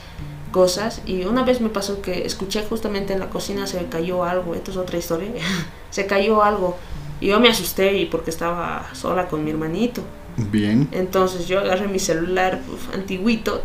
cosas. 0.52 1.02
Y 1.06 1.24
una 1.26 1.44
vez 1.44 1.62
me 1.62 1.70
pasó 1.70 2.02
que 2.02 2.26
escuché 2.26 2.64
justamente 2.68 3.14
en 3.14 3.20
la 3.20 3.30
cocina 3.30 3.68
se 3.68 3.84
cayó 3.86 4.24
algo. 4.24 4.54
Esto 4.56 4.72
es 4.72 4.78
otra 4.78 4.98
historia. 4.98 5.32
se 5.90 6.06
cayó 6.06 6.44
algo. 6.44 6.78
Y 7.20 7.28
yo 7.28 7.40
me 7.40 7.50
asusté 7.50 7.98
y 7.98 8.06
porque 8.06 8.30
estaba 8.32 8.90
sola 8.94 9.28
con 9.28 9.44
mi 9.44 9.52
hermanito. 9.52 10.02
Bien, 10.38 10.88
Entonces 10.92 11.48
yo 11.48 11.60
agarré 11.60 11.88
mi 11.88 12.00
celular 12.00 12.62
uf, 12.72 12.94
antiguito. 12.96 13.62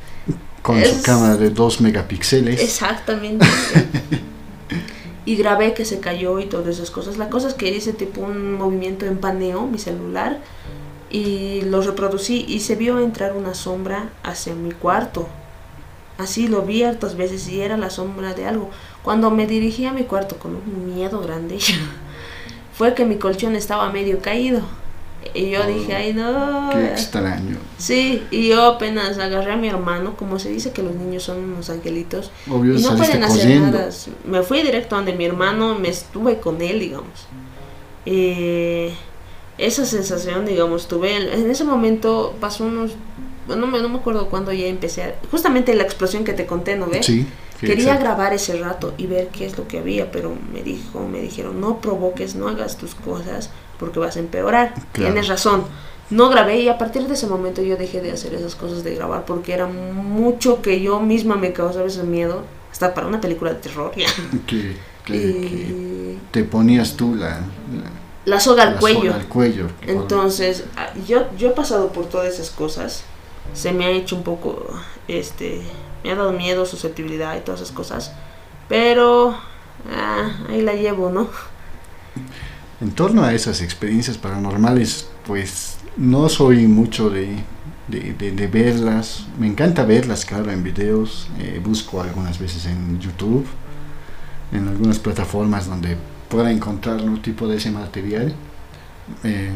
con 0.62 0.78
Es- 0.78 0.96
su 0.96 1.02
cámara 1.02 1.36
de 1.36 1.50
2 1.50 1.80
megapíxeles. 1.80 2.60
Exactamente. 2.62 3.46
y 5.24 5.36
grabé 5.36 5.74
que 5.74 5.84
se 5.84 6.00
cayó 6.00 6.40
y 6.40 6.46
todas 6.46 6.66
esas 6.68 6.90
cosas. 6.90 7.16
La 7.16 7.28
cosa 7.30 7.48
es 7.48 7.54
que 7.54 7.68
hice 7.70 7.92
tipo 7.92 8.20
un 8.22 8.54
movimiento 8.54 9.06
en 9.06 9.18
paneo 9.18 9.66
mi 9.66 9.78
celular 9.78 10.38
y 11.10 11.62
lo 11.62 11.82
reproducí 11.82 12.44
y 12.48 12.60
se 12.60 12.74
vio 12.76 12.98
entrar 13.00 13.34
una 13.34 13.54
sombra 13.54 14.10
hacia 14.22 14.54
mi 14.54 14.72
cuarto. 14.72 15.28
Así 16.20 16.48
lo 16.48 16.62
vi 16.62 16.82
hartas 16.82 17.16
veces 17.16 17.48
y 17.48 17.60
era 17.60 17.76
la 17.76 17.90
sombra 17.90 18.34
de 18.34 18.46
algo. 18.46 18.70
Cuando 19.02 19.30
me 19.30 19.46
dirigí 19.46 19.86
a 19.86 19.92
mi 19.92 20.04
cuarto 20.04 20.36
con 20.36 20.54
un 20.54 20.94
miedo 20.94 21.20
grande, 21.20 21.58
fue 22.74 22.94
que 22.94 23.04
mi 23.04 23.16
colchón 23.16 23.56
estaba 23.56 23.90
medio 23.90 24.20
caído. 24.20 24.60
Y 25.34 25.50
yo 25.50 25.60
Oh, 25.62 25.66
dije, 25.66 25.94
ay 25.94 26.14
no. 26.14 26.70
Qué 26.72 26.86
extraño. 26.86 27.58
Sí, 27.78 28.22
y 28.30 28.48
yo 28.48 28.64
apenas 28.64 29.18
agarré 29.18 29.52
a 29.52 29.56
mi 29.56 29.68
hermano, 29.68 30.16
como 30.16 30.38
se 30.38 30.48
dice 30.48 30.72
que 30.72 30.82
los 30.82 30.94
niños 30.94 31.24
son 31.24 31.44
unos 31.44 31.68
angelitos, 31.68 32.30
Obvio, 32.50 32.74
y 32.78 32.82
no 32.82 32.96
pueden 32.96 33.22
hacer 33.22 33.60
nada. 33.60 33.90
Me 34.26 34.42
fui 34.42 34.62
directo 34.62 34.96
donde 34.96 35.12
mi 35.12 35.26
hermano, 35.26 35.78
me 35.78 35.88
estuve 35.90 36.38
con 36.40 36.62
él, 36.62 36.80
digamos. 36.80 37.26
Eh, 38.06 38.94
esa 39.58 39.84
sensación, 39.84 40.46
digamos, 40.46 40.88
tuve. 40.88 41.34
En 41.34 41.50
ese 41.50 41.64
momento 41.64 42.34
pasó 42.40 42.64
unos. 42.64 42.92
No 43.56 43.66
me, 43.66 43.80
no 43.80 43.88
me 43.88 43.98
acuerdo 43.98 44.28
cuándo 44.28 44.52
ya 44.52 44.66
empecé. 44.66 45.02
a- 45.02 45.14
justamente 45.30 45.74
la 45.74 45.82
explosión 45.82 46.24
que 46.24 46.32
te 46.32 46.46
conté, 46.46 46.76
¿no 46.76 46.86
ves? 46.86 47.06
Sí. 47.06 47.26
sí, 47.58 47.66
Quería 47.66 47.84
exacto. 47.94 48.04
grabar 48.04 48.32
ese 48.32 48.58
rato 48.58 48.94
y 48.98 49.06
ver 49.06 49.28
qué 49.28 49.46
es 49.46 49.56
lo 49.58 49.66
que 49.68 49.78
había, 49.78 50.10
pero 50.10 50.34
me 50.52 50.62
dijo, 50.62 51.06
me 51.08 51.20
dijeron, 51.20 51.60
no 51.60 51.80
provoques, 51.80 52.34
no 52.34 52.48
hagas 52.48 52.76
tus 52.78 52.94
cosas 52.94 53.50
porque 53.78 53.98
vas 53.98 54.16
a 54.16 54.20
empeorar. 54.20 54.74
Claro. 54.92 55.12
Tienes 55.12 55.28
razón. 55.28 55.64
No 56.10 56.28
grabé 56.28 56.58
y 56.60 56.68
a 56.68 56.76
partir 56.76 57.06
de 57.06 57.14
ese 57.14 57.26
momento 57.28 57.62
yo 57.62 57.76
dejé 57.76 58.00
de 58.00 58.10
hacer 58.12 58.34
esas 58.34 58.56
cosas 58.56 58.82
de 58.82 58.94
grabar 58.96 59.24
porque 59.26 59.52
era 59.52 59.66
mucho 59.68 60.60
que 60.60 60.80
yo 60.80 60.98
misma 61.00 61.36
me 61.36 61.52
causaba 61.52 61.86
ese 61.86 62.02
miedo, 62.02 62.42
hasta 62.72 62.94
para 62.94 63.06
una 63.06 63.20
película 63.20 63.52
de 63.52 63.60
terror. 63.60 63.92
ya. 63.96 64.08
Que, 64.46 64.76
que- 65.04 66.16
te 66.30 66.44
ponías 66.44 66.96
tú 66.96 67.14
la, 67.14 67.28
la, 67.38 67.90
la 68.24 68.40
soga 68.40 68.64
al 68.64 68.74
la 68.74 68.80
cuello. 68.80 69.00
soga 69.02 69.14
al 69.16 69.26
cuello. 69.28 69.66
Entonces, 69.86 70.64
ah, 70.76 70.90
yo, 71.06 71.26
yo 71.38 71.48
he 71.48 71.52
pasado 71.52 71.92
por 71.92 72.06
todas 72.06 72.32
esas 72.34 72.50
cosas. 72.50 73.04
Se 73.54 73.72
me 73.72 73.84
ha 73.84 73.90
hecho 73.90 74.16
un 74.16 74.22
poco, 74.22 74.66
este, 75.08 75.60
me 76.04 76.12
ha 76.12 76.16
dado 76.16 76.32
miedo, 76.32 76.66
susceptibilidad 76.66 77.36
y 77.36 77.40
todas 77.40 77.60
esas 77.60 77.74
cosas. 77.74 78.12
Pero, 78.68 79.36
ah, 79.90 80.30
ahí 80.48 80.62
la 80.62 80.74
llevo, 80.74 81.10
¿no? 81.10 81.28
En 82.80 82.92
torno 82.92 83.24
a 83.24 83.34
esas 83.34 83.60
experiencias 83.60 84.16
paranormales, 84.16 85.08
pues 85.26 85.78
no 85.96 86.28
soy 86.28 86.66
mucho 86.66 87.10
de, 87.10 87.36
de, 87.88 88.46
verlas. 88.46 89.26
Me 89.38 89.46
encanta 89.46 89.84
verlas, 89.84 90.24
claro, 90.24 90.50
en 90.50 90.62
videos. 90.62 91.28
eh, 91.38 91.60
busco 91.62 92.00
algunas 92.00 92.38
veces 92.38 92.66
en 92.66 93.00
YouTube, 93.00 93.46
en 94.52 94.68
algunas 94.68 94.98
plataformas 94.98 95.66
donde 95.66 95.96
pueda 96.28 96.50
encontrar 96.50 97.02
un 97.02 97.20
tipo 97.20 97.48
de 97.48 97.56
ese 97.56 97.70
material. 97.70 98.34
Eh, 99.24 99.50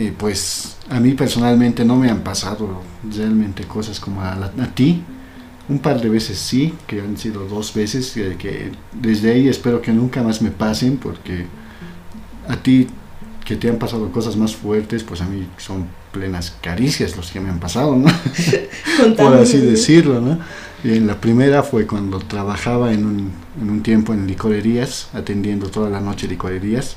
y 0.00 0.10
pues 0.12 0.76
a 0.90 1.00
mí 1.00 1.12
personalmente 1.14 1.84
no 1.84 1.96
me 1.96 2.10
han 2.10 2.22
pasado 2.22 2.82
realmente 3.04 3.64
cosas 3.64 4.00
como 4.00 4.22
a, 4.22 4.34
la- 4.36 4.52
a 4.64 4.74
ti. 4.74 5.04
Un 5.68 5.80
par 5.80 6.00
de 6.00 6.08
veces 6.08 6.38
sí, 6.38 6.74
que 6.86 7.00
han 7.00 7.16
sido 7.18 7.46
dos 7.46 7.74
veces, 7.74 8.12
que, 8.12 8.36
que 8.36 8.72
desde 8.92 9.32
ahí 9.32 9.48
espero 9.48 9.82
que 9.82 9.92
nunca 9.92 10.22
más 10.22 10.42
me 10.42 10.50
pasen 10.50 10.98
porque 10.98 11.46
a 12.48 12.56
ti 12.56 12.88
que 13.44 13.56
te 13.56 13.68
han 13.68 13.78
pasado 13.78 14.12
cosas 14.12 14.36
más 14.36 14.54
fuertes, 14.56 15.02
pues 15.04 15.20
a 15.22 15.26
mí 15.26 15.48
son 15.58 15.86
plenas 16.12 16.56
caricias 16.62 17.16
los 17.16 17.30
que 17.32 17.40
me 17.40 17.50
han 17.50 17.60
pasado, 17.60 17.96
¿no? 17.96 18.08
por 19.16 19.34
así 19.34 19.58
decirlo, 19.58 20.20
¿no? 20.20 20.38
Y 20.84 20.96
en 20.96 21.06
la 21.06 21.20
primera 21.20 21.62
fue 21.62 21.86
cuando 21.86 22.18
trabajaba 22.20 22.92
en 22.92 23.04
un, 23.06 23.32
en 23.60 23.70
un 23.70 23.82
tiempo 23.82 24.14
en 24.14 24.26
licorerías, 24.26 25.08
atendiendo 25.14 25.68
toda 25.70 25.90
la 25.90 26.00
noche 26.00 26.28
licorerías. 26.28 26.96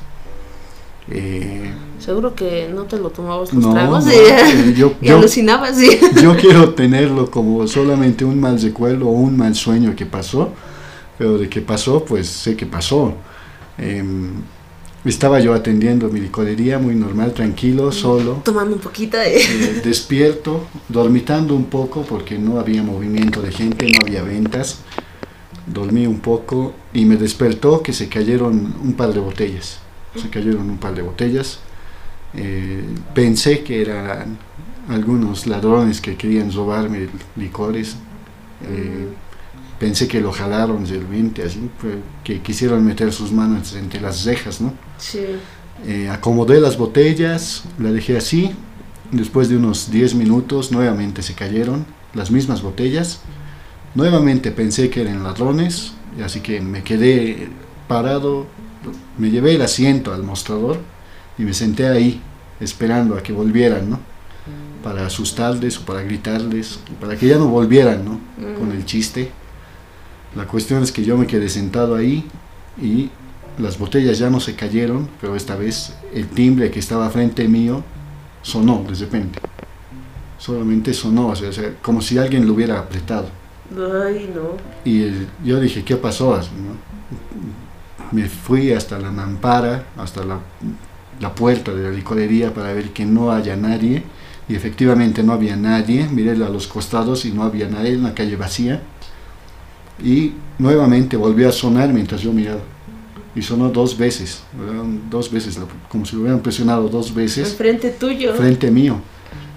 Eh, 1.10 1.72
Seguro 2.00 2.34
que 2.34 2.70
no 2.74 2.84
te 2.84 2.98
lo 2.98 3.10
tomabas 3.10 3.54
los 3.54 3.64
no, 3.64 3.74
tragos 3.74 4.06
no, 4.06 4.12
y, 4.12 4.16
eh, 4.16 4.74
yo, 4.78 4.94
y 5.02 5.08
yo, 5.08 5.18
alucinabas, 5.18 5.78
sí. 5.78 6.00
yo 6.22 6.36
quiero 6.38 6.74
tenerlo 6.74 7.30
como 7.30 7.68
solamente 7.68 8.24
un 8.26 8.40
mal 8.40 8.60
recuerdo 8.62 9.08
o 9.08 9.12
un 9.12 9.38
mal 9.38 9.56
sueño 9.56 9.96
que 9.96 10.06
pasó, 10.06 10.52
pero 11.18 11.38
de 11.38 11.50
que 11.50 11.62
pasó, 11.62 12.04
pues 12.06 12.28
sé 12.28 12.56
que 12.56 12.66
pasó. 12.66 13.14
Em, 13.78 14.32
estaba 15.06 15.40
yo 15.42 15.54
atendiendo 15.54 16.10
mi 16.10 16.22
licorería 16.22 16.80
muy 16.80 16.96
normal, 16.96 17.34
tranquilo, 17.34 17.92
solo. 17.92 18.42
Tomando 18.44 18.76
un 18.76 18.82
poquito 18.82 19.18
de... 19.18 19.38
eh, 19.38 19.82
despierto, 19.84 20.66
dormitando 20.88 21.56
un 21.56 21.66
poco 21.66 22.04
porque 22.04 22.38
no 22.38 22.60
había 22.60 22.84
movimiento 22.84 23.42
de 23.42 23.52
gente, 23.52 23.86
no 23.86 24.08
había 24.08 24.24
ventas. 24.24 24.80
Dormí 25.68 26.08
un 26.08 26.20
poco 26.20 26.74
y 26.94 27.06
me 27.06 27.18
despertó 27.18 27.82
que 27.82 27.92
se 27.94 28.08
cayeron 28.08 28.74
un 28.82 28.94
par 28.94 29.14
de 29.14 29.20
botellas. 29.20 29.83
Se 30.16 30.30
cayeron 30.30 30.70
un 30.70 30.78
par 30.78 30.94
de 30.94 31.02
botellas. 31.02 31.60
Eh, 32.36 32.84
pensé 33.14 33.64
que 33.64 33.82
eran 33.82 34.38
algunos 34.90 35.48
ladrones 35.48 36.02
que 36.02 36.16
querían 36.16 36.52
robarme 36.52 37.08
licores. 37.36 37.96
Eh, 38.68 39.08
pensé 39.80 40.08
que 40.08 40.22
lo 40.22 40.32
jalaron 40.32 40.86
realmente, 40.86 41.44
así, 41.44 41.70
fue 41.78 41.98
que 42.24 42.42
quisieron 42.42 42.86
meter 42.86 43.12
sus 43.12 43.32
manos 43.32 43.76
entre 43.76 44.00
las 44.02 44.26
rejas, 44.26 44.62
¿no? 44.62 44.74
Sí. 44.98 45.26
Eh, 45.86 46.10
acomodé 46.10 46.60
las 46.62 46.78
botellas, 46.78 47.64
la 47.80 47.92
dejé 47.92 48.18
así. 48.18 48.52
Después 49.12 49.50
de 49.50 49.58
unos 49.58 49.92
10 49.92 50.16
minutos, 50.16 50.72
nuevamente 50.72 51.22
se 51.22 51.34
cayeron 51.34 51.86
las 52.14 52.32
mismas 52.32 52.62
botellas. 52.62 53.20
Nuevamente 53.96 54.52
pensé 54.52 54.90
que 54.90 55.02
eran 55.02 55.24
ladrones, 55.24 55.94
así 56.24 56.40
que 56.40 56.62
me 56.62 56.84
quedé 56.84 57.50
parado, 57.88 58.48
me 59.18 59.30
llevé 59.30 59.56
el 59.56 59.62
asiento 59.62 60.14
al 60.14 60.24
mostrador 60.24 60.80
y 61.38 61.44
me 61.44 61.54
senté 61.54 61.88
ahí, 61.88 62.22
esperando 62.60 63.16
a 63.16 63.24
que 63.24 63.34
volvieran, 63.34 63.90
¿no? 63.90 64.00
Para 64.84 65.06
asustarles 65.06 65.78
o 65.78 65.86
para 65.86 66.02
gritarles, 66.02 66.80
para 67.00 67.16
que 67.16 67.28
ya 67.28 67.38
no 67.38 67.48
volvieran, 67.48 68.04
¿no? 68.04 68.20
Con 68.58 68.72
el 68.72 68.86
chiste. 68.86 69.32
La 70.36 70.46
cuestión 70.46 70.84
es 70.84 70.92
que 70.92 71.04
yo 71.04 71.18
me 71.18 71.28
quedé 71.28 71.48
sentado 71.50 71.96
ahí 71.96 72.26
y 72.82 73.10
las 73.58 73.78
botellas 73.78 74.18
ya 74.18 74.30
no 74.30 74.40
se 74.40 74.56
cayeron, 74.56 75.08
pero 75.22 75.36
esta 75.36 75.56
vez 75.56 75.94
el 76.14 76.28
timbre 76.28 76.72
que 76.72 76.80
estaba 76.80 77.10
frente 77.10 77.48
mío 77.48 77.84
sonó 78.42 78.84
de 78.88 78.96
repente. 78.96 79.40
Solamente 80.38 80.94
sonó, 80.94 81.28
o 81.28 81.36
sea, 81.36 81.76
como 81.82 82.02
si 82.02 82.18
alguien 82.18 82.46
lo 82.46 82.54
hubiera 82.54 82.80
apretado. 82.80 83.28
Ay, 83.72 84.30
no. 84.34 84.58
Y 84.84 85.28
yo 85.46 85.60
dije, 85.60 85.84
¿qué 85.84 85.96
pasó? 85.96 86.36
¿no? 86.36 87.63
Me 88.14 88.30
fui 88.30 88.72
hasta 88.72 89.00
la 89.00 89.12
mampara, 89.12 89.88
hasta 89.98 90.24
la, 90.24 90.40
la 91.20 91.34
puerta 91.34 91.74
de 91.74 91.84
la 91.84 91.90
licorería 91.90 92.54
para 92.54 92.72
ver 92.74 92.90
que 92.92 93.06
no 93.06 93.32
haya 93.32 93.56
nadie. 93.56 94.04
Y 94.48 94.56
efectivamente 94.56 95.24
no 95.24 95.34
había 95.34 95.56
nadie. 95.56 96.08
Miré 96.10 96.32
a 96.32 96.50
los 96.50 96.68
costados 96.68 97.26
y 97.26 97.32
no 97.32 97.44
había 97.44 97.68
nadie, 97.68 97.98
una 97.98 98.14
calle 98.14 98.36
vacía. 98.36 98.82
Y 100.04 100.34
nuevamente 100.60 101.18
volvió 101.18 101.50
a 101.50 101.52
sonar 101.52 101.92
mientras 101.94 102.22
yo 102.22 102.32
miraba. 102.34 102.62
Y 103.36 103.42
sonó 103.42 103.70
dos 103.70 103.98
veces, 103.98 104.44
¿verdad? 104.54 104.84
dos 105.10 105.32
veces, 105.32 105.60
como 105.90 106.06
si 106.06 106.16
lo 106.16 106.22
hubieran 106.22 106.42
presionado 106.42 106.88
dos 106.88 107.12
veces 107.16 107.50
Enfrente 107.50 107.90
tuyo. 107.90 108.34
frente 108.36 108.70
mío. 108.70 108.98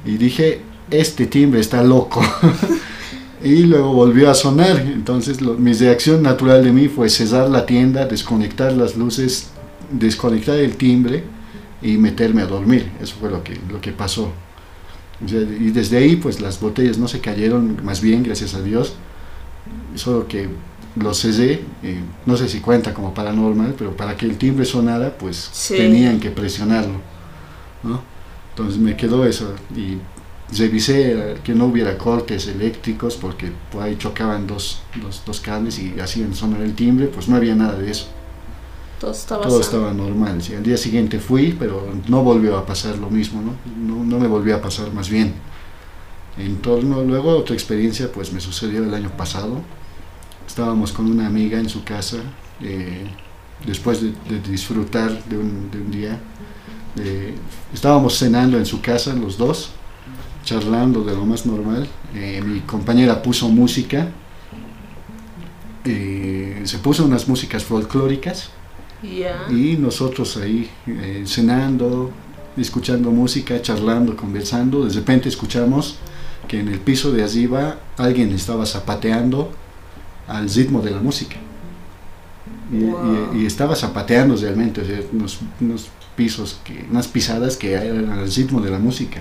Y 0.04 0.16
dije, 0.16 0.62
este 0.90 1.26
timbre 1.26 1.60
está 1.60 1.82
loco. 1.82 2.22
y 3.42 3.64
luego 3.64 3.92
volvió 3.92 4.30
a 4.30 4.34
sonar. 4.34 4.78
Entonces 4.80 5.40
lo- 5.40 5.54
mi 5.54 5.72
reacción 5.72 6.22
natural 6.22 6.64
de 6.64 6.72
mí 6.72 6.88
fue 6.88 7.08
cerrar 7.08 7.48
la 7.50 7.66
tienda, 7.66 8.06
desconectar 8.06 8.72
las 8.72 8.96
luces, 8.96 9.48
desconectar 9.90 10.56
el 10.58 10.76
timbre 10.76 11.24
y 11.82 11.96
meterme 11.98 12.42
a 12.42 12.46
dormir. 12.46 12.90
Eso 13.00 13.14
fue 13.20 13.30
lo 13.30 13.42
que, 13.44 13.58
lo 13.70 13.80
que 13.80 13.92
pasó. 13.92 14.30
Y 15.26 15.70
desde 15.70 15.96
ahí 15.98 16.16
pues 16.16 16.40
las 16.40 16.60
botellas 16.60 16.98
no 16.98 17.08
se 17.08 17.20
cayeron, 17.20 17.78
más 17.84 18.00
bien, 18.00 18.22
gracias 18.22 18.54
a 18.54 18.62
Dios. 18.62 18.94
Solo 19.94 20.26
que 20.28 20.48
lo 20.96 21.12
cerré, 21.14 21.62
eh, 21.82 22.00
no 22.26 22.36
sé 22.36 22.48
si 22.48 22.60
cuenta 22.60 22.92
como 22.94 23.12
paranormal, 23.14 23.74
pero 23.78 23.96
para 23.96 24.16
que 24.16 24.26
el 24.26 24.36
timbre 24.38 24.64
sonara 24.64 25.16
pues 25.16 25.48
Sí. 25.52 25.76
tenían 25.76 26.20
que 26.20 26.30
presionarlo. 26.30 27.00
¿no? 27.82 28.00
Entonces 28.50 28.78
me 28.80 28.96
quedó 28.96 29.24
eso 29.26 29.54
y 29.76 29.98
revisé 30.50 31.40
que 31.44 31.54
no 31.54 31.66
hubiera 31.66 31.98
cortes 31.98 32.46
eléctricos 32.48 33.16
porque 33.16 33.52
por 33.70 33.82
ahí 33.82 33.96
chocaban 33.98 34.46
dos, 34.46 34.82
dos, 34.94 35.22
dos 35.26 35.40
cables 35.40 35.78
y 35.78 35.98
hacían 36.00 36.34
sonar 36.34 36.62
el 36.62 36.74
timbre, 36.74 37.08
pues 37.08 37.28
no 37.28 37.36
había 37.36 37.54
nada 37.54 37.78
de 37.78 37.90
eso. 37.90 38.08
Todo 38.98 39.10
estaba 39.12 39.46
Todo 39.46 39.60
estaba 39.60 39.92
normal. 39.92 40.42
sí. 40.42 40.54
Al 40.54 40.62
día 40.62 40.76
siguiente 40.76 41.20
fui, 41.20 41.52
pero 41.58 41.92
no 42.08 42.22
volvió 42.22 42.56
a 42.58 42.66
pasar 42.66 42.98
lo 42.98 43.10
mismo, 43.10 43.42
¿no? 43.42 43.60
No, 43.64 44.04
no 44.04 44.18
me 44.18 44.26
volvió 44.28 44.56
a 44.56 44.60
pasar 44.62 44.92
más 44.92 45.08
bien. 45.08 45.42
En 46.36 46.62
torno, 46.62 47.02
luego 47.04 47.36
otra 47.36 47.54
experiencia, 47.54 48.12
pues 48.12 48.32
me 48.32 48.40
sucedió 48.40 48.84
el 48.84 48.94
año 48.94 49.16
pasado. 49.16 49.68
Estábamos 50.46 50.92
con 50.92 51.06
una 51.10 51.26
amiga 51.28 51.58
en 51.60 51.68
su 51.68 51.84
casa, 51.84 52.38
eh, 52.60 53.16
después 53.60 54.00
de, 54.02 54.12
de 54.24 54.40
disfrutar 54.40 55.24
de 55.24 55.38
un, 55.38 55.70
de 55.70 55.80
un 55.80 55.90
día. 55.90 56.30
eh, 56.96 57.42
estábamos 57.72 58.18
cenando 58.18 58.58
en 58.58 58.66
su 58.66 58.80
casa 58.82 59.14
los 59.14 59.38
dos, 59.38 59.75
charlando 60.46 61.02
de 61.04 61.14
lo 61.14 61.26
más 61.26 61.44
normal. 61.44 61.86
Eh, 62.14 62.40
mi 62.42 62.60
compañera 62.60 63.20
puso 63.20 63.48
música, 63.50 64.08
eh, 65.84 66.62
se 66.64 66.78
puso 66.78 67.04
unas 67.04 67.28
músicas 67.28 67.64
folclóricas 67.64 68.50
y 69.50 69.76
nosotros 69.76 70.36
ahí 70.38 70.70
eh, 70.86 71.24
cenando, 71.26 72.10
escuchando 72.56 73.10
música, 73.10 73.60
charlando, 73.60 74.16
conversando, 74.16 74.86
de 74.86 74.94
repente 74.94 75.28
escuchamos 75.28 75.98
que 76.48 76.60
en 76.60 76.68
el 76.68 76.78
piso 76.78 77.12
de 77.12 77.24
arriba 77.24 77.78
alguien 77.98 78.32
estaba 78.32 78.64
zapateando 78.64 79.50
al 80.28 80.48
ritmo 80.48 80.80
de 80.80 80.92
la 80.92 81.00
música. 81.00 81.36
Y, 82.72 83.38
y, 83.38 83.46
estaba 83.46 83.76
zapateando 83.76 84.34
realmente, 84.36 84.80
o 84.80 84.84
sea, 84.84 85.00
unos, 85.12 85.38
unos, 85.60 85.88
pisos, 86.16 86.58
que, 86.64 86.84
unas 86.90 87.06
pisadas 87.06 87.56
que 87.56 87.74
eran 87.74 88.10
al 88.10 88.32
ritmo 88.32 88.60
de 88.60 88.70
la 88.70 88.78
música. 88.78 89.20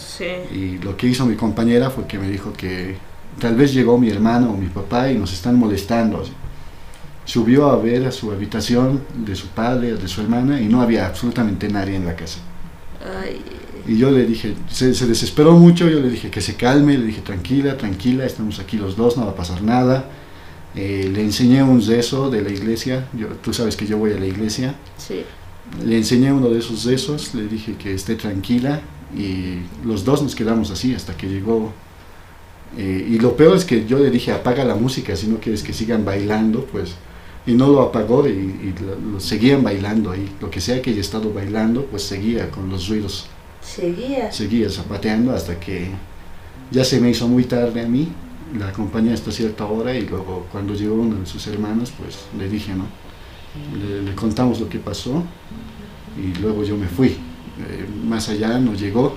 Sí. 0.00 0.24
Y 0.52 0.78
lo 0.78 0.96
que 0.96 1.06
hizo 1.06 1.26
mi 1.26 1.36
compañera 1.36 1.90
fue 1.90 2.06
que 2.06 2.18
me 2.18 2.28
dijo 2.28 2.52
que 2.52 2.96
tal 3.38 3.54
vez 3.54 3.72
llegó 3.72 3.98
mi 3.98 4.10
hermano 4.10 4.50
o 4.50 4.56
mi 4.56 4.68
papá 4.68 5.10
y 5.10 5.18
nos 5.18 5.32
están 5.32 5.56
molestando. 5.56 6.24
Subió 7.24 7.70
a 7.70 7.76
ver 7.76 8.06
a 8.06 8.12
su 8.12 8.32
habitación 8.32 9.02
de 9.14 9.36
su 9.36 9.48
padre 9.48 9.94
de 9.94 10.08
su 10.08 10.20
hermana 10.20 10.60
y 10.60 10.66
no 10.66 10.82
había 10.82 11.06
absolutamente 11.06 11.68
nadie 11.68 11.96
en 11.96 12.06
la 12.06 12.16
casa. 12.16 12.40
Ay. 13.22 13.40
Y 13.86 13.96
yo 13.96 14.10
le 14.10 14.26
dije, 14.26 14.54
se, 14.68 14.94
se, 14.94 15.06
desesperó 15.06 15.52
mucho, 15.54 15.88
yo 15.88 16.00
le 16.00 16.10
dije 16.10 16.30
que 16.30 16.40
se 16.40 16.54
calme, 16.54 16.98
le 16.98 17.06
dije 17.06 17.22
tranquila, 17.22 17.76
tranquila, 17.76 18.24
estamos 18.26 18.58
aquí 18.58 18.76
los 18.76 18.96
dos, 18.96 19.16
no 19.16 19.24
va 19.24 19.32
a 19.32 19.34
pasar 19.34 19.62
nada. 19.62 20.04
Eh, 20.76 21.10
le 21.12 21.22
enseñé 21.22 21.62
un 21.62 21.84
rezo 21.84 22.30
de 22.30 22.42
la 22.42 22.50
iglesia, 22.50 23.08
yo, 23.12 23.28
tú 23.28 23.52
sabes 23.52 23.76
que 23.76 23.86
yo 23.86 23.98
voy 23.98 24.12
a 24.12 24.18
la 24.18 24.26
iglesia. 24.26 24.74
Sí. 24.98 25.22
Le 25.84 25.96
enseñé 25.96 26.32
uno 26.32 26.50
de 26.50 26.58
esos 26.58 26.84
rezos, 26.84 27.34
le 27.34 27.46
dije 27.46 27.74
que 27.76 27.94
esté 27.94 28.16
tranquila 28.16 28.80
y 29.16 29.60
los 29.84 30.04
dos 30.04 30.22
nos 30.22 30.34
quedamos 30.34 30.70
así 30.70 30.94
hasta 30.94 31.16
que 31.16 31.28
llegó. 31.28 31.72
Eh, 32.78 33.06
y 33.10 33.18
lo 33.18 33.36
peor 33.36 33.56
es 33.56 33.64
que 33.64 33.84
yo 33.86 33.98
le 33.98 34.10
dije 34.10 34.30
apaga 34.32 34.64
la 34.64 34.76
música 34.76 35.16
si 35.16 35.26
no 35.26 35.38
quieres 35.40 35.62
que 35.62 35.72
sigan 35.72 36.04
bailando, 36.04 36.64
pues. 36.66 36.94
Y 37.46 37.52
no 37.54 37.68
lo 37.68 37.80
apagó 37.82 38.26
y, 38.28 38.30
y 38.32 38.74
lo, 38.84 39.12
lo 39.14 39.20
seguían 39.20 39.62
bailando 39.62 40.10
ahí. 40.10 40.30
Lo 40.40 40.50
que 40.50 40.60
sea 40.60 40.80
que 40.82 40.90
haya 40.90 41.00
estado 41.00 41.32
bailando, 41.32 41.86
pues 41.86 42.02
seguía 42.02 42.50
con 42.50 42.68
los 42.70 42.88
ruidos. 42.88 43.28
Seguía. 43.60 44.30
Seguía 44.32 44.70
zapateando 44.70 45.32
hasta 45.32 45.58
que 45.58 45.90
ya 46.70 46.84
se 46.84 47.00
me 47.00 47.10
hizo 47.10 47.28
muy 47.28 47.44
tarde 47.44 47.82
a 47.82 47.88
mí. 47.88 48.08
La 48.58 48.68
acompañé 48.68 49.12
hasta 49.12 49.30
cierta 49.32 49.64
hora 49.66 49.94
y 49.94 50.02
luego 50.06 50.46
cuando 50.50 50.74
llegó 50.74 50.94
uno 50.94 51.20
de 51.20 51.26
sus 51.26 51.46
hermanos, 51.46 51.92
pues 51.96 52.18
le 52.36 52.48
dije, 52.48 52.74
¿no? 52.74 52.86
Le, 53.78 54.02
le 54.02 54.14
contamos 54.14 54.60
lo 54.60 54.68
que 54.68 54.78
pasó 54.78 55.24
y 56.16 56.38
luego 56.40 56.64
yo 56.64 56.76
me 56.76 56.86
fui. 56.88 57.16
Eh, 57.68 57.86
más 58.06 58.28
allá 58.28 58.58
no 58.58 58.74
llegó 58.74 59.16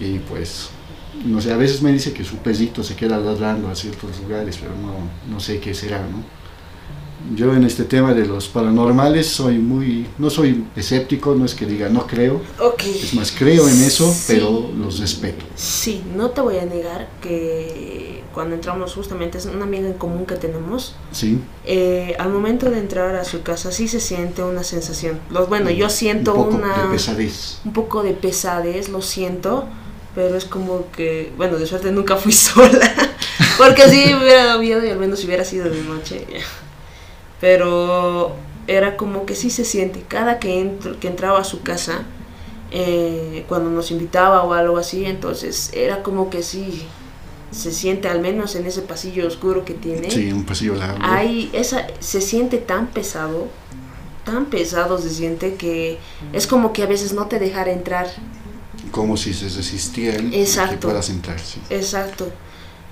y 0.00 0.18
pues, 0.18 0.68
no 1.24 1.40
sé, 1.40 1.52
a 1.52 1.56
veces 1.56 1.80
me 1.82 1.92
dice 1.92 2.12
que 2.12 2.24
su 2.24 2.36
pesito 2.36 2.82
se 2.82 2.94
queda 2.96 3.18
ladrando 3.18 3.68
a 3.68 3.74
ciertos 3.74 4.18
lugares, 4.20 4.58
pero 4.60 4.72
no, 4.76 5.32
no 5.32 5.40
sé 5.40 5.58
qué 5.60 5.74
será, 5.74 6.00
¿no? 6.00 6.22
yo 7.34 7.52
en 7.54 7.64
este 7.64 7.82
tema 7.84 8.14
de 8.14 8.24
los 8.24 8.46
paranormales 8.46 9.26
soy 9.26 9.58
muy, 9.58 10.06
no 10.18 10.30
soy 10.30 10.64
escéptico, 10.76 11.34
no 11.34 11.44
es 11.44 11.54
que 11.54 11.66
diga 11.66 11.88
no 11.88 12.06
creo, 12.06 12.40
okay. 12.60 13.00
es 13.02 13.14
más 13.14 13.32
creo 13.36 13.68
en 13.68 13.82
eso, 13.82 14.12
Sí. 14.12 14.24
pero 14.34 14.70
los 14.78 15.00
respeto. 15.00 15.44
Sí, 15.56 16.02
no 16.14 16.30
te 16.30 16.40
voy 16.40 16.58
a 16.58 16.64
negar 16.66 17.08
que 17.20 18.05
cuando 18.36 18.54
entramos 18.54 18.92
justamente 18.92 19.38
es 19.38 19.46
una 19.46 19.64
amiga 19.64 19.86
en 19.86 19.94
común 19.94 20.26
que 20.26 20.34
tenemos, 20.34 20.94
Sí, 21.10 21.40
eh, 21.64 22.14
al 22.18 22.28
momento 22.28 22.70
de 22.70 22.78
entrar 22.78 23.16
a 23.16 23.24
su 23.24 23.42
casa 23.42 23.72
sí 23.72 23.88
se 23.88 23.98
siente 23.98 24.42
una 24.42 24.62
sensación. 24.62 25.18
Los, 25.30 25.48
bueno, 25.48 25.70
yo 25.70 25.88
siento 25.88 26.34
un 26.34 26.44
poco 26.44 26.56
una 26.56 26.82
de 26.82 26.88
pesadez. 26.90 27.60
un 27.64 27.72
poco 27.72 28.02
de 28.02 28.12
pesadez, 28.12 28.90
lo 28.90 29.00
siento, 29.00 29.64
pero 30.14 30.36
es 30.36 30.44
como 30.44 30.90
que, 30.92 31.32
bueno, 31.38 31.56
de 31.56 31.66
suerte 31.66 31.90
nunca 31.92 32.16
fui 32.16 32.32
sola, 32.34 32.92
porque 33.56 33.86
me 33.86 34.18
hubiera 34.18 34.44
dado 34.44 34.60
miedo 34.60 34.84
y 34.84 34.90
al 34.90 34.98
menos 34.98 35.24
hubiera 35.24 35.42
sido 35.42 35.70
de 35.70 35.82
noche. 35.82 36.26
Pero 37.40 38.36
era 38.66 38.98
como 38.98 39.24
que 39.24 39.34
sí 39.34 39.48
se 39.48 39.64
siente, 39.64 40.04
cada 40.06 40.38
que, 40.38 40.60
entro, 40.60 41.00
que 41.00 41.08
entraba 41.08 41.38
a 41.38 41.44
su 41.44 41.62
casa, 41.62 42.02
eh, 42.70 43.46
cuando 43.48 43.70
nos 43.70 43.90
invitaba 43.90 44.42
o 44.42 44.52
algo 44.52 44.76
así, 44.76 45.06
entonces 45.06 45.70
era 45.72 46.02
como 46.02 46.28
que 46.28 46.42
sí 46.42 46.86
se 47.50 47.72
siente, 47.72 48.08
al 48.08 48.20
menos 48.20 48.54
en 48.56 48.66
ese 48.66 48.82
pasillo 48.82 49.26
oscuro 49.26 49.64
que 49.64 49.74
tiene, 49.74 50.10
Sí, 50.10 50.32
un 50.32 50.44
pasillo 50.44 50.74
largo. 50.74 50.98
hay 51.00 51.50
esa, 51.52 51.86
se 52.00 52.20
siente 52.20 52.58
tan 52.58 52.88
pesado, 52.88 53.48
tan 54.24 54.46
pesado 54.46 54.98
se 54.98 55.10
siente 55.10 55.54
que 55.54 55.98
es 56.32 56.46
como 56.46 56.72
que 56.72 56.82
a 56.82 56.86
veces 56.86 57.12
no 57.12 57.26
te 57.26 57.38
dejara 57.38 57.70
entrar. 57.72 58.08
Como 58.90 59.16
si 59.16 59.32
se 59.34 59.44
resistieran 59.48 60.28
a 60.28 60.30
que 60.30 60.42
Exacto. 60.42 60.88
puedas 60.88 61.08
entrar. 61.10 61.38
sí. 61.40 61.60
Exacto. 61.70 62.28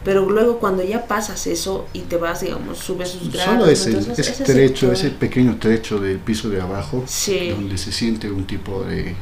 Pero 0.04 0.28
luego 0.28 0.58
cuando 0.58 0.82
ya 0.84 1.06
pasas 1.06 1.46
eso 1.46 1.86
y 1.94 2.00
te 2.00 2.18
vas, 2.18 2.42
digamos, 2.42 2.76
subes 2.78 3.08
sus 3.08 3.32
grados. 3.32 3.54
Solo 3.54 3.66
ese, 3.70 3.88
Entonces, 3.90 4.18
ese 4.18 4.32
ese 4.32 4.44
trecho, 4.44 4.88
sector, 4.88 4.92
ese 4.92 5.10
pequeño 5.18 5.56
trecho 5.58 5.98
del 5.98 6.18
piso 6.18 6.50
de 6.50 6.60
abajo, 6.60 7.04
Sí, 7.06 7.48
donde 7.50 7.78
se 7.78 7.90
siente 7.90 8.30
un 8.30 8.44
tipo 8.46 8.84
de 8.84 9.14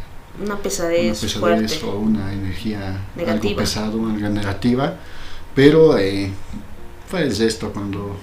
una 0.43 0.55
una 0.55 0.57
pesadez, 0.63 1.21
pesadez 1.21 1.39
fuerte. 1.79 1.87
o 1.87 1.99
una 2.01 2.33
energía 2.33 2.87
algo 2.89 3.01
Negativa. 3.17 3.61
pesado, 3.63 3.93
algo 3.93 4.09
negativa, 4.09 4.97
pero 5.55 5.97
eh, 5.99 6.31
pues 7.11 7.41
esto 7.41 7.73
cuando 7.73 8.17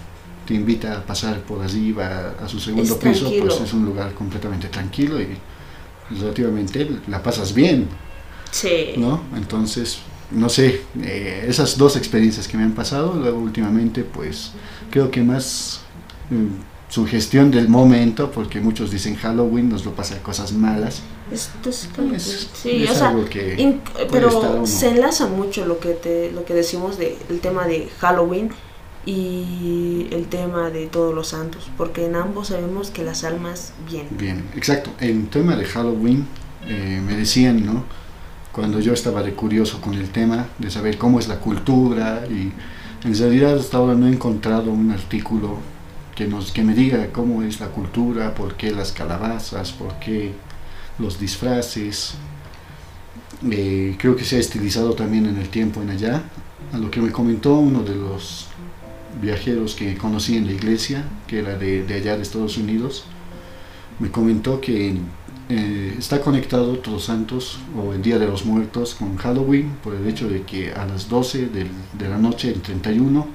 te 0.47 0.53
invita 0.55 0.97
a 0.97 1.05
pasar 1.05 1.41
por 1.41 1.61
allí, 1.61 1.91
va 1.91 2.33
a 2.43 2.47
su 2.49 2.59
segundo 2.59 2.93
Es 2.95 2.99
piso, 2.99 3.19
tranquilo. 3.25 3.45
pues 3.45 3.61
es 3.61 3.73
un 3.73 3.85
lugar 3.85 4.13
completamente 4.13 4.67
tranquilo 4.67 5.21
y 5.21 5.27
relativamente 6.19 6.89
la 7.07 7.21
pasas 7.21 7.53
bien, 7.53 7.87
Sí. 8.51 8.93
¿no? 8.97 9.21
Entonces, 9.35 9.99
no 10.31 10.49
sé, 10.49 10.81
eh, 11.03 11.45
esas 11.47 11.77
dos 11.77 11.95
experiencias 11.95 12.47
que 12.47 12.57
me 12.57 12.63
han 12.63 12.71
pasado, 12.73 13.13
luego 13.13 13.37
últimamente 13.39 14.03
pues 14.03 14.51
creo 14.89 15.11
que 15.11 15.21
más 15.21 15.81
mm, 16.31 16.91
sugestión 16.91 17.51
del 17.51 17.69
momento, 17.69 18.31
porque 18.31 18.59
muchos 18.59 18.89
dicen 18.89 19.15
Halloween 19.17 19.69
nos 19.69 19.85
lo 19.85 19.91
pasa 19.93 20.17
cosas 20.23 20.51
malas, 20.53 21.01
Esto 21.31 21.69
es, 21.69 21.89
es, 22.15 22.49
sí, 22.53 22.83
es 22.83 22.91
o 22.91 22.95
sea, 22.95 23.09
algo 23.09 23.25
que... 23.25 23.55
in- 23.61 23.81
estar 23.87 24.07
pero 24.11 24.65
se 24.65 24.89
enlaza 24.89 25.27
mucho 25.27 25.65
lo 25.65 25.79
que 25.79 25.89
te, 25.89 26.31
lo 26.31 26.43
que 26.45 26.53
decimos 26.53 26.97
del 26.97 27.39
tema 27.41 27.67
de 27.67 27.89
Halloween 27.99 28.49
y 29.05 30.07
el 30.11 30.27
tema 30.27 30.69
de 30.69 30.87
todos 30.87 31.13
los 31.13 31.29
santos, 31.29 31.69
porque 31.77 32.05
en 32.05 32.15
ambos 32.15 32.47
sabemos 32.47 32.91
que 32.91 33.03
las 33.03 33.23
almas 33.23 33.73
vienen. 33.89 34.17
Bien, 34.17 34.49
exacto. 34.55 34.91
En 34.99 35.27
tema 35.27 35.55
de 35.55 35.65
Halloween, 35.65 36.27
eh, 36.67 37.01
me 37.05 37.15
decían, 37.15 37.65
¿no? 37.65 37.83
Cuando 38.51 38.79
yo 38.79 38.93
estaba 38.93 39.23
de 39.23 39.33
curioso 39.33 39.79
con 39.79 39.93
el 39.93 40.09
tema, 40.09 40.47
de 40.57 40.69
saber 40.69 40.97
cómo 40.97 41.19
es 41.19 41.27
la 41.27 41.39
cultura, 41.39 42.23
y 42.29 42.51
en 43.07 43.17
realidad 43.17 43.57
hasta 43.57 43.77
ahora 43.77 43.95
no 43.95 44.07
he 44.07 44.11
encontrado 44.11 44.71
un 44.71 44.91
artículo 44.91 45.57
que, 46.15 46.27
nos, 46.27 46.51
que 46.51 46.63
me 46.63 46.73
diga 46.73 47.07
cómo 47.13 47.43
es 47.43 47.59
la 47.59 47.67
cultura, 47.67 48.35
por 48.35 48.55
qué 48.55 48.71
las 48.71 48.91
calabazas, 48.91 49.71
por 49.71 49.93
qué 49.99 50.33
los 50.99 51.19
disfraces. 51.19 52.15
Eh, 53.49 53.95
creo 53.97 54.15
que 54.15 54.25
se 54.25 54.35
ha 54.35 54.39
estilizado 54.39 54.93
también 54.93 55.25
en 55.25 55.37
el 55.37 55.49
tiempo 55.49 55.81
en 55.81 55.89
allá. 55.89 56.23
A 56.73 56.77
lo 56.77 56.91
que 56.91 57.01
me 57.01 57.11
comentó 57.11 57.55
uno 57.55 57.83
de 57.83 57.95
los 57.95 58.47
viajeros 59.21 59.75
que 59.75 59.97
conocí 59.97 60.37
en 60.37 60.45
la 60.45 60.51
iglesia, 60.53 61.03
que 61.27 61.39
era 61.39 61.57
de, 61.57 61.85
allá 61.93 62.15
de 62.15 62.21
Estados 62.21 62.57
Unidos, 62.57 63.05
me 63.99 64.11
comentó 64.11 64.61
que 64.61 64.95
eh, 65.49 65.95
está 65.97 66.21
conectado 66.21 66.77
Todos 66.77 67.05
Santos 67.05 67.59
o 67.75 67.93
el 67.93 68.01
Día 68.01 68.19
de 68.19 68.27
los 68.27 68.45
Muertos 68.45 68.93
con 68.93 69.15
Halloween 69.17 69.71
por 69.83 69.95
el 69.95 70.07
hecho 70.07 70.29
de 70.29 70.43
que 70.43 70.73
a 70.73 70.85
las 70.85 71.09
12 71.09 71.47
del- 71.47 71.71
de 71.97 72.07
la 72.07 72.17
noche 72.17 72.49
del 72.49 72.61
31 72.61 73.27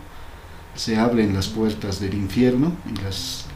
se 0.76 0.96
abren 0.96 1.34
las 1.34 1.48
puertas 1.48 1.98
del 2.00 2.14
infierno 2.14 2.72
y 2.92 3.02
las 3.02 3.46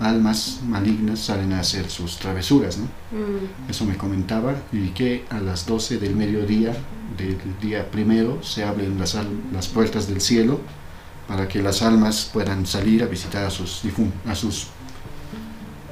almas 0.00 0.60
malignas 0.66 1.20
salen 1.20 1.52
a 1.52 1.60
hacer 1.60 1.88
sus 1.90 2.18
travesuras, 2.18 2.78
¿no? 2.78 2.84
Mm, 2.84 3.70
Eso 3.70 3.84
me 3.84 3.96
comentaba 3.96 4.54
y 4.72 4.88
que 4.88 5.24
a 5.30 5.40
las 5.40 5.66
12 5.66 5.98
del 5.98 6.14
mediodía 6.16 6.74
del 7.16 7.38
día 7.60 7.90
primero 7.90 8.42
se 8.42 8.64
abren 8.64 8.98
las, 8.98 9.16
las 9.52 9.68
puertas 9.68 10.08
del 10.08 10.20
cielo 10.20 10.60
para 11.28 11.48
que 11.48 11.62
las 11.62 11.82
almas 11.82 12.30
puedan 12.32 12.66
salir 12.66 13.02
a 13.02 13.06
visitar 13.06 13.44
a 13.44 13.50
sus 13.50 13.82
a 14.26 14.34
sus 14.34 14.68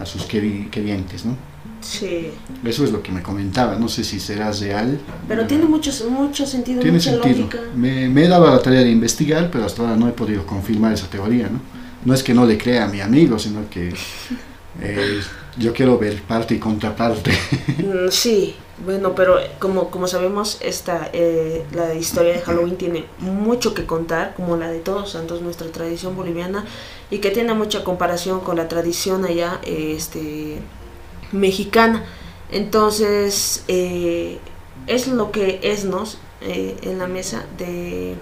a 0.00 0.06
sus 0.06 0.22
queri- 0.28 0.68
querientes, 0.70 1.24
¿no? 1.24 1.36
sí, 1.80 2.28
Eso 2.64 2.84
es 2.84 2.90
lo 2.90 3.02
que 3.02 3.12
me 3.12 3.22
comentaba, 3.22 3.76
no 3.76 3.88
sé 3.88 4.02
si 4.04 4.18
será 4.18 4.50
real. 4.52 4.98
pero 5.28 5.46
tiene 5.46 5.64
mucho, 5.66 5.90
mucho 6.10 6.46
sentido, 6.46 6.80
tiene 6.80 6.96
mucha 6.98 7.10
sentido. 7.12 7.36
lógica. 7.46 7.58
Me, 7.76 8.08
me 8.08 8.24
he 8.24 8.28
dado 8.28 8.46
la 8.50 8.60
tarea 8.60 8.80
de 8.80 8.90
investigar, 8.90 9.50
pero 9.52 9.64
hasta 9.66 9.82
ahora 9.82 9.96
no 9.96 10.08
he 10.08 10.12
podido 10.12 10.44
confirmar 10.46 10.92
esa 10.94 11.06
teoría, 11.08 11.48
¿no? 11.48 11.60
No 12.04 12.14
es 12.14 12.22
que 12.22 12.34
no 12.34 12.44
le 12.46 12.58
crea 12.58 12.84
a 12.84 12.88
mi 12.88 13.00
amigo, 13.00 13.38
sino 13.38 13.68
que 13.70 13.94
eh, 14.80 15.20
yo 15.56 15.72
quiero 15.72 15.98
ver 15.98 16.22
parte 16.22 16.54
y 16.54 16.58
contraparte. 16.58 17.32
Mm, 17.78 18.10
Sí, 18.10 18.54
bueno, 18.84 19.14
pero 19.14 19.36
como, 19.58 19.90
como 19.90 20.06
sabemos, 20.06 20.58
esta, 20.60 21.10
eh, 21.12 21.64
la 21.72 21.94
historia 21.94 22.34
de 22.34 22.40
Halloween 22.40 22.76
tiene 22.76 23.04
mucho 23.18 23.74
que 23.74 23.86
contar, 23.86 24.34
como 24.34 24.56
la 24.56 24.70
de 24.70 24.80
Todos 24.80 25.10
Santos, 25.10 25.42
nuestra 25.42 25.68
tradición 25.68 26.16
boliviana, 26.16 26.64
y 27.10 27.18
que 27.18 27.30
tiene 27.30 27.54
mucha 27.54 27.84
comparación 27.84 28.40
con 28.40 28.56
la 28.56 28.68
tradición 28.68 29.24
allá 29.24 29.60
este, 29.64 30.58
mexicana. 31.32 32.04
Entonces, 32.50 33.64
eh, 33.68 34.38
es 34.86 35.08
lo 35.08 35.30
que 35.30 35.60
esnos 35.62 36.18
eh, 36.40 36.76
en 36.82 36.98
la 36.98 37.06
mesa 37.06 37.46
de, 37.58 38.16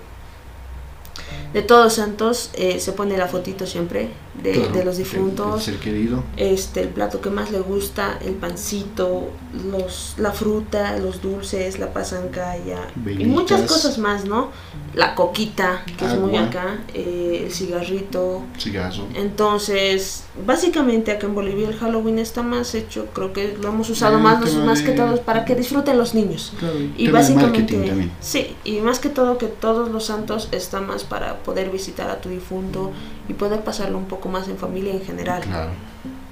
de 1.52 1.62
Todos 1.62 1.94
Santos, 1.94 2.50
eh, 2.54 2.80
se 2.80 2.92
pone 2.92 3.16
la 3.16 3.28
fotito 3.28 3.66
siempre 3.66 4.10
de, 4.42 4.52
Claro, 4.52 4.72
de 4.72 4.84
los 4.84 4.96
difuntos. 4.96 5.68
El, 5.68 5.74
ser 5.74 5.82
querido. 5.82 6.24
este 6.36 6.80
el 6.82 6.88
plato 6.88 7.20
que 7.20 7.30
más 7.30 7.50
le 7.50 7.60
gusta, 7.60 8.18
el 8.24 8.32
pancito, 8.34 9.30
los 9.70 10.14
la 10.16 10.32
fruta, 10.32 10.96
los 10.98 11.20
dulces, 11.20 11.78
la 11.78 11.92
pasancaya 11.92 12.88
y 13.06 13.24
muchas 13.26 13.62
cosas 13.62 13.98
más, 13.98 14.24
¿no? 14.24 14.50
La 14.94 15.14
coquita, 15.14 15.84
que 15.98 16.04
es 16.06 16.18
muy 16.18 16.36
acá, 16.36 16.78
eh, 16.94 17.44
el 17.46 17.52
cigarrito. 17.52 18.42
Cigarro. 18.58 19.06
Entonces, 19.14 20.24
básicamente 20.46 21.10
acá 21.12 21.26
en 21.26 21.34
Bolivia 21.34 21.68
el 21.68 21.76
Halloween 21.76 22.18
está 22.18 22.42
más 22.42 22.74
hecho, 22.74 23.06
creo 23.12 23.32
que 23.32 23.56
lo 23.60 23.68
hemos 23.68 23.90
usado 23.90 24.16
El 24.16 24.22
más, 24.22 24.54
más 24.54 24.80
que 24.82 24.92
de- 24.92 24.96
todo 24.96 25.20
para 25.22 25.44
que 25.44 25.54
disfruten 25.54 25.98
los 25.98 26.14
niños. 26.14 26.52
Claro, 26.58 26.74
y 26.96 27.08
básicamente, 27.08 28.10
sí, 28.20 28.56
y 28.64 28.80
más 28.80 28.98
que 28.98 29.08
todo 29.08 29.36
que 29.38 29.46
todos 29.46 29.90
los 29.90 30.06
santos 30.06 30.48
está 30.52 30.80
más 30.80 31.04
para 31.04 31.38
poder 31.42 31.70
visitar 31.70 32.08
a 32.10 32.20
tu 32.20 32.28
difunto 32.28 32.92
y 33.28 33.34
poder 33.34 33.62
pasarlo 33.62 33.98
un 33.98 34.06
poco 34.06 34.28
más 34.28 34.48
en 34.48 34.56
familia 34.56 34.92
en 34.92 35.02
general. 35.02 35.42
Claro. 35.42 35.72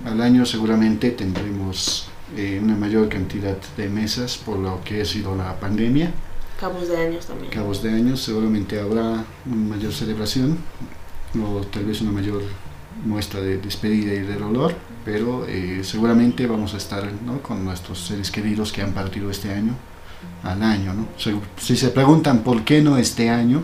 Al 0.05 0.21
año 0.21 0.47
seguramente 0.47 1.11
tendremos 1.11 2.09
eh, 2.37 2.61
una 2.63 2.77
mayor 2.77 3.09
cantidad 3.09 3.57
de 3.77 3.89
mesas 3.89 4.39
por 4.39 4.59
lo 4.59 4.81
que 4.83 5.03
ha 5.03 5.05
sido 5.05 5.37
la 5.37 5.59
pandemia. 5.59 6.13
Cabos 6.59 6.89
de 6.89 6.97
años 6.97 7.27
también. 7.27 7.51
Cabos 7.51 7.83
de 7.83 7.91
años 7.91 8.21
seguramente 8.21 8.81
habrá 8.81 9.25
una 9.47 9.77
mayor 9.77 9.93
celebración 9.93 10.59
o 11.35 11.61
tal 11.63 11.85
vez 11.85 12.01
una 12.01 12.13
mayor 12.13 12.43
muestra 13.05 13.41
de 13.41 13.59
despedida 13.59 14.13
y 14.13 14.21
de 14.21 14.37
dolor, 14.37 14.75
pero 15.05 15.47
eh, 15.47 15.81
seguramente 15.85 16.47
vamos 16.47 16.75
a 16.75 16.77
estar 16.77 17.11
¿no? 17.25 17.41
con 17.43 17.65
nuestros 17.65 17.99
seres 18.01 18.31
queridos 18.31 18.73
que 18.73 18.83
han 18.83 18.93
partido 18.93 19.31
este 19.31 19.53
año 19.53 19.75
al 20.43 20.63
año. 20.63 20.93
¿no? 20.93 21.09
Si, 21.17 21.35
si 21.57 21.77
se 21.77 21.89
preguntan 21.89 22.41
por 22.41 22.65
qué 22.65 22.83
no 22.83 22.97
este 22.97 23.31
año, 23.31 23.63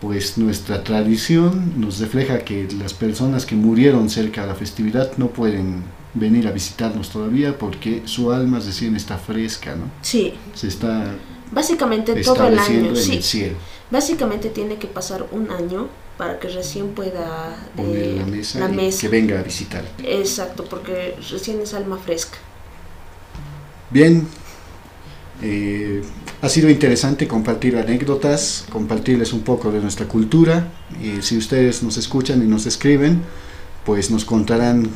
pues 0.00 0.38
nuestra 0.38 0.82
tradición 0.82 1.74
nos 1.80 1.98
refleja 1.98 2.38
que 2.38 2.66
las 2.78 2.94
personas 2.94 3.44
que 3.46 3.54
murieron 3.54 4.08
cerca 4.08 4.42
de 4.42 4.46
la 4.48 4.54
festividad 4.54 5.12
no 5.18 5.28
pueden 5.28 5.82
venir 6.14 6.48
a 6.48 6.52
visitarnos 6.52 7.10
todavía 7.10 7.58
porque 7.58 8.02
su 8.06 8.32
alma 8.32 8.58
recién 8.60 8.96
está 8.96 9.18
fresca, 9.18 9.74
¿no? 9.76 9.84
Sí, 10.02 10.34
Se 10.54 10.68
está 10.68 11.14
básicamente 11.52 12.14
todo 12.22 12.48
el 12.48 12.58
año, 12.58 12.96
sí. 12.96 13.16
el 13.16 13.22
cielo. 13.22 13.56
Básicamente 13.90 14.48
tiene 14.50 14.76
que 14.76 14.86
pasar 14.86 15.26
un 15.32 15.50
año 15.50 15.88
para 16.16 16.38
que 16.38 16.48
recién 16.48 16.88
pueda 16.88 17.56
Poner 17.76 17.96
eh, 17.96 18.16
la 18.18 18.26
mesa 18.26 18.58
la 18.60 18.70
y 18.70 18.76
mesa. 18.76 19.00
que 19.00 19.08
venga 19.08 19.38
a 19.38 19.42
visitar. 19.42 19.84
Exacto, 20.04 20.64
porque 20.64 21.16
recién 21.30 21.60
es 21.60 21.74
alma 21.74 21.98
fresca. 21.98 22.38
Bien, 23.90 24.26
eh, 25.42 26.02
ha 26.42 26.48
sido 26.48 26.70
interesante 26.70 27.26
compartir 27.26 27.76
anécdotas, 27.76 28.64
compartirles 28.70 29.32
un 29.32 29.40
poco 29.40 29.70
de 29.70 29.80
nuestra 29.80 30.06
cultura. 30.06 30.68
Y 31.02 31.22
si 31.22 31.36
ustedes 31.36 31.82
nos 31.82 31.96
escuchan 31.96 32.42
y 32.42 32.46
nos 32.46 32.66
escriben, 32.66 33.22
pues 33.84 34.10
nos 34.10 34.24
contarán 34.24 34.88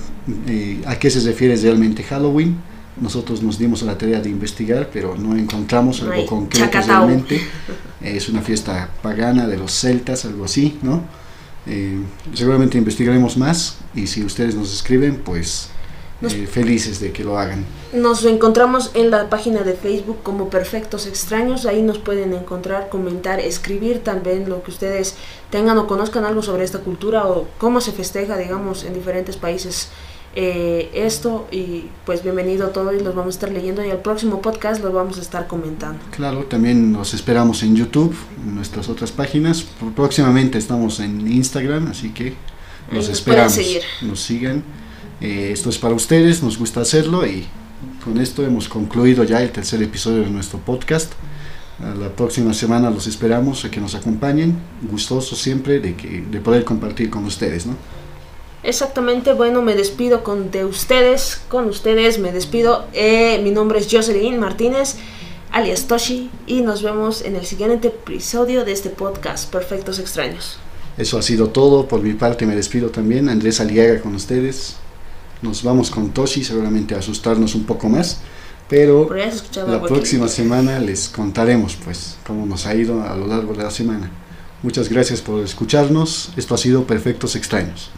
eh, 0.47 0.83
a 0.87 0.99
qué 0.99 1.11
se 1.11 1.21
refiere 1.21 1.57
realmente 1.57 2.03
Halloween. 2.03 2.57
Nosotros 3.01 3.43
nos 3.43 3.59
dimos 3.59 3.83
a 3.83 3.87
la 3.87 3.99
tarea 3.99 4.21
de 4.21 4.31
investigar, 4.31 4.89
pero 4.93 5.17
no 5.17 5.37
encontramos 5.37 6.01
algo 6.03 6.27
concreto 6.27 6.67
chacatao. 6.67 7.07
realmente. 7.07 7.41
Es 8.01 8.29
una 8.29 8.41
fiesta 8.41 8.91
pagana 9.03 9.49
de 9.49 9.57
los 9.57 9.73
celtas, 9.73 10.25
algo 10.25 10.45
así, 10.45 10.79
¿no? 10.83 11.03
Eh, 11.67 11.99
seguramente 12.35 12.77
investigaremos 12.77 13.39
más 13.39 13.79
y 13.95 14.07
si 14.07 14.23
ustedes 14.23 14.55
nos 14.55 14.73
escriben, 14.73 15.23
pues 15.25 15.71
eh, 16.33 16.47
felices 16.47 17.01
de 17.01 17.13
que 17.13 17.25
lo 17.25 17.39
hagan. 17.39 17.65
Nos 17.93 18.25
encontramos 18.25 18.91
en 18.95 19.11
la 19.11 19.29
página 19.29 19.63
de 19.63 19.75
Facebook 19.75 20.19
como 20.23 20.51
Perfectos 20.51 21.07
Extraños. 21.07 21.67
Ahí 21.67 21.83
nos 21.83 21.99
pueden 21.99 22.33
encontrar, 22.33 22.89
comentar, 22.89 23.41
escribir 23.41 24.03
también 24.03 24.49
lo 24.49 24.63
que 24.63 24.71
ustedes 24.71 25.15
tengan 25.51 25.79
o 25.79 25.87
conozcan 25.87 26.25
algo 26.25 26.43
sobre 26.43 26.65
esta 26.65 26.81
cultura 26.81 27.27
o 27.27 27.47
cómo 27.59 27.81
se 27.81 27.93
festeja, 27.93 28.37
digamos, 28.37 28.85
en 28.85 28.95
diferentes 28.95 29.37
países 29.37 29.89
eh, 30.37 30.91
esto. 30.95 31.47
Y 31.51 31.85
pues 32.05 32.23
bienvenido 32.23 32.67
a 32.67 32.73
todos 32.73 32.95
y 32.95 33.03
los 33.03 33.15
vamos 33.15 33.35
a 33.35 33.39
estar 33.39 33.53
leyendo 33.53 33.85
y 33.85 33.91
el 33.91 33.99
próximo 33.99 34.43
podcast 34.43 34.83
los 34.83 34.93
vamos 34.93 35.19
a 35.19 35.21
estar 35.21 35.47
comentando. 35.47 36.01
Claro, 36.11 36.45
también 36.45 36.93
nos 36.93 37.15
esperamos 37.15 37.63
en 37.63 37.77
YouTube, 37.77 38.15
en 38.45 38.57
nuestras 38.57 38.89
otras 38.89 39.13
páginas. 39.13 39.65
Próximamente 39.95 40.59
estamos 40.59 41.01
en 41.01 41.31
Instagram, 41.31 41.89
así 41.89 42.11
que 42.11 42.35
nos 42.91 43.09
esperamos. 43.09 43.59
Nos 44.03 44.21
sigan. 44.21 44.65
Eh, 45.25 45.53
esto 45.53 45.71
es 45.71 45.79
para 45.79 45.95
ustedes, 45.95 46.43
nos 46.43 46.59
gusta 46.59 46.83
hacerlo 46.83 47.27
y 47.27 47.47
con 48.05 48.21
esto 48.21 48.45
hemos 48.45 48.69
concluido 48.69 49.25
ya 49.25 49.41
el 49.43 49.51
tercer 49.51 49.83
episodio 49.83 50.21
de 50.21 50.29
nuestro 50.29 50.59
podcast. 50.59 51.13
A 51.81 51.95
la 51.95 52.11
próxima 52.11 52.53
semana 52.53 52.91
los 52.91 53.07
esperamos 53.07 53.65
a 53.65 53.71
que 53.71 53.81
nos 53.81 53.95
acompañen. 53.95 54.55
Gustoso 54.83 55.35
siempre 55.35 55.81
de, 55.81 55.97
que, 55.97 56.21
de 56.31 56.41
poder 56.41 56.65
compartir 56.65 57.09
con 57.09 57.25
ustedes, 57.25 57.65
¿no? 57.65 57.75
Exactamente, 58.63 59.33
bueno, 59.33 59.63
me 59.63 59.75
despido 59.75 60.23
con 60.23 60.51
de 60.51 60.67
ustedes, 60.67 61.41
con 61.49 61.71
ustedes 61.71 62.19
me 62.19 62.31
despido. 62.31 62.85
Eh, 62.93 63.41
mi 63.43 63.51
nombre 63.51 63.79
es 63.79 63.89
Jocelyn 63.91 64.39
Martínez, 64.39 64.97
alias 65.51 65.87
Toshi, 65.87 66.31
y 66.47 66.61
nos 66.61 66.83
vemos 66.83 67.23
en 67.23 67.37
el 67.37 67.47
siguiente 67.47 67.89
episodio 67.89 68.67
de 68.67 68.73
este 68.73 68.91
podcast, 68.91 69.51
Perfectos 69.51 69.99
Extraños. 69.99 70.59
Eso 70.99 71.17
ha 71.17 71.23
sido 71.23 71.49
todo. 71.49 71.89
Por 71.89 72.03
mi 72.03 72.13
parte 72.13 72.45
me 72.45 72.55
despido 72.55 72.91
también. 72.91 73.31
Andrés 73.31 73.59
Aliaga 73.59 74.03
con 74.03 74.15
ustedes. 74.15 74.77
Nos 75.45 75.63
vamos 75.63 75.91
con 75.91 76.09
Toshi, 76.09 76.43
seguramente 76.43 76.95
a 76.95 77.01
asustarnos 77.01 77.55
un 77.55 77.65
poco 77.65 77.87
más. 77.91 78.23
Pero 78.67 79.11
la 79.69 79.83
próxima 79.83 80.27
semana 80.27 80.79
les 80.79 81.11
contaremos 81.11 81.77
pues 81.85 82.17
cómo 82.27 82.47
nos 82.47 82.65
ha 82.65 82.75
ido 82.75 83.03
a 83.03 83.15
lo 83.15 83.27
largo 83.27 83.53
de 83.53 83.63
la 83.63 83.71
semana. 83.71 84.11
Muchas 84.63 84.89
gracias 84.89 85.21
por 85.21 85.45
escucharnos. 85.45 86.33
Esto 86.39 86.55
ha 86.55 86.59
sido 86.59 86.87
Perfectos 86.87 87.37
Extraños. 87.37 87.91